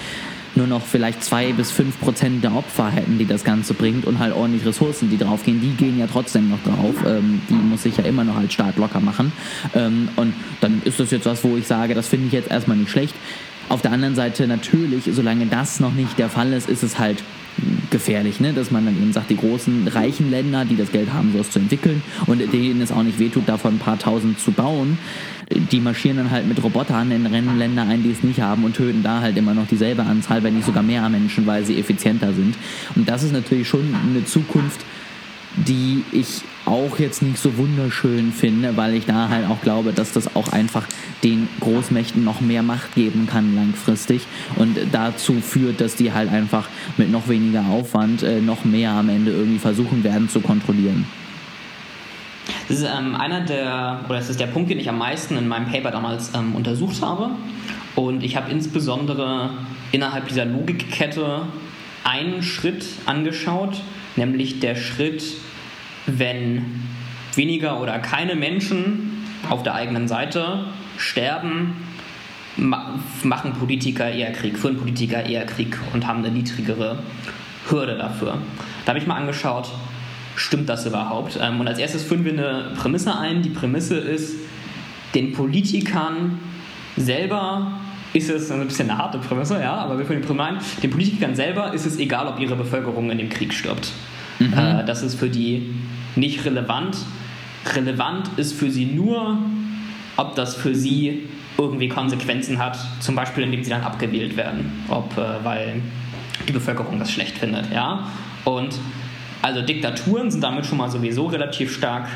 nur 0.54 0.66
noch 0.66 0.82
vielleicht 0.82 1.24
zwei 1.24 1.52
bis 1.52 1.70
fünf 1.70 1.98
Prozent 2.00 2.44
der 2.44 2.54
Opfer 2.54 2.90
hätten, 2.90 3.18
die 3.18 3.26
das 3.26 3.42
Ganze 3.42 3.74
bringt 3.74 4.04
und 4.04 4.18
halt 4.18 4.34
ordentlich 4.34 4.66
Ressourcen, 4.66 5.08
die 5.08 5.16
draufgehen, 5.16 5.60
die 5.60 5.70
gehen 5.70 5.98
ja 5.98 6.06
trotzdem 6.06 6.50
noch 6.50 6.62
drauf. 6.62 6.94
Ähm, 7.06 7.40
die 7.48 7.54
muss 7.54 7.84
sich 7.84 7.96
ja 7.96 8.04
immer 8.04 8.24
noch 8.24 8.36
als 8.36 8.52
Staat 8.52 8.76
locker 8.76 9.00
machen. 9.00 9.32
Ähm, 9.74 10.08
und 10.16 10.34
dann 10.60 10.82
ist 10.84 11.00
das 11.00 11.10
jetzt 11.10 11.26
was, 11.26 11.42
wo 11.42 11.56
ich 11.56 11.66
sage, 11.66 11.94
das 11.94 12.08
finde 12.08 12.26
ich 12.26 12.32
jetzt 12.32 12.50
erstmal 12.50 12.76
nicht 12.76 12.90
schlecht. 12.90 13.14
Auf 13.68 13.80
der 13.80 13.92
anderen 13.92 14.14
Seite 14.14 14.46
natürlich, 14.46 15.04
solange 15.10 15.46
das 15.46 15.80
noch 15.80 15.92
nicht 15.92 16.18
der 16.18 16.28
Fall 16.28 16.52
ist, 16.52 16.68
ist 16.68 16.82
es 16.82 16.98
halt 16.98 17.22
gefährlich, 17.90 18.40
ne? 18.40 18.52
dass 18.52 18.70
man 18.70 18.86
dann 18.86 18.96
eben 18.96 19.12
sagt, 19.12 19.30
die 19.30 19.36
großen 19.36 19.88
reichen 19.88 20.30
Länder, 20.30 20.64
die 20.64 20.76
das 20.76 20.90
Geld 20.90 21.12
haben, 21.12 21.32
sowas 21.32 21.50
zu 21.50 21.58
entwickeln 21.58 22.02
und 22.26 22.40
denen 22.52 22.80
es 22.80 22.90
auch 22.90 23.02
nicht 23.02 23.18
wehtut, 23.18 23.48
davon 23.48 23.74
ein 23.74 23.78
paar 23.78 23.98
tausend 23.98 24.40
zu 24.40 24.52
bauen, 24.52 24.98
die 25.50 25.80
marschieren 25.80 26.16
dann 26.16 26.30
halt 26.30 26.48
mit 26.48 26.62
Robotern 26.62 27.10
in 27.10 27.58
Länder 27.58 27.82
ein, 27.82 28.02
die 28.02 28.10
es 28.10 28.22
nicht 28.22 28.40
haben 28.40 28.64
und 28.64 28.74
töten 28.76 29.02
da 29.02 29.20
halt 29.20 29.36
immer 29.36 29.54
noch 29.54 29.66
dieselbe 29.66 30.02
Anzahl, 30.02 30.42
wenn 30.42 30.54
nicht 30.54 30.66
sogar 30.66 30.82
mehr 30.82 31.08
Menschen, 31.08 31.46
weil 31.46 31.64
sie 31.64 31.78
effizienter 31.78 32.32
sind. 32.32 32.56
Und 32.96 33.08
das 33.08 33.22
ist 33.22 33.32
natürlich 33.32 33.68
schon 33.68 33.94
eine 34.10 34.24
Zukunft, 34.24 34.84
die 35.56 36.04
ich 36.12 36.42
auch 36.64 36.98
jetzt 36.98 37.22
nicht 37.22 37.38
so 37.38 37.56
wunderschön 37.56 38.32
finde, 38.32 38.76
weil 38.76 38.94
ich 38.94 39.04
da 39.04 39.28
halt 39.28 39.48
auch 39.48 39.60
glaube, 39.60 39.92
dass 39.92 40.12
das 40.12 40.34
auch 40.36 40.52
einfach 40.52 40.84
den 41.22 41.48
Großmächten 41.60 42.24
noch 42.24 42.40
mehr 42.40 42.62
Macht 42.62 42.94
geben 42.94 43.26
kann 43.26 43.54
langfristig 43.54 44.22
und 44.56 44.76
dazu 44.92 45.40
führt, 45.40 45.80
dass 45.80 45.96
die 45.96 46.12
halt 46.12 46.30
einfach 46.30 46.68
mit 46.96 47.10
noch 47.10 47.28
weniger 47.28 47.66
Aufwand 47.66 48.22
äh, 48.22 48.40
noch 48.40 48.64
mehr 48.64 48.92
am 48.92 49.08
Ende 49.08 49.32
irgendwie 49.32 49.58
versuchen 49.58 50.04
werden 50.04 50.28
zu 50.28 50.40
kontrollieren. 50.40 51.06
Das 52.68 52.78
ist 52.78 52.86
ähm, 52.86 53.14
einer 53.14 53.40
der, 53.42 54.04
oder 54.08 54.18
das 54.18 54.30
ist 54.30 54.40
der 54.40 54.46
Punkt, 54.46 54.70
den 54.70 54.78
ich 54.78 54.88
am 54.88 54.98
meisten 54.98 55.36
in 55.36 55.48
meinem 55.48 55.66
Paper 55.66 55.90
damals 55.90 56.32
ähm, 56.34 56.54
untersucht 56.54 57.02
habe. 57.02 57.30
Und 57.94 58.22
ich 58.22 58.36
habe 58.36 58.50
insbesondere 58.50 59.50
innerhalb 59.92 60.28
dieser 60.28 60.44
Logikkette 60.44 61.42
einen 62.04 62.42
Schritt 62.42 62.84
angeschaut, 63.06 63.80
nämlich 64.16 64.60
der 64.60 64.74
Schritt, 64.74 65.22
wenn 66.06 66.64
weniger 67.34 67.80
oder 67.80 67.98
keine 67.98 68.34
Menschen 68.34 69.24
auf 69.48 69.62
der 69.62 69.74
eigenen 69.74 70.08
Seite 70.08 70.66
sterben, 70.96 71.74
machen 72.56 73.52
Politiker 73.58 74.10
eher 74.10 74.32
Krieg, 74.32 74.58
führen 74.58 74.76
Politiker 74.76 75.24
eher 75.24 75.46
Krieg 75.46 75.78
und 75.94 76.06
haben 76.06 76.18
eine 76.18 76.30
niedrigere 76.30 76.98
Hürde 77.68 77.96
dafür. 77.96 78.38
Da 78.84 78.90
habe 78.90 78.98
ich 78.98 79.06
mal 79.06 79.16
angeschaut, 79.16 79.70
stimmt 80.36 80.68
das 80.68 80.86
überhaupt? 80.86 81.38
Ähm, 81.40 81.60
und 81.60 81.68
als 81.68 81.78
erstes 81.78 82.02
führen 82.02 82.24
wir 82.24 82.32
eine 82.32 82.72
Prämisse 82.76 83.16
ein. 83.16 83.42
Die 83.42 83.50
Prämisse 83.50 83.96
ist, 83.96 84.36
den 85.14 85.32
Politikern 85.32 86.38
selber 86.96 87.72
ist 88.12 88.30
es 88.30 88.50
ein 88.50 88.66
bisschen 88.66 88.90
eine 88.90 88.98
harte 88.98 89.18
Prämisse, 89.18 89.60
ja, 89.60 89.74
aber 89.74 89.98
wir 89.98 90.04
führen 90.04 90.20
die 90.20 90.26
Prämisse 90.26 90.48
ein, 90.48 90.58
den 90.82 90.90
Politikern 90.90 91.34
selber 91.34 91.72
ist 91.72 91.86
es 91.86 91.98
egal, 91.98 92.26
ob 92.26 92.38
ihre 92.40 92.56
Bevölkerung 92.56 93.10
in 93.10 93.18
dem 93.18 93.28
Krieg 93.28 93.52
stirbt. 93.54 93.92
Mhm. 94.38 94.52
Äh, 94.52 94.84
das 94.84 95.02
ist 95.02 95.14
für 95.14 95.28
die 95.28 95.74
nicht 96.16 96.44
relevant. 96.44 96.96
Relevant 97.74 98.30
ist 98.36 98.54
für 98.54 98.70
sie 98.70 98.86
nur, 98.86 99.38
ob 100.16 100.34
das 100.34 100.54
für 100.54 100.74
sie 100.74 101.28
irgendwie 101.58 101.88
Konsequenzen 101.88 102.58
hat, 102.58 102.78
zum 103.00 103.14
Beispiel 103.14 103.44
indem 103.44 103.62
sie 103.62 103.70
dann 103.70 103.82
abgewählt 103.82 104.36
werden, 104.36 104.72
ob, 104.88 105.16
äh, 105.16 105.44
weil 105.44 105.82
die 106.48 106.52
Bevölkerung 106.52 106.98
das 106.98 107.10
schlecht 107.12 107.38
findet. 107.38 107.72
Ja? 107.72 108.08
Und 108.44 108.74
also 109.42 109.62
Diktaturen 109.62 110.30
sind 110.30 110.42
damit 110.42 110.66
schon 110.66 110.78
mal 110.78 110.90
sowieso 110.90 111.26
relativ 111.26 111.74
stark 111.74 112.08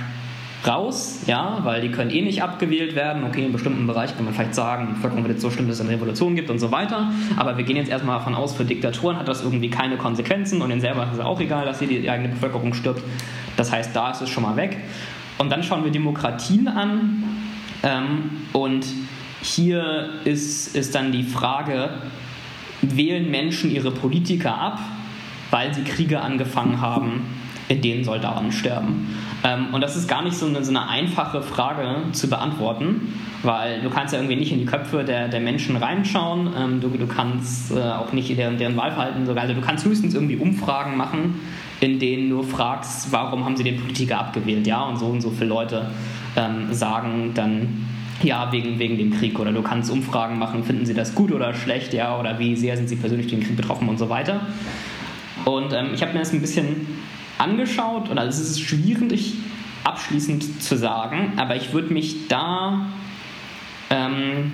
raus, 0.66 1.20
ja, 1.26 1.60
weil 1.62 1.80
die 1.80 1.90
können 1.90 2.10
eh 2.10 2.22
nicht 2.22 2.42
abgewählt 2.42 2.94
werden. 2.94 3.24
Okay, 3.24 3.44
in 3.44 3.52
bestimmten 3.52 3.86
Bereichen 3.86 4.16
kann 4.16 4.24
man 4.24 4.34
vielleicht 4.34 4.54
sagen, 4.54 4.94
Bevölkerung 4.94 5.24
wird 5.24 5.34
jetzt 5.34 5.42
so 5.42 5.50
stimmt, 5.50 5.68
dass 5.68 5.76
es 5.76 5.80
eine 5.80 5.90
Revolution 5.90 6.34
gibt 6.34 6.50
und 6.50 6.58
so 6.58 6.70
weiter. 6.72 7.12
Aber 7.36 7.56
wir 7.56 7.64
gehen 7.64 7.76
jetzt 7.76 7.88
erstmal 7.88 8.18
davon 8.18 8.34
aus, 8.34 8.54
für 8.54 8.64
Diktaturen 8.64 9.18
hat 9.18 9.28
das 9.28 9.42
irgendwie 9.42 9.70
keine 9.70 9.96
Konsequenzen 9.96 10.62
und 10.62 10.70
ihnen 10.70 10.80
selber 10.80 11.04
ist 11.04 11.14
es 11.14 11.20
auch 11.20 11.40
egal, 11.40 11.64
dass 11.64 11.78
hier 11.78 11.88
die 11.88 12.10
eigene 12.10 12.28
Bevölkerung 12.28 12.74
stirbt. 12.74 13.02
Das 13.56 13.72
heißt, 13.72 13.94
da 13.94 14.10
ist 14.10 14.22
es 14.22 14.28
schon 14.28 14.42
mal 14.42 14.56
weg. 14.56 14.76
Und 15.38 15.50
dann 15.50 15.62
schauen 15.62 15.84
wir 15.84 15.90
Demokratien 15.90 16.68
an 16.68 17.22
ähm, 17.82 18.30
und 18.52 18.86
hier 19.42 20.10
ist, 20.24 20.74
ist 20.74 20.94
dann 20.94 21.12
die 21.12 21.22
Frage, 21.22 21.90
wählen 22.82 23.30
Menschen 23.30 23.70
ihre 23.70 23.90
Politiker 23.90 24.58
ab, 24.58 24.80
weil 25.50 25.72
sie 25.74 25.84
Kriege 25.84 26.20
angefangen 26.20 26.80
haben, 26.80 27.26
in 27.68 27.80
denen 27.80 28.04
Soldaten 28.04 28.52
sterben? 28.52 29.14
Ähm, 29.44 29.72
und 29.72 29.80
das 29.80 29.96
ist 29.96 30.08
gar 30.08 30.22
nicht 30.22 30.36
so 30.36 30.46
eine, 30.46 30.64
so 30.64 30.70
eine, 30.70 30.88
einfache 30.88 31.42
Frage 31.42 32.12
zu 32.12 32.28
beantworten, 32.28 33.14
weil 33.42 33.80
du 33.82 33.90
kannst 33.90 34.14
ja 34.14 34.20
irgendwie 34.20 34.36
nicht 34.36 34.52
in 34.52 34.58
die 34.58 34.64
Köpfe 34.64 35.04
der, 35.04 35.28
der 35.28 35.40
Menschen 35.40 35.76
reinschauen, 35.76 36.50
ähm, 36.56 36.80
du, 36.80 36.88
du 36.88 37.06
kannst 37.06 37.72
äh, 37.72 37.80
auch 37.80 38.12
nicht 38.12 38.36
deren, 38.36 38.58
deren 38.58 38.76
Wahlverhalten 38.76 39.26
sogar, 39.26 39.42
also 39.42 39.54
du 39.54 39.60
kannst 39.60 39.84
höchstens 39.84 40.14
irgendwie 40.14 40.36
Umfragen 40.36 40.96
machen, 40.96 41.40
in 41.80 41.98
denen 41.98 42.30
du 42.30 42.42
fragst, 42.42 43.12
warum 43.12 43.44
haben 43.44 43.56
sie 43.56 43.64
den 43.64 43.76
Politiker 43.76 44.18
abgewählt, 44.18 44.66
ja, 44.66 44.82
und 44.82 44.98
so 44.98 45.06
und 45.06 45.20
so 45.20 45.30
viele 45.30 45.50
Leute 45.50 45.90
ähm, 46.36 46.72
sagen 46.72 47.32
dann, 47.34 47.86
ja, 48.22 48.50
wegen, 48.50 48.78
wegen 48.78 48.96
dem 48.96 49.12
Krieg. 49.12 49.38
Oder 49.38 49.52
du 49.52 49.62
kannst 49.62 49.90
Umfragen 49.90 50.38
machen, 50.38 50.64
finden 50.64 50.86
sie 50.86 50.94
das 50.94 51.14
gut 51.14 51.32
oder 51.32 51.52
schlecht, 51.54 51.92
ja, 51.92 52.18
oder 52.18 52.38
wie 52.38 52.56
sehr 52.56 52.76
sind 52.76 52.88
sie 52.88 52.96
persönlich 52.96 53.26
den 53.26 53.40
Krieg 53.40 53.56
betroffen 53.56 53.88
und 53.88 53.98
so 53.98 54.08
weiter. 54.08 54.40
Und 55.44 55.72
ähm, 55.72 55.90
ich 55.94 56.02
habe 56.02 56.12
mir 56.12 56.20
das 56.20 56.32
ein 56.32 56.40
bisschen 56.40 56.86
angeschaut 57.38 58.08
und 58.08 58.18
also 58.18 58.40
es 58.40 58.50
ist 58.50 58.60
schwierig 58.60 59.34
abschließend 59.84 60.62
zu 60.62 60.76
sagen, 60.76 61.34
aber 61.36 61.56
ich 61.56 61.72
würde 61.72 61.92
mich 61.92 62.28
da 62.28 62.86
ähm, 63.90 64.52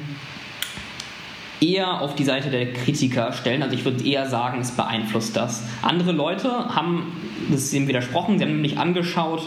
eher 1.61 2.01
auf 2.01 2.15
die 2.15 2.25
Seite 2.25 2.51
der 2.51 2.73
Kritiker 2.73 3.33
stellen. 3.33 3.63
Also 3.63 3.75
ich 3.75 3.85
würde 3.85 4.05
eher 4.05 4.29
sagen, 4.29 4.61
es 4.61 4.73
beeinflusst 4.73 5.37
das. 5.37 5.65
Andere 5.81 6.13
Leute 6.13 6.51
haben 6.75 7.13
das 7.51 7.73
ihm 7.73 7.89
widersprochen, 7.89 8.39
sie 8.39 8.45
haben 8.45 8.53
nämlich 8.53 8.79
angeschaut, 8.79 9.47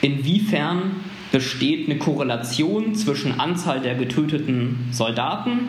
inwiefern 0.00 0.96
besteht 1.32 1.88
eine 1.88 1.98
Korrelation 1.98 2.94
zwischen 2.94 3.38
Anzahl 3.38 3.80
der 3.80 3.96
getöteten 3.96 4.88
Soldaten 4.92 5.68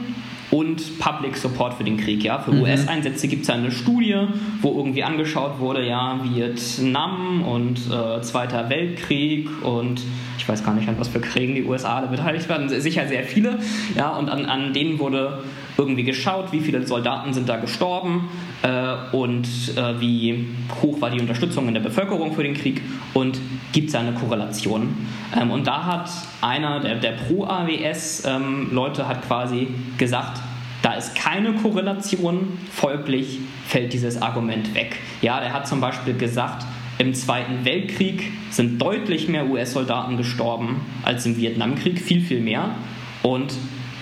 und 0.51 0.99
Public 0.99 1.37
Support 1.37 1.75
für 1.75 1.83
den 1.83 1.97
Krieg. 1.97 2.23
Ja? 2.23 2.39
Für 2.39 2.51
mhm. 2.51 2.61
US-Einsätze 2.61 3.27
gibt 3.27 3.43
es 3.43 3.47
ja 3.47 3.55
eine 3.55 3.71
Studie, 3.71 4.15
wo 4.61 4.75
irgendwie 4.77 5.03
angeschaut 5.03 5.59
wurde, 5.59 5.85
ja, 5.85 6.19
Vietnam 6.23 7.43
und 7.43 7.79
äh, 7.91 8.21
Zweiter 8.21 8.69
Weltkrieg 8.69 9.49
und 9.63 10.01
ich 10.37 10.47
weiß 10.47 10.63
gar 10.63 10.73
nicht, 10.73 10.87
an 10.87 10.95
was 10.97 11.09
für 11.09 11.19
Kriegen 11.19 11.55
die 11.55 11.63
USA 11.63 12.01
da 12.01 12.07
beteiligt 12.07 12.49
werden, 12.49 12.69
sicher 12.69 13.07
sehr 13.07 13.23
viele. 13.23 13.59
Ja, 13.95 14.09
und 14.09 14.29
an, 14.29 14.45
an 14.45 14.73
denen 14.73 14.97
wurde 14.97 15.43
irgendwie 15.79 16.03
geschaut, 16.03 16.51
wie 16.51 16.59
viele 16.59 16.85
Soldaten 16.85 17.33
sind 17.33 17.47
da 17.47 17.55
gestorben 17.55 18.29
äh, 18.61 19.15
und 19.15 19.47
äh, 19.75 19.99
wie 19.99 20.49
hoch 20.81 20.99
war 21.01 21.09
die 21.09 21.21
Unterstützung 21.21 21.67
in 21.69 21.73
der 21.73 21.81
Bevölkerung 21.81 22.33
für 22.33 22.43
den 22.43 22.53
Krieg 22.53 22.81
und 23.13 23.39
gibt 23.71 23.89
es 23.89 23.95
eine 23.95 24.11
Korrelation. 24.11 24.95
Ähm, 25.39 25.51
und 25.51 25.65
da 25.65 25.85
hat 25.85 26.11
einer 26.41 26.81
der, 26.81 26.95
der 26.95 27.13
Pro-AWS-Leute 27.13 29.01
ähm, 29.01 29.21
quasi 29.27 29.67
gesagt, 29.97 30.41
da 30.81 30.93
ist 30.93 31.15
keine 31.15 31.53
Korrelation, 31.53 32.57
folglich 32.71 33.39
fällt 33.65 33.93
dieses 33.93 34.21
Argument 34.21 34.75
weg. 34.75 34.97
Ja, 35.21 35.39
der 35.39 35.53
hat 35.53 35.67
zum 35.67 35.81
Beispiel 35.81 36.13
gesagt, 36.13 36.65
im 36.97 37.13
Zweiten 37.13 37.63
Weltkrieg 37.63 38.31
sind 38.49 38.81
deutlich 38.81 39.29
mehr 39.29 39.49
US-Soldaten 39.49 40.17
gestorben 40.17 40.81
als 41.03 41.25
im 41.25 41.37
Vietnamkrieg, 41.37 41.99
viel, 42.01 42.21
viel 42.21 42.41
mehr. 42.41 42.75
Und 43.23 43.53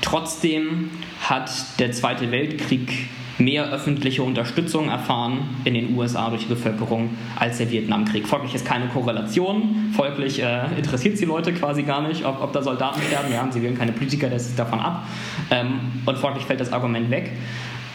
trotzdem 0.02 0.90
hat 1.22 1.52
der 1.80 1.92
Zweite 1.92 2.32
Weltkrieg 2.32 3.10
mehr 3.40 3.72
öffentliche 3.72 4.24
Unterstützung 4.24 4.90
erfahren 4.90 5.40
in 5.64 5.76
den 5.76 5.96
USA 5.96 6.30
durch 6.30 6.44
die 6.44 6.48
Bevölkerung 6.48 7.10
als 7.38 7.60
der 7.60 7.70
Vietnamkrieg. 7.70 8.28
Folglich 8.28 8.56
ist 8.56 8.66
keine 8.66 8.88
Korrelation, 8.88 9.92
folglich 9.96 10.42
äh, 10.42 10.66
interessiert 10.76 11.16
es 11.16 11.20
die 11.20 11.26
Leute 11.26 11.54
quasi 11.54 11.84
gar 11.84 12.08
nicht, 12.08 12.26
ob, 12.26 12.42
ob 12.42 12.52
da 12.54 12.64
Soldaten 12.64 13.00
sterben. 13.02 13.32
Ja, 13.32 13.48
sie 13.52 13.62
wählen 13.62 13.78
keine 13.78 13.92
Politiker, 13.92 14.30
das 14.30 14.48
ist 14.48 14.58
davon 14.58 14.80
ab. 14.80 15.06
Ähm, 15.52 15.80
und 16.06 16.18
folglich 16.18 16.46
fällt 16.46 16.60
das 16.60 16.74
Argument 16.74 17.12
weg. 17.12 17.32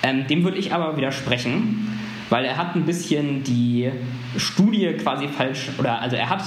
Ähm, 0.02 0.26
dem 0.28 0.44
würde 0.44 0.58
ich 0.58 0.72
aber 0.72 0.96
widersprechen, 0.96 1.88
weil 2.30 2.44
er 2.44 2.56
hat 2.56 2.76
ein 2.76 2.84
bisschen 2.84 3.42
die 3.42 3.90
Studie 4.36 4.92
quasi 4.94 5.28
falsch, 5.28 5.70
oder 5.78 6.00
also 6.00 6.16
er 6.16 6.30
hat 6.30 6.42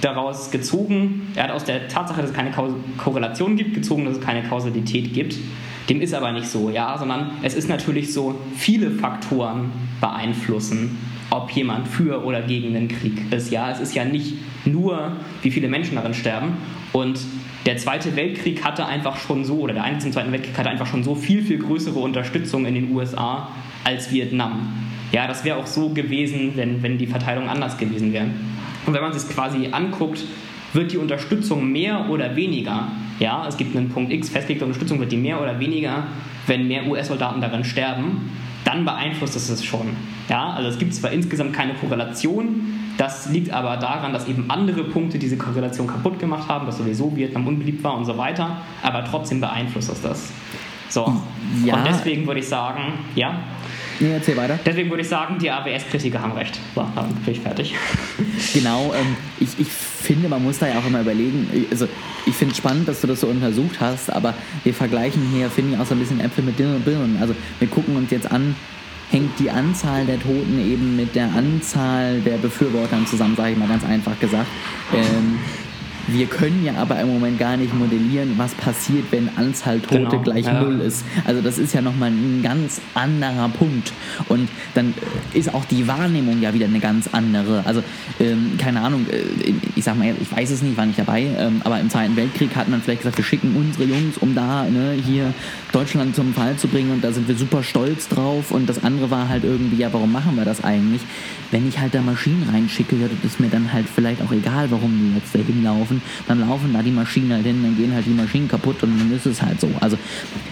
daraus 0.00 0.50
gezogen, 0.50 1.28
er 1.36 1.44
hat 1.44 1.50
aus 1.50 1.64
der 1.64 1.88
Tatsache, 1.88 2.22
dass 2.22 2.30
es 2.30 2.36
keine 2.36 2.50
Korrelation 2.96 3.56
gibt, 3.56 3.74
gezogen, 3.74 4.04
dass 4.04 4.16
es 4.16 4.20
keine 4.20 4.42
Kausalität 4.42 5.12
gibt. 5.12 5.36
Dem 5.88 6.00
ist 6.00 6.12
aber 6.12 6.32
nicht 6.32 6.46
so, 6.46 6.70
ja, 6.70 6.96
sondern 6.98 7.30
es 7.42 7.54
ist 7.54 7.68
natürlich 7.68 8.12
so, 8.12 8.38
viele 8.56 8.90
Faktoren 8.90 9.70
beeinflussen, 10.00 10.98
ob 11.30 11.50
jemand 11.50 11.88
für 11.88 12.24
oder 12.24 12.42
gegen 12.42 12.74
den 12.74 12.88
Krieg 12.88 13.32
ist. 13.32 13.50
Ja, 13.50 13.70
es 13.70 13.80
ist 13.80 13.94
ja 13.94 14.04
nicht 14.04 14.34
nur, 14.66 15.12
wie 15.42 15.50
viele 15.50 15.68
Menschen 15.68 15.96
darin 15.96 16.14
sterben. 16.14 16.58
Und 16.92 17.20
der 17.66 17.76
Zweite 17.76 18.16
Weltkrieg 18.16 18.64
hatte 18.64 18.86
einfach 18.86 19.16
schon 19.16 19.44
so, 19.44 19.60
oder 19.60 19.74
der 19.74 19.84
Einzige 19.84 20.04
zum 20.04 20.12
Zweiten 20.12 20.32
Weltkrieg 20.32 20.56
hatte 20.56 20.70
einfach 20.70 20.86
schon 20.86 21.04
so 21.04 21.14
viel, 21.14 21.42
viel 21.42 21.58
größere 21.58 21.98
Unterstützung 21.98 22.66
in 22.66 22.74
den 22.74 22.94
USA 22.94 23.48
als 23.84 24.10
Vietnam. 24.10 24.72
Ja, 25.12 25.26
das 25.26 25.44
wäre 25.44 25.56
auch 25.56 25.66
so 25.66 25.88
gewesen, 25.90 26.52
wenn, 26.54 26.82
wenn 26.82 26.98
die 26.98 27.06
Verteilung 27.06 27.48
anders 27.48 27.78
gewesen 27.78 28.12
wäre. 28.12 28.26
Und 28.86 28.94
wenn 28.94 29.02
man 29.02 29.12
sich 29.12 29.28
quasi 29.28 29.68
anguckt, 29.72 30.24
wird 30.72 30.92
die 30.92 30.98
Unterstützung 30.98 31.70
mehr 31.70 32.08
oder 32.10 32.36
weniger 32.36 32.88
ja, 33.18 33.46
es 33.48 33.56
gibt 33.56 33.76
einen 33.76 33.88
Punkt 33.88 34.12
X, 34.12 34.28
festgelegte 34.28 34.64
Unterstützung, 34.64 35.00
wird 35.00 35.12
die 35.12 35.16
mehr 35.16 35.40
oder 35.40 35.58
weniger, 35.58 36.04
wenn 36.46 36.68
mehr 36.68 36.86
US-Soldaten 36.86 37.40
darin 37.40 37.64
sterben, 37.64 38.30
dann 38.64 38.84
beeinflusst 38.84 39.36
es 39.36 39.48
es 39.48 39.64
schon. 39.64 39.88
Ja, 40.28 40.50
also 40.50 40.68
es 40.68 40.78
gibt 40.78 40.94
zwar 40.94 41.10
insgesamt 41.10 41.52
keine 41.52 41.74
Korrelation, 41.74 42.74
das 42.96 43.30
liegt 43.30 43.52
aber 43.52 43.76
daran, 43.76 44.12
dass 44.12 44.28
eben 44.28 44.50
andere 44.50 44.84
Punkte 44.84 45.18
diese 45.18 45.36
Korrelation 45.36 45.86
kaputt 45.86 46.18
gemacht 46.18 46.48
haben, 46.48 46.66
dass 46.66 46.78
sowieso 46.78 47.14
Vietnam 47.16 47.46
unbeliebt 47.46 47.82
war 47.82 47.96
und 47.96 48.04
so 48.04 48.16
weiter, 48.18 48.58
aber 48.82 49.04
trotzdem 49.04 49.40
beeinflusst 49.40 49.90
es 49.90 50.02
das. 50.02 50.32
So, 50.88 51.20
ja. 51.64 51.76
und 51.76 51.86
deswegen 51.86 52.26
würde 52.26 52.40
ich 52.40 52.48
sagen, 52.48 52.94
ja. 53.14 53.40
Nee, 54.00 54.12
erzähl 54.12 54.36
weiter. 54.36 54.58
Deswegen 54.64 54.90
würde 54.90 55.02
ich 55.02 55.08
sagen, 55.08 55.38
die 55.38 55.50
AWS-Kritiker 55.50 56.20
haben 56.20 56.32
recht. 56.32 56.58
So, 56.74 56.86
dann 56.94 57.14
bin 57.14 57.34
ich 57.34 57.40
fertig. 57.40 57.74
Genau, 58.54 58.92
ähm, 58.94 59.16
ich, 59.40 59.48
ich 59.58 59.68
finde, 59.68 60.28
man 60.28 60.42
muss 60.42 60.58
da 60.58 60.66
ja 60.68 60.78
auch 60.78 60.86
immer 60.86 61.00
überlegen, 61.00 61.48
also 61.70 61.86
ich 62.26 62.34
finde 62.34 62.52
es 62.52 62.58
spannend, 62.58 62.88
dass 62.88 63.00
du 63.00 63.06
das 63.06 63.20
so 63.20 63.26
untersucht 63.26 63.80
hast, 63.80 64.10
aber 64.10 64.34
wir 64.64 64.72
vergleichen 64.72 65.22
hier, 65.32 65.50
finde 65.50 65.74
ich, 65.74 65.80
auch 65.80 65.86
so 65.86 65.94
ein 65.94 66.00
bisschen 66.00 66.20
Äpfel 66.20 66.44
mit 66.44 66.56
Birnen. 66.56 67.18
Also 67.20 67.34
wir 67.58 67.68
gucken 67.68 67.96
uns 67.96 68.10
jetzt 68.10 68.30
an, 68.30 68.54
hängt 69.10 69.38
die 69.38 69.50
Anzahl 69.50 70.06
der 70.06 70.18
Toten 70.20 70.58
eben 70.60 70.96
mit 70.96 71.14
der 71.14 71.26
Anzahl 71.34 72.20
der 72.20 72.38
Befürwortern 72.38 73.06
zusammen, 73.06 73.36
sage 73.36 73.52
ich 73.52 73.58
mal 73.58 73.68
ganz 73.68 73.84
einfach 73.84 74.18
gesagt. 74.18 74.48
Ähm, 74.94 75.38
wir 76.10 76.26
können 76.26 76.64
ja 76.64 76.74
aber 76.76 76.98
im 77.00 77.08
Moment 77.08 77.38
gar 77.38 77.56
nicht 77.56 77.74
modellieren, 77.74 78.34
was 78.38 78.54
passiert, 78.54 79.04
wenn 79.10 79.28
Anzahl 79.36 79.78
Tote 79.80 79.98
genau, 79.98 80.22
gleich 80.22 80.46
ja. 80.46 80.62
Null 80.62 80.80
ist. 80.80 81.04
Also 81.26 81.42
das 81.42 81.58
ist 81.58 81.74
ja 81.74 81.82
nochmal 81.82 82.10
ein 82.10 82.40
ganz 82.42 82.80
anderer 82.94 83.48
Punkt. 83.50 83.92
Und 84.28 84.48
dann 84.74 84.94
ist 85.34 85.52
auch 85.54 85.66
die 85.66 85.86
Wahrnehmung 85.86 86.40
ja 86.40 86.54
wieder 86.54 86.66
eine 86.66 86.80
ganz 86.80 87.08
andere. 87.12 87.62
Also 87.66 87.82
ähm, 88.20 88.52
keine 88.58 88.80
Ahnung, 88.80 89.06
äh, 89.10 89.52
ich 89.76 89.84
sag 89.84 89.98
mal, 89.98 90.14
ich 90.20 90.34
weiß 90.34 90.50
es 90.50 90.62
nicht, 90.62 90.76
war 90.78 90.86
nicht 90.86 90.98
dabei, 90.98 91.26
ähm, 91.38 91.60
aber 91.64 91.78
im 91.78 91.90
Zweiten 91.90 92.16
Weltkrieg 92.16 92.56
hat 92.56 92.68
man 92.68 92.80
vielleicht 92.80 93.02
gesagt, 93.02 93.18
wir 93.18 93.24
schicken 93.24 93.54
unsere 93.54 93.84
Jungs, 93.84 94.16
um 94.18 94.34
da 94.34 94.64
ne, 94.64 94.96
hier 95.04 95.34
Deutschland 95.72 96.16
zum 96.16 96.32
Fall 96.32 96.56
zu 96.56 96.68
bringen 96.68 96.90
und 96.90 97.04
da 97.04 97.12
sind 97.12 97.28
wir 97.28 97.36
super 97.36 97.62
stolz 97.62 98.08
drauf. 98.08 98.50
Und 98.50 98.68
das 98.68 98.82
andere 98.82 99.10
war 99.10 99.28
halt 99.28 99.44
irgendwie, 99.44 99.76
ja, 99.76 99.92
warum 99.92 100.10
machen 100.10 100.36
wir 100.36 100.46
das 100.46 100.64
eigentlich? 100.64 101.02
Wenn 101.50 101.68
ich 101.68 101.78
halt 101.78 101.94
da 101.94 102.00
Maschinen 102.00 102.48
reinschicke, 102.50 102.96
ja, 102.96 103.08
das 103.08 103.32
ist 103.32 103.40
mir 103.40 103.48
dann 103.48 103.72
halt 103.72 103.86
vielleicht 103.94 104.22
auch 104.22 104.32
egal, 104.32 104.70
warum 104.70 104.98
die 104.98 105.14
jetzt 105.14 105.34
da 105.34 105.38
hinlaufen 105.38 105.97
dann 106.26 106.40
laufen 106.40 106.72
da 106.72 106.82
die 106.82 106.90
Maschinen 106.90 107.32
halt 107.32 107.44
hin, 107.44 107.62
dann 107.62 107.76
gehen 107.76 107.92
halt 107.94 108.06
die 108.06 108.10
Maschinen 108.10 108.48
kaputt 108.48 108.82
und 108.82 108.98
dann 108.98 109.12
ist 109.12 109.26
es 109.26 109.42
halt 109.42 109.60
so. 109.60 109.70
Also 109.80 109.98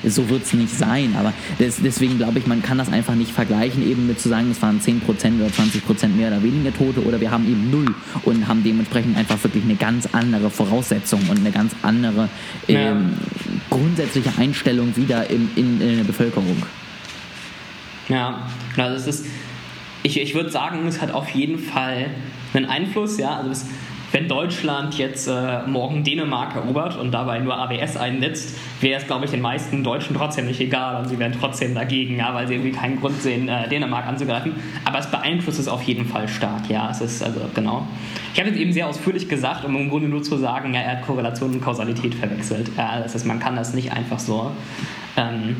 so 0.05 0.28
wird 0.28 0.44
es 0.44 0.53
nicht 0.53 0.76
sein, 0.76 1.14
aber 1.18 1.32
des, 1.59 1.80
deswegen 1.82 2.18
glaube 2.18 2.38
ich, 2.38 2.47
man 2.47 2.62
kann 2.62 2.78
das 2.78 2.92
einfach 2.92 3.14
nicht 3.14 3.32
vergleichen, 3.32 3.86
eben 3.88 4.07
mit 4.07 4.20
zu 4.20 4.28
sagen, 4.28 4.51
es 4.51 4.61
waren 4.62 4.80
10% 4.80 5.01
oder 5.09 5.49
20% 5.49 6.09
mehr 6.09 6.28
oder 6.28 6.42
weniger 6.42 6.72
Tote 6.72 7.05
oder 7.05 7.20
wir 7.20 7.30
haben 7.30 7.47
eben 7.47 7.70
null 7.70 7.94
und 8.24 8.47
haben 8.49 8.62
dementsprechend 8.62 9.16
einfach 9.16 9.42
wirklich 9.42 9.64
eine 9.64 9.76
ganz 9.76 10.09
andere 10.12 10.51
Voraussetzung 10.51 11.20
und 11.28 11.38
eine 11.38 11.51
ganz 11.51 11.72
andere 11.82 12.28
ähm, 12.68 12.76
ja. 12.76 12.97
grundsätzliche 13.70 14.30
Einstellung 14.38 14.97
wieder 14.97 15.28
in, 15.30 15.51
in, 15.57 15.80
in 15.80 15.97
der 15.99 16.05
Bevölkerung. 16.05 16.62
Ja, 18.09 18.47
also 18.76 18.97
es 18.97 19.20
ist, 19.20 19.26
ich, 20.03 20.20
ich 20.20 20.34
würde 20.34 20.51
sagen, 20.51 20.86
es 20.86 21.01
hat 21.01 21.11
auf 21.11 21.28
jeden 21.30 21.59
Fall 21.59 22.11
einen 22.55 22.66
Einfluss, 22.66 23.18
ja, 23.18 23.36
also 23.36 23.51
es, 23.51 23.66
wenn 24.12 24.28
Deutschland 24.28 24.96
jetzt 24.98 25.26
äh, 25.26 25.66
morgen 25.66 26.04
Dänemark 26.04 26.54
erobert 26.54 26.96
und 26.96 27.12
dabei 27.12 27.38
nur 27.38 27.57
AWS 27.59 27.96
einsetzt, 27.96 28.57
wäre 28.80 29.00
es, 29.00 29.07
glaube 29.07 29.24
ich, 29.24 29.30
den 29.30 29.40
meisten 29.40 29.82
Deutschen 29.82 30.16
trotzdem 30.16 30.46
nicht 30.46 30.61
egal 30.61 31.02
und 31.02 31.09
sie 31.09 31.18
wären 31.18 31.32
trotzdem 31.38 31.74
dagegen, 31.74 32.16
ja, 32.16 32.32
weil 32.34 32.46
sie 32.46 32.54
irgendwie 32.54 32.72
keinen 32.72 33.00
Grund 33.00 33.20
sehen, 33.20 33.48
äh, 33.48 33.68
Dänemark 33.68 34.07
anzugreifen. 34.07 34.54
Aber 34.84 34.98
es 34.98 35.11
beeinflusst 35.11 35.59
es 35.59 35.68
auf 35.68 35.82
jeden 35.82 36.07
Fall 36.07 36.28
stark, 36.28 36.68
ja. 36.68 36.90
Es 36.90 37.00
ist 37.00 37.22
also 37.22 37.40
genau. 37.54 37.86
Ich 38.32 38.38
habe 38.38 38.50
jetzt 38.50 38.59
eben 38.59 38.72
sehr 38.72 38.86
ausführlich 38.86 39.28
gesagt, 39.28 39.64
um 39.64 39.74
im 39.76 39.88
Grunde 39.88 40.09
nur 40.09 40.22
zu 40.22 40.36
sagen, 40.36 40.74
ja, 40.74 40.80
er 40.80 40.98
hat 40.98 41.02
Korrelation 41.02 41.52
und 41.52 41.61
Kausalität 41.61 42.14
verwechselt. 42.14 42.70
Ja, 42.76 43.00
das 43.00 43.14
heißt, 43.14 43.26
man 43.26 43.40
kann 43.40 43.57
das 43.57 43.74
nicht 43.74 43.92
einfach 43.92 44.18
so. 44.18 44.52
Ähm, 45.16 45.57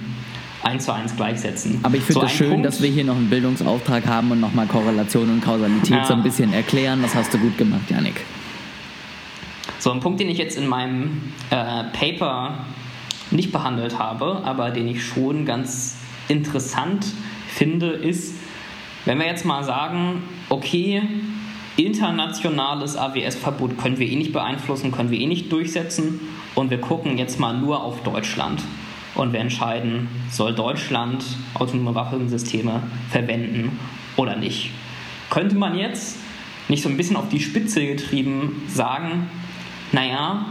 eins 0.62 0.84
zu 0.84 0.92
eins 0.92 1.14
gleichsetzen. 1.14 1.78
Aber 1.82 1.97
ich 1.97 2.03
finde 2.03 2.26
es 2.26 2.32
so 2.32 2.36
schön, 2.38 2.51
Punkt, 2.51 2.66
dass 2.66 2.82
wir 2.82 2.90
hier 2.90 3.05
noch 3.05 3.16
einen 3.16 3.30
Bildungsauftrag 3.30 4.07
haben 4.07 4.32
und 4.32 4.40
nochmal 4.40 4.66
Korrelation 4.66 5.30
und 5.30 5.40
Kausalität 5.40 5.90
ja. 5.90 6.05
so 6.05 6.14
ein 6.14 6.22
bisschen 6.22 6.53
erklären. 6.53 7.03
Das 7.03 7.14
hast 7.14 7.32
du 7.32 7.38
gut 7.38 7.57
gemacht, 7.57 7.88
Janik. 7.88 8.20
So, 9.87 9.93
ein 9.93 10.01
Punkt, 10.01 10.18
den 10.18 10.28
ich 10.28 10.39
jetzt 10.39 10.59
in 10.59 10.66
meinem 10.66 11.32
äh, 11.51 11.84
Paper 11.93 12.64
nicht 13.30 13.53
behandelt 13.53 14.01
habe, 14.01 14.43
aber 14.43 14.72
den 14.72 14.89
ich 14.89 15.05
schon 15.05 15.45
ganz 15.45 15.97
interessant 16.26 17.07
finde, 17.47 17.91
ist, 17.91 18.34
wenn 19.05 19.16
wir 19.18 19.26
jetzt 19.26 19.45
mal 19.45 19.62
sagen, 19.62 20.24
okay, 20.49 21.03
internationales 21.76 22.97
AWS-Verbot 22.97 23.78
können 23.78 24.01
wir 24.01 24.09
eh 24.09 24.16
nicht 24.16 24.32
beeinflussen, 24.32 24.91
können 24.91 25.12
wir 25.12 25.20
eh 25.20 25.28
nicht 25.28 25.53
durchsetzen 25.53 26.18
und 26.57 26.70
wir 26.70 26.80
gucken 26.80 27.16
jetzt 27.16 27.39
mal 27.39 27.57
nur 27.57 27.84
auf 27.84 28.03
Deutschland 28.03 28.64
und 29.14 29.32
wir 29.32 29.39
entscheiden, 29.39 30.09
soll 30.32 30.53
Deutschland 30.53 31.24
autonome 31.55 31.95
Waffensysteme 31.95 32.82
verwenden 33.11 33.78
oder 34.16 34.34
nicht. 34.34 34.72
Könnte 35.30 35.55
man 35.55 35.78
jetzt 35.78 36.18
nicht 36.66 36.82
so 36.82 36.89
ein 36.89 36.97
bisschen 36.97 37.14
auf 37.14 37.28
die 37.28 37.39
Spitze 37.39 37.87
getrieben 37.87 38.62
sagen, 38.66 39.30
naja, 39.93 40.47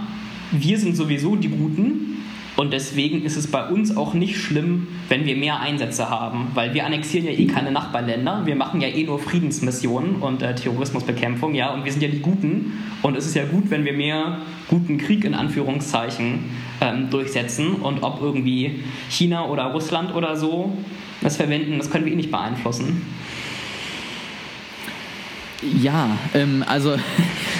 wir 0.51 0.77
sind 0.77 0.95
sowieso 0.95 1.35
die 1.35 1.49
Guten 1.49 2.15
und 2.55 2.71
deswegen 2.71 3.23
ist 3.23 3.35
es 3.35 3.47
bei 3.47 3.67
uns 3.67 3.97
auch 3.97 4.13
nicht 4.13 4.37
schlimm, 4.37 4.87
wenn 5.09 5.25
wir 5.25 5.35
mehr 5.35 5.59
Einsätze 5.59 6.09
haben, 6.09 6.47
weil 6.53 6.73
wir 6.73 6.85
annexieren 6.85 7.25
ja 7.25 7.33
eh 7.33 7.47
keine 7.47 7.71
Nachbarländer, 7.71 8.45
wir 8.45 8.55
machen 8.55 8.79
ja 8.79 8.87
eh 8.87 9.03
nur 9.03 9.19
Friedensmissionen 9.19 10.17
und 10.17 10.41
äh, 10.41 10.55
Terrorismusbekämpfung, 10.55 11.53
ja, 11.53 11.73
und 11.73 11.83
wir 11.83 11.91
sind 11.91 12.01
ja 12.01 12.07
die 12.07 12.19
Guten 12.19 12.73
und 13.01 13.17
es 13.17 13.25
ist 13.25 13.35
ja 13.35 13.45
gut, 13.45 13.69
wenn 13.69 13.83
wir 13.83 13.93
mehr 13.93 14.39
guten 14.69 14.97
Krieg 14.97 15.25
in 15.25 15.33
Anführungszeichen 15.33 16.45
ähm, 16.79 17.09
durchsetzen 17.09 17.73
und 17.75 18.03
ob 18.03 18.21
irgendwie 18.21 18.83
China 19.09 19.47
oder 19.47 19.65
Russland 19.65 20.15
oder 20.15 20.37
so 20.37 20.77
das 21.21 21.35
verwenden, 21.35 21.77
das 21.77 21.89
können 21.91 22.05
wir 22.05 22.13
eh 22.13 22.15
nicht 22.15 22.31
beeinflussen. 22.31 23.01
Ja, 25.81 26.17
ähm, 26.33 26.63
also 26.67 26.95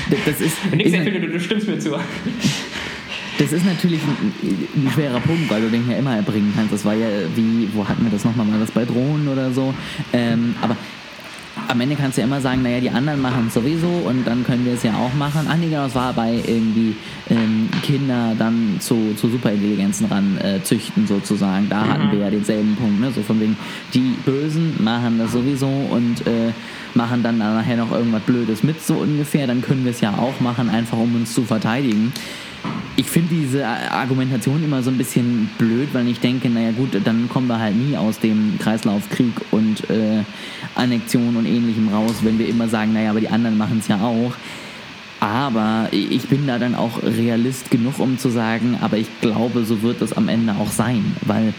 das 0.10 0.42
ist. 0.42 0.58
Nix 0.74 0.92
ist, 0.92 1.06
du, 1.06 1.20
du 1.20 1.40
stimmst 1.40 1.68
mir 1.68 1.80
zu. 1.80 1.92
Das 3.38 3.52
ist 3.52 3.66
natürlich 3.66 4.00
ein, 4.02 4.34
ein, 4.76 4.92
schwerer 4.92 5.20
Punkt, 5.20 5.50
weil 5.50 5.62
du 5.62 5.70
den 5.70 5.90
ja 5.90 5.98
immer 5.98 6.16
erbringen 6.16 6.54
kannst. 6.56 6.72
Das 6.72 6.86
war 6.86 6.94
ja 6.94 7.08
wie, 7.36 7.68
wo 7.74 7.88
hatten 7.88 8.04
wir 8.04 8.12
das 8.12 8.24
nochmal? 8.24 8.50
War 8.50 8.60
das 8.60 8.72
bei 8.72 8.86
Drohnen 8.86 9.28
oder 9.28 9.52
so? 9.52 9.74
Ähm, 10.14 10.56
aber 10.62 10.78
am 11.76 11.82
Ende 11.82 11.96
kannst 11.98 12.18
du 12.18 12.22
ja 12.22 12.28
immer 12.28 12.40
sagen, 12.40 12.64
naja, 12.64 12.80
die 12.80 12.90
anderen 12.90 13.22
machen 13.22 13.46
es 13.48 13.54
sowieso 13.54 13.88
und 13.88 14.26
dann 14.26 14.46
können 14.46 14.66
wir 14.66 14.74
es 14.74 14.84
ja 14.84 14.94
auch 14.94 15.14
machen. 15.14 15.46
Ach 15.50 15.58
nee, 15.58 15.68
genau, 15.68 15.86
es 15.86 15.96
war 15.96 16.14
bei 16.14 16.34
irgendwie 16.34 16.96
ähm, 17.30 17.70
Kinder 17.84 18.34
dann 18.38 18.78
zu, 18.80 19.14
zu 19.16 19.28
Superintelligenzen 19.28 20.08
ran 20.08 20.38
äh, 20.38 20.64
züchten 20.64 21.06
sozusagen. 21.06 21.68
Da 21.70 21.84
mhm. 21.84 21.90
hatten 21.90 22.12
wir 22.12 22.20
ja 22.20 22.30
denselben 22.30 22.78
Punkt, 22.78 23.02
ne? 23.02 23.12
so 23.12 23.22
von 23.22 23.42
wegen, 23.42 23.58
die 23.94 24.16
Bösen 24.26 24.82
machen 24.82 25.20
das 25.20 25.34
sowieso 25.34 25.68
und 25.68 26.26
äh, 26.26 26.54
machen 26.94 27.24
dann 27.24 27.40
nachher 27.40 27.76
noch 27.76 27.92
irgendwas 27.92 28.22
Blödes 28.22 28.64
mit, 28.64 28.82
so 28.82 28.96
ungefähr. 28.96 29.46
Dann 29.46 29.62
können 29.62 29.84
wir 29.84 29.92
es 29.92 30.00
ja 30.00 30.14
auch 30.18 30.40
machen, 30.40 30.70
einfach 30.70 30.98
um 30.98 31.14
uns 31.16 31.34
zu 31.34 31.44
verteidigen 31.44 32.14
ich 32.98 33.08
finde 33.08 33.36
diese 33.36 33.66
Argumentation 33.66 34.64
immer 34.64 34.82
so 34.82 34.90
ein 34.90 34.98
bisschen 34.98 35.50
blöd, 35.58 35.90
weil 35.94 36.08
ich 36.08 36.20
denke, 36.20 36.50
naja 36.50 36.72
gut, 36.72 36.90
dann 37.04 37.28
kommen 37.30 37.48
wir 37.48 37.60
halt 37.60 37.76
nie 37.76 37.98
aus 37.98 38.20
dem 38.20 38.58
Kreislauf 38.60 39.10
Krieg 39.10 39.34
und 39.52 39.90
äh, 39.90 40.24
Annexion 40.76 41.36
und 41.36 41.46
ähnlichem 41.46 41.90
raus, 41.90 42.16
wenn 42.22 42.40
wir 42.40 42.48
immer 42.48 42.68
sagen, 42.68 42.94
naja, 42.94 43.10
aber 43.10 43.20
die 43.20 43.30
anderen 43.30 43.58
machen 43.58 43.80
es 43.80 43.88
ja 43.88 44.00
auch. 44.00 44.34
Aber 45.20 45.88
ich 45.92 46.28
bin 46.28 46.46
da 46.46 46.60
dann 46.60 46.76
auch 46.76 47.02
realist 47.02 47.72
genug, 47.72 48.00
um 48.00 48.18
zu 48.18 48.30
sagen, 48.30 48.78
aber 48.82 48.98
ich 48.98 49.08
glaube, 49.22 49.66
so 49.66 49.82
wird 49.82 50.02
es 50.02 50.14
am 50.14 50.28
Ende 50.28 50.54
auch 50.54 50.72
sein, 50.72 51.16
weil 51.22 51.54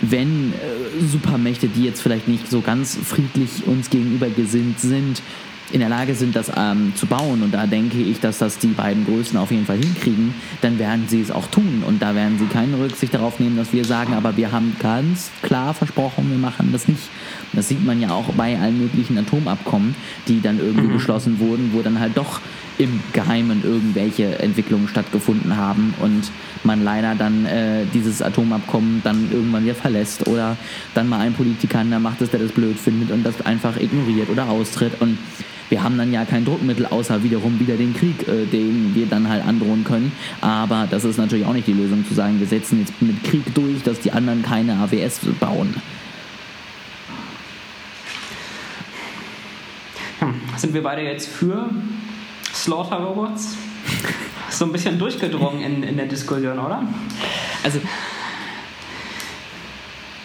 wenn 0.00 0.52
äh, 0.52 1.04
Supermächte, 1.04 1.68
die 1.68 1.84
jetzt 1.84 2.00
vielleicht 2.00 2.28
nicht 2.28 2.48
so 2.48 2.60
ganz 2.60 2.96
friedlich 2.96 3.66
uns 3.66 3.90
gegenüber 3.90 4.28
gesinnt 4.28 4.80
sind, 4.80 5.22
in 5.70 5.80
der 5.80 5.88
Lage 5.88 6.14
sind, 6.14 6.34
das 6.34 6.50
ähm, 6.56 6.92
zu 6.94 7.06
bauen, 7.06 7.42
und 7.42 7.52
da 7.52 7.66
denke 7.66 7.98
ich, 7.98 8.20
dass 8.20 8.38
das 8.38 8.58
die 8.58 8.68
beiden 8.68 9.04
Größen 9.04 9.36
auf 9.38 9.50
jeden 9.50 9.66
Fall 9.66 9.78
hinkriegen, 9.78 10.34
dann 10.60 10.78
werden 10.78 11.06
sie 11.08 11.20
es 11.20 11.30
auch 11.30 11.46
tun. 11.48 11.82
Und 11.86 12.00
da 12.00 12.14
werden 12.14 12.38
sie 12.38 12.46
keine 12.46 12.78
Rücksicht 12.78 13.14
darauf 13.14 13.38
nehmen, 13.40 13.56
dass 13.56 13.72
wir 13.72 13.84
sagen, 13.84 14.14
aber 14.14 14.36
wir 14.36 14.52
haben 14.52 14.76
ganz 14.80 15.30
klar 15.42 15.74
versprochen, 15.74 16.30
wir 16.30 16.38
machen 16.38 16.70
das 16.72 16.88
nicht. 16.88 17.02
Das 17.52 17.68
sieht 17.68 17.84
man 17.84 18.00
ja 18.00 18.10
auch 18.10 18.32
bei 18.34 18.58
allen 18.58 18.78
möglichen 18.78 19.18
Atomabkommen, 19.18 19.94
die 20.26 20.40
dann 20.40 20.58
irgendwie 20.58 20.88
mhm. 20.88 20.92
geschlossen 20.94 21.38
wurden, 21.38 21.70
wo 21.72 21.82
dann 21.82 21.98
halt 21.98 22.16
doch 22.16 22.40
im 22.78 23.00
Geheimen 23.12 23.62
irgendwelche 23.64 24.38
Entwicklungen 24.38 24.88
stattgefunden 24.88 25.56
haben 25.56 25.94
und 26.00 26.30
man 26.64 26.82
leider 26.82 27.14
dann 27.14 27.44
äh, 27.44 27.84
dieses 27.92 28.22
Atomabkommen 28.22 29.00
dann 29.04 29.30
irgendwann 29.32 29.64
wieder 29.64 29.74
verlässt 29.74 30.26
oder 30.26 30.56
dann 30.94 31.08
mal 31.08 31.20
ein 31.20 31.34
Politiker 31.34 31.84
da 31.90 31.98
macht 31.98 32.20
es, 32.20 32.30
der 32.30 32.40
das 32.40 32.52
blöd 32.52 32.78
findet 32.78 33.10
und 33.10 33.24
das 33.24 33.40
einfach 33.44 33.76
ignoriert 33.76 34.28
oder 34.30 34.48
austritt 34.48 35.00
und 35.00 35.18
wir 35.68 35.82
haben 35.82 35.98
dann 35.98 36.12
ja 36.12 36.24
kein 36.24 36.44
Druckmittel, 36.44 36.86
außer 36.86 37.22
wiederum 37.22 37.60
wieder 37.60 37.76
den 37.76 37.94
Krieg, 37.94 38.26
äh, 38.26 38.46
den 38.46 38.94
wir 38.94 39.06
dann 39.06 39.28
halt 39.28 39.44
androhen 39.44 39.84
können. 39.84 40.12
Aber 40.40 40.88
das 40.90 41.04
ist 41.04 41.18
natürlich 41.18 41.44
auch 41.44 41.52
nicht 41.52 41.66
die 41.66 41.74
Lösung 41.74 42.06
zu 42.06 42.14
sagen, 42.14 42.40
wir 42.40 42.46
setzen 42.46 42.80
jetzt 42.80 43.00
mit 43.02 43.22
Krieg 43.22 43.54
durch, 43.54 43.82
dass 43.82 44.00
die 44.00 44.12
anderen 44.12 44.42
keine 44.42 44.76
AWS 44.76 45.20
bauen. 45.38 45.74
Hm, 50.20 50.34
sind 50.56 50.74
wir 50.74 50.82
beide 50.82 51.02
jetzt 51.02 51.28
für 51.28 51.68
Slaughter-Robots? 52.54 53.56
So 54.50 54.64
ein 54.64 54.72
bisschen 54.72 54.98
durchgedrungen 54.98 55.60
in, 55.60 55.82
in 55.82 55.96
der 55.96 56.06
Diskussion, 56.06 56.58
oder? 56.58 56.82
Also 57.62 57.80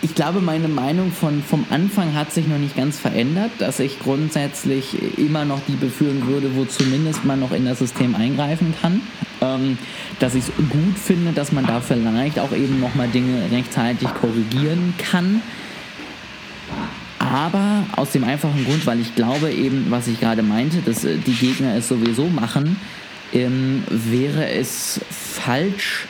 ich 0.04 0.16
glaube, 0.16 0.42
meine 0.42 0.68
Meinung 0.68 1.14
von, 1.14 1.42
vom 1.42 1.66
Anfang 1.70 2.14
hat 2.14 2.34
sich 2.34 2.46
noch 2.46 2.58
nicht 2.58 2.76
ganz 2.76 3.00
verändert, 3.00 3.52
dass 3.60 3.80
ich 3.80 4.00
grundsätzlich 4.00 5.18
immer 5.18 5.46
noch 5.46 5.62
die 5.66 5.76
befürworten 5.78 6.28
würde, 6.28 6.56
wo 6.56 6.66
zumindest 6.66 7.24
man 7.24 7.40
noch 7.40 7.54
in 7.54 7.66
das 7.66 7.80
System 7.80 8.14
eingreifen 8.14 8.74
kann. 8.82 9.02
Ähm, 9.40 9.78
dass 10.20 10.36
ich 10.36 10.44
es 10.44 10.52
gut 10.70 10.98
finde, 11.02 11.32
dass 11.32 11.54
man 11.54 11.66
da 11.66 11.80
vielleicht 11.80 12.38
auch 12.40 12.52
eben 12.52 12.82
nochmal 12.82 13.08
Dinge 13.08 13.50
rechtzeitig 13.50 14.10
korrigieren 14.14 14.94
kann. 14.98 15.42
Aber 17.34 17.84
aus 17.96 18.12
dem 18.12 18.24
einfachen 18.24 18.64
Grund, 18.64 18.86
weil 18.86 19.00
ich 19.00 19.16
glaube 19.16 19.52
eben, 19.52 19.88
was 19.90 20.08
ich 20.08 20.20
gerade 20.20 20.44
meinte, 20.44 20.82
dass 20.86 21.04
äh, 21.04 21.18
die 21.18 21.34
Gegner 21.34 21.76
es 21.76 21.88
sowieso 21.88 22.28
machen, 22.28 22.76
ähm, 23.34 23.84
wäre 23.90 24.50
es 24.50 25.02
falsch, 25.10 26.06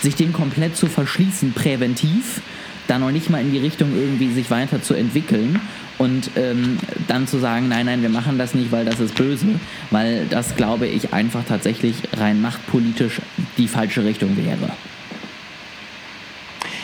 sich 0.00 0.14
dem 0.14 0.32
komplett 0.32 0.76
zu 0.76 0.86
verschließen, 0.86 1.54
präventiv 1.54 2.40
da 2.86 3.00
noch 3.00 3.10
nicht 3.10 3.30
mal 3.30 3.40
in 3.40 3.50
die 3.50 3.58
Richtung 3.58 3.92
irgendwie 3.96 4.32
sich 4.32 4.48
weiterzuentwickeln 4.48 5.60
und 5.98 6.30
ähm, 6.36 6.78
dann 7.08 7.26
zu 7.26 7.38
sagen, 7.38 7.68
nein, 7.68 7.86
nein, 7.86 8.00
wir 8.02 8.08
machen 8.08 8.38
das 8.38 8.54
nicht, 8.54 8.70
weil 8.70 8.84
das 8.84 9.00
ist 9.00 9.16
böse, 9.16 9.46
weil 9.90 10.26
das, 10.30 10.54
glaube 10.54 10.86
ich, 10.86 11.12
einfach 11.12 11.42
tatsächlich 11.46 11.96
rein 12.16 12.40
machtpolitisch 12.40 13.20
die 13.58 13.66
falsche 13.66 14.04
Richtung 14.04 14.36
wäre. 14.36 14.70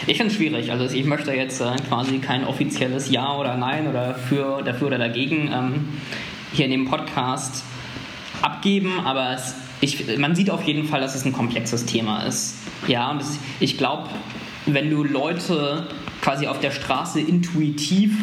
Ich 0.07 0.19
finde 0.19 0.33
es 0.33 0.37
schwierig. 0.37 0.71
Also 0.71 0.85
ich 0.95 1.07
möchte 1.07 1.33
jetzt 1.33 1.61
äh, 1.61 1.77
quasi 1.89 2.19
kein 2.19 2.45
offizielles 2.45 3.11
Ja 3.11 3.37
oder 3.37 3.57
Nein 3.57 3.89
oder 3.89 4.15
für, 4.15 4.63
dafür 4.63 4.89
oder 4.89 4.99
dagegen 4.99 5.51
ähm, 5.53 5.89
hier 6.53 6.67
in 6.67 6.71
dem 6.73 6.85
Podcast 6.85 7.65
abgeben, 8.43 9.01
aber 9.05 9.33
es, 9.33 9.55
ich, 9.81 10.19
man 10.19 10.35
sieht 10.35 10.51
auf 10.51 10.63
jeden 10.65 10.87
Fall, 10.87 11.01
dass 11.01 11.15
es 11.15 11.25
ein 11.25 11.33
komplexes 11.33 11.87
Thema 11.87 12.25
ist. 12.25 12.57
Ja, 12.87 13.11
und 13.11 13.23
es, 13.23 13.39
ich 13.61 13.79
glaube, 13.79 14.11
wenn 14.67 14.91
du 14.91 15.05
Leute 15.05 15.87
quasi 16.21 16.47
auf 16.47 16.61
der 16.61 16.71
Straße 16.71 17.21
intuitiv 17.21 18.15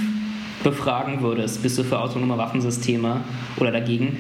befragen 0.64 1.22
würdest, 1.22 1.64
bist 1.64 1.80
du 1.80 1.84
für 1.84 2.00
autonome 2.00 2.38
Waffensysteme 2.38 3.22
oder 3.58 3.72
dagegen? 3.72 4.18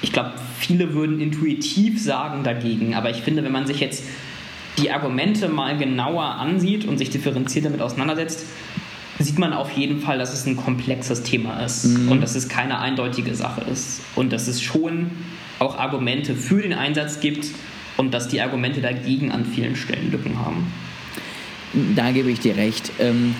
Ich 0.00 0.12
glaube, 0.12 0.32
viele 0.58 0.94
würden 0.94 1.20
intuitiv 1.20 2.02
sagen 2.02 2.42
dagegen, 2.42 2.94
aber 2.94 3.10
ich 3.10 3.18
finde, 3.18 3.44
wenn 3.44 3.52
man 3.52 3.66
sich 3.66 3.80
jetzt 3.80 4.04
die 4.78 4.90
Argumente 4.90 5.48
mal 5.48 5.76
genauer 5.76 6.24
ansieht 6.24 6.84
und 6.84 6.98
sich 6.98 7.10
differenziert 7.10 7.64
damit 7.64 7.80
auseinandersetzt, 7.80 8.44
sieht 9.18 9.38
man 9.38 9.52
auf 9.52 9.70
jeden 9.72 10.00
Fall, 10.00 10.18
dass 10.18 10.32
es 10.32 10.46
ein 10.46 10.56
komplexes 10.56 11.22
Thema 11.22 11.60
ist 11.64 11.84
mhm. 11.86 12.10
und 12.10 12.20
dass 12.20 12.34
es 12.34 12.48
keine 12.48 12.78
eindeutige 12.80 13.34
Sache 13.34 13.62
ist 13.62 14.02
und 14.14 14.32
dass 14.32 14.46
es 14.46 14.60
schon 14.60 15.10
auch 15.58 15.78
Argumente 15.78 16.34
für 16.34 16.60
den 16.60 16.74
Einsatz 16.74 17.20
gibt 17.20 17.46
und 17.96 18.12
dass 18.12 18.28
die 18.28 18.40
Argumente 18.42 18.80
dagegen 18.82 19.32
an 19.32 19.46
vielen 19.46 19.74
Stellen 19.74 20.10
Lücken 20.10 20.38
haben. 20.38 20.70
Da 21.94 22.12
gebe 22.12 22.30
ich 22.30 22.40
dir 22.40 22.56
recht. 22.56 22.92
Ähm, 22.98 23.34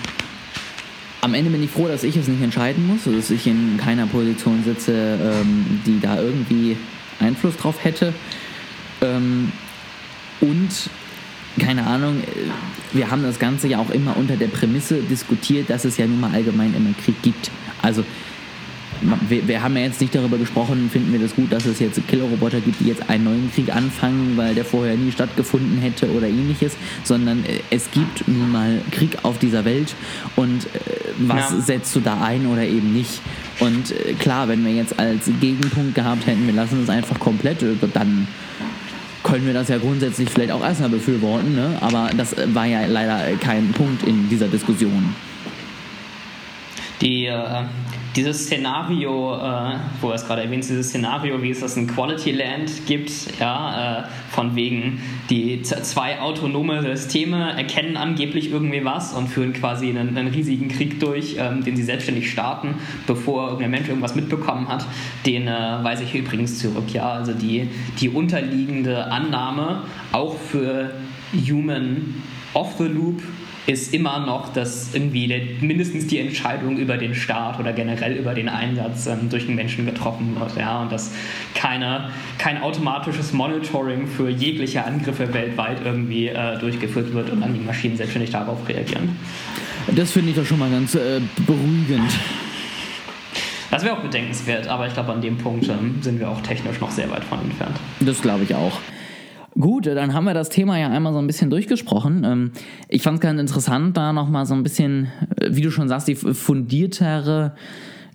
am 1.21 1.33
Ende 1.33 1.51
bin 1.51 1.63
ich 1.63 1.69
froh, 1.69 1.87
dass 1.87 2.03
ich 2.03 2.15
es 2.15 2.27
nicht 2.27 2.41
entscheiden 2.41 2.87
muss, 2.87 3.03
dass 3.03 3.29
ich 3.29 3.45
in 3.45 3.77
keiner 3.77 4.07
Position 4.07 4.63
sitze, 4.63 4.93
ähm, 4.93 5.81
die 5.85 5.99
da 5.99 6.19
irgendwie 6.19 6.77
Einfluss 7.19 7.55
drauf 7.57 7.83
hätte. 7.83 8.13
Ähm, 9.01 9.51
und 10.41 10.89
keine 11.59 11.85
Ahnung, 11.85 12.21
wir 12.93 13.11
haben 13.11 13.23
das 13.23 13.39
Ganze 13.39 13.67
ja 13.67 13.79
auch 13.79 13.89
immer 13.89 14.15
unter 14.17 14.35
der 14.35 14.47
Prämisse 14.47 15.01
diskutiert, 15.01 15.69
dass 15.69 15.85
es 15.85 15.97
ja 15.97 16.05
nun 16.05 16.19
mal 16.19 16.31
allgemein 16.31 16.73
immer 16.75 16.93
Krieg 17.03 17.21
gibt. 17.21 17.51
Also 17.81 18.03
wir, 19.29 19.47
wir, 19.47 19.61
haben 19.61 19.75
ja 19.75 19.83
jetzt 19.83 20.01
nicht 20.01 20.15
darüber 20.15 20.37
gesprochen, 20.37 20.89
finden 20.91 21.11
wir 21.11 21.19
das 21.19 21.35
gut, 21.35 21.51
dass 21.51 21.65
es 21.65 21.79
jetzt 21.79 21.99
Killerroboter 22.07 22.59
gibt, 22.61 22.79
die 22.79 22.85
jetzt 22.85 23.09
einen 23.09 23.25
neuen 23.25 23.51
Krieg 23.53 23.73
anfangen, 23.73 24.33
weil 24.37 24.55
der 24.55 24.65
vorher 24.65 24.95
nie 24.95 25.11
stattgefunden 25.11 25.79
hätte 25.79 26.11
oder 26.11 26.27
ähnliches, 26.27 26.75
sondern 27.03 27.45
äh, 27.45 27.59
es 27.69 27.91
gibt 27.91 28.27
nun 28.27 28.51
mal 28.51 28.81
Krieg 28.91 29.17
auf 29.23 29.37
dieser 29.37 29.65
Welt 29.65 29.93
und 30.35 30.65
äh, 30.65 30.79
was 31.19 31.51
ja. 31.51 31.61
setzt 31.61 31.95
du 31.95 31.99
da 31.99 32.21
ein 32.21 32.47
oder 32.47 32.63
eben 32.63 32.93
nicht? 32.93 33.21
Und 33.59 33.91
äh, 33.91 34.13
klar, 34.13 34.47
wenn 34.47 34.65
wir 34.65 34.73
jetzt 34.73 34.99
als 34.99 35.29
Gegenpunkt 35.39 35.95
gehabt 35.95 36.25
hätten, 36.25 36.45
wir 36.47 36.53
lassen 36.53 36.81
es 36.81 36.89
einfach 36.89 37.19
komplett, 37.19 37.63
dann 37.93 38.27
können 39.27 39.45
wir 39.45 39.53
das 39.53 39.67
ja 39.67 39.77
grundsätzlich 39.77 40.29
vielleicht 40.29 40.51
auch 40.51 40.63
erstmal 40.63 40.89
befürworten, 40.89 41.53
ne? 41.53 41.77
aber 41.81 42.09
das 42.15 42.35
war 42.53 42.65
ja 42.65 42.85
leider 42.85 43.35
kein 43.37 43.71
Punkt 43.73 44.03
in 44.03 44.29
dieser 44.29 44.47
Diskussion. 44.47 45.13
Die, 47.01 47.25
äh, 47.25 47.63
dieses 48.17 48.45
Szenario, 48.45 49.35
äh, 49.35 49.75
wo 50.01 50.09
er 50.09 50.15
es 50.15 50.25
gerade 50.25 50.41
erwähnt, 50.41 50.67
dieses 50.67 50.89
Szenario, 50.89 51.41
wie 51.41 51.51
es 51.51 51.59
das 51.59 51.77
in 51.77 51.85
Quality 51.87 52.31
Land 52.31 52.87
gibt, 52.87 53.11
ja, 53.39 54.01
äh, 54.01 54.07
von 54.31 54.55
wegen, 54.55 54.99
die 55.29 55.61
zwei 55.61 56.19
autonome 56.19 56.81
Systeme 56.81 57.53
erkennen 57.55 57.95
angeblich 57.95 58.51
irgendwie 58.51 58.83
was 58.83 59.13
und 59.13 59.27
führen 59.27 59.53
quasi 59.53 59.89
einen, 59.89 60.17
einen 60.17 60.29
riesigen 60.29 60.67
Krieg 60.67 60.99
durch, 60.99 61.35
ähm, 61.37 61.63
den 61.63 61.77
sie 61.77 61.83
selbstständig 61.83 62.31
starten, 62.31 62.75
bevor 63.05 63.49
irgendein 63.49 63.71
Mensch 63.71 63.87
irgendwas 63.87 64.15
mitbekommen 64.15 64.67
hat, 64.67 64.85
den 65.25 65.47
äh, 65.47 65.51
weise 65.83 66.03
ich 66.03 66.15
übrigens 66.15 66.57
zurück. 66.57 66.91
Ja, 66.91 67.11
also 67.11 67.33
die, 67.33 67.69
die 68.01 68.09
unterliegende 68.09 69.11
Annahme 69.11 69.83
auch 70.11 70.35
für 70.37 70.91
Human 71.33 72.15
Off 72.53 72.75
the 72.79 72.85
Loop 72.85 73.21
ist 73.67 73.93
immer 73.93 74.25
noch, 74.25 74.53
dass 74.53 74.93
irgendwie 74.93 75.27
der, 75.27 75.41
mindestens 75.59 76.07
die 76.07 76.19
Entscheidung 76.19 76.77
über 76.77 76.97
den 76.97 77.13
Start 77.13 77.59
oder 77.59 77.73
generell 77.73 78.13
über 78.13 78.33
den 78.33 78.47
Einsatz 78.47 79.07
ähm, 79.07 79.29
durch 79.29 79.45
den 79.45 79.55
Menschen 79.55 79.85
getroffen 79.85 80.39
wird. 80.39 80.55
Ja? 80.55 80.81
Und 80.81 80.91
dass 80.91 81.11
keine, 81.53 82.09
kein 82.37 82.61
automatisches 82.61 83.33
Monitoring 83.33 84.07
für 84.07 84.29
jegliche 84.29 84.85
Angriffe 84.85 85.33
weltweit 85.33 85.79
irgendwie 85.83 86.27
äh, 86.27 86.57
durchgeführt 86.59 87.13
wird 87.13 87.29
und 87.29 87.41
dann 87.41 87.53
die 87.53 87.59
Maschinen 87.59 87.97
selbstständig 87.97 88.31
darauf 88.31 88.67
reagieren. 88.69 89.17
Das 89.93 90.11
finde 90.11 90.31
ich 90.31 90.37
doch 90.37 90.45
schon 90.45 90.59
mal 90.59 90.71
ganz 90.71 90.95
äh, 90.95 91.19
beruhigend. 91.45 92.11
Das 93.69 93.83
wäre 93.83 93.97
auch 93.97 94.01
bedenkenswert, 94.01 94.67
aber 94.69 94.87
ich 94.87 94.93
glaube, 94.93 95.11
an 95.11 95.21
dem 95.21 95.37
Punkt 95.37 95.67
ähm, 95.67 95.97
sind 96.01 96.19
wir 96.19 96.29
auch 96.29 96.39
technisch 96.41 96.79
noch 96.79 96.89
sehr 96.89 97.11
weit 97.11 97.25
von 97.25 97.41
entfernt. 97.41 97.75
Das 97.99 98.21
glaube 98.21 98.45
ich 98.45 98.55
auch. 98.55 98.79
Gut, 99.59 99.87
dann 99.87 100.13
haben 100.13 100.25
wir 100.25 100.35
das 100.35 100.49
Thema 100.49 100.77
ja 100.77 100.89
einmal 100.89 101.13
so 101.13 101.19
ein 101.19 101.25
bisschen 101.25 101.49
durchgesprochen. 101.49 102.23
Ähm, 102.23 102.51
ich 102.89 103.01
fand 103.01 103.15
es 103.15 103.21
ganz 103.21 103.39
interessant, 103.39 103.97
da 103.97 104.13
nochmal 104.13 104.45
so 104.45 104.53
ein 104.53 104.61
bisschen, 104.61 105.07
äh, 105.37 105.49
wie 105.49 105.61
du 105.61 105.71
schon 105.71 105.87
sagst, 105.87 106.07
die 106.07 106.15
fundiertere 106.15 107.55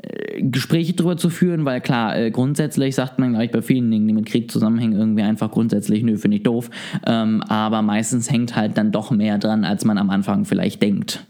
äh, 0.03 0.41
Gespräche 0.43 0.93
drüber 0.93 1.17
zu 1.17 1.31
führen, 1.31 1.65
weil 1.65 1.81
klar, 1.81 2.17
äh, 2.17 2.31
grundsätzlich 2.31 2.95
sagt 2.95 3.19
man 3.19 3.33
gleich 3.33 3.51
bei 3.51 3.61
vielen 3.61 3.91
Dingen, 3.91 4.07
die 4.07 4.15
mit 4.15 4.27
Krieg 4.27 4.53
zusammenhängen, 4.53 4.97
irgendwie 4.97 5.23
einfach 5.23 5.51
grundsätzlich, 5.51 6.05
nö, 6.05 6.17
finde 6.17 6.37
ich 6.37 6.45
doof. 6.45 6.71
Ähm, 7.07 7.43
aber 7.49 7.83
meistens 7.83 8.31
hängt 8.31 8.55
halt 8.55 8.79
dann 8.79 8.93
doch 8.93 9.11
mehr 9.11 9.39
dran, 9.39 9.65
als 9.65 9.85
man 9.85 9.99
am 9.99 10.11
Anfang 10.11 10.45
vielleicht 10.45 10.81
denkt. 10.81 11.25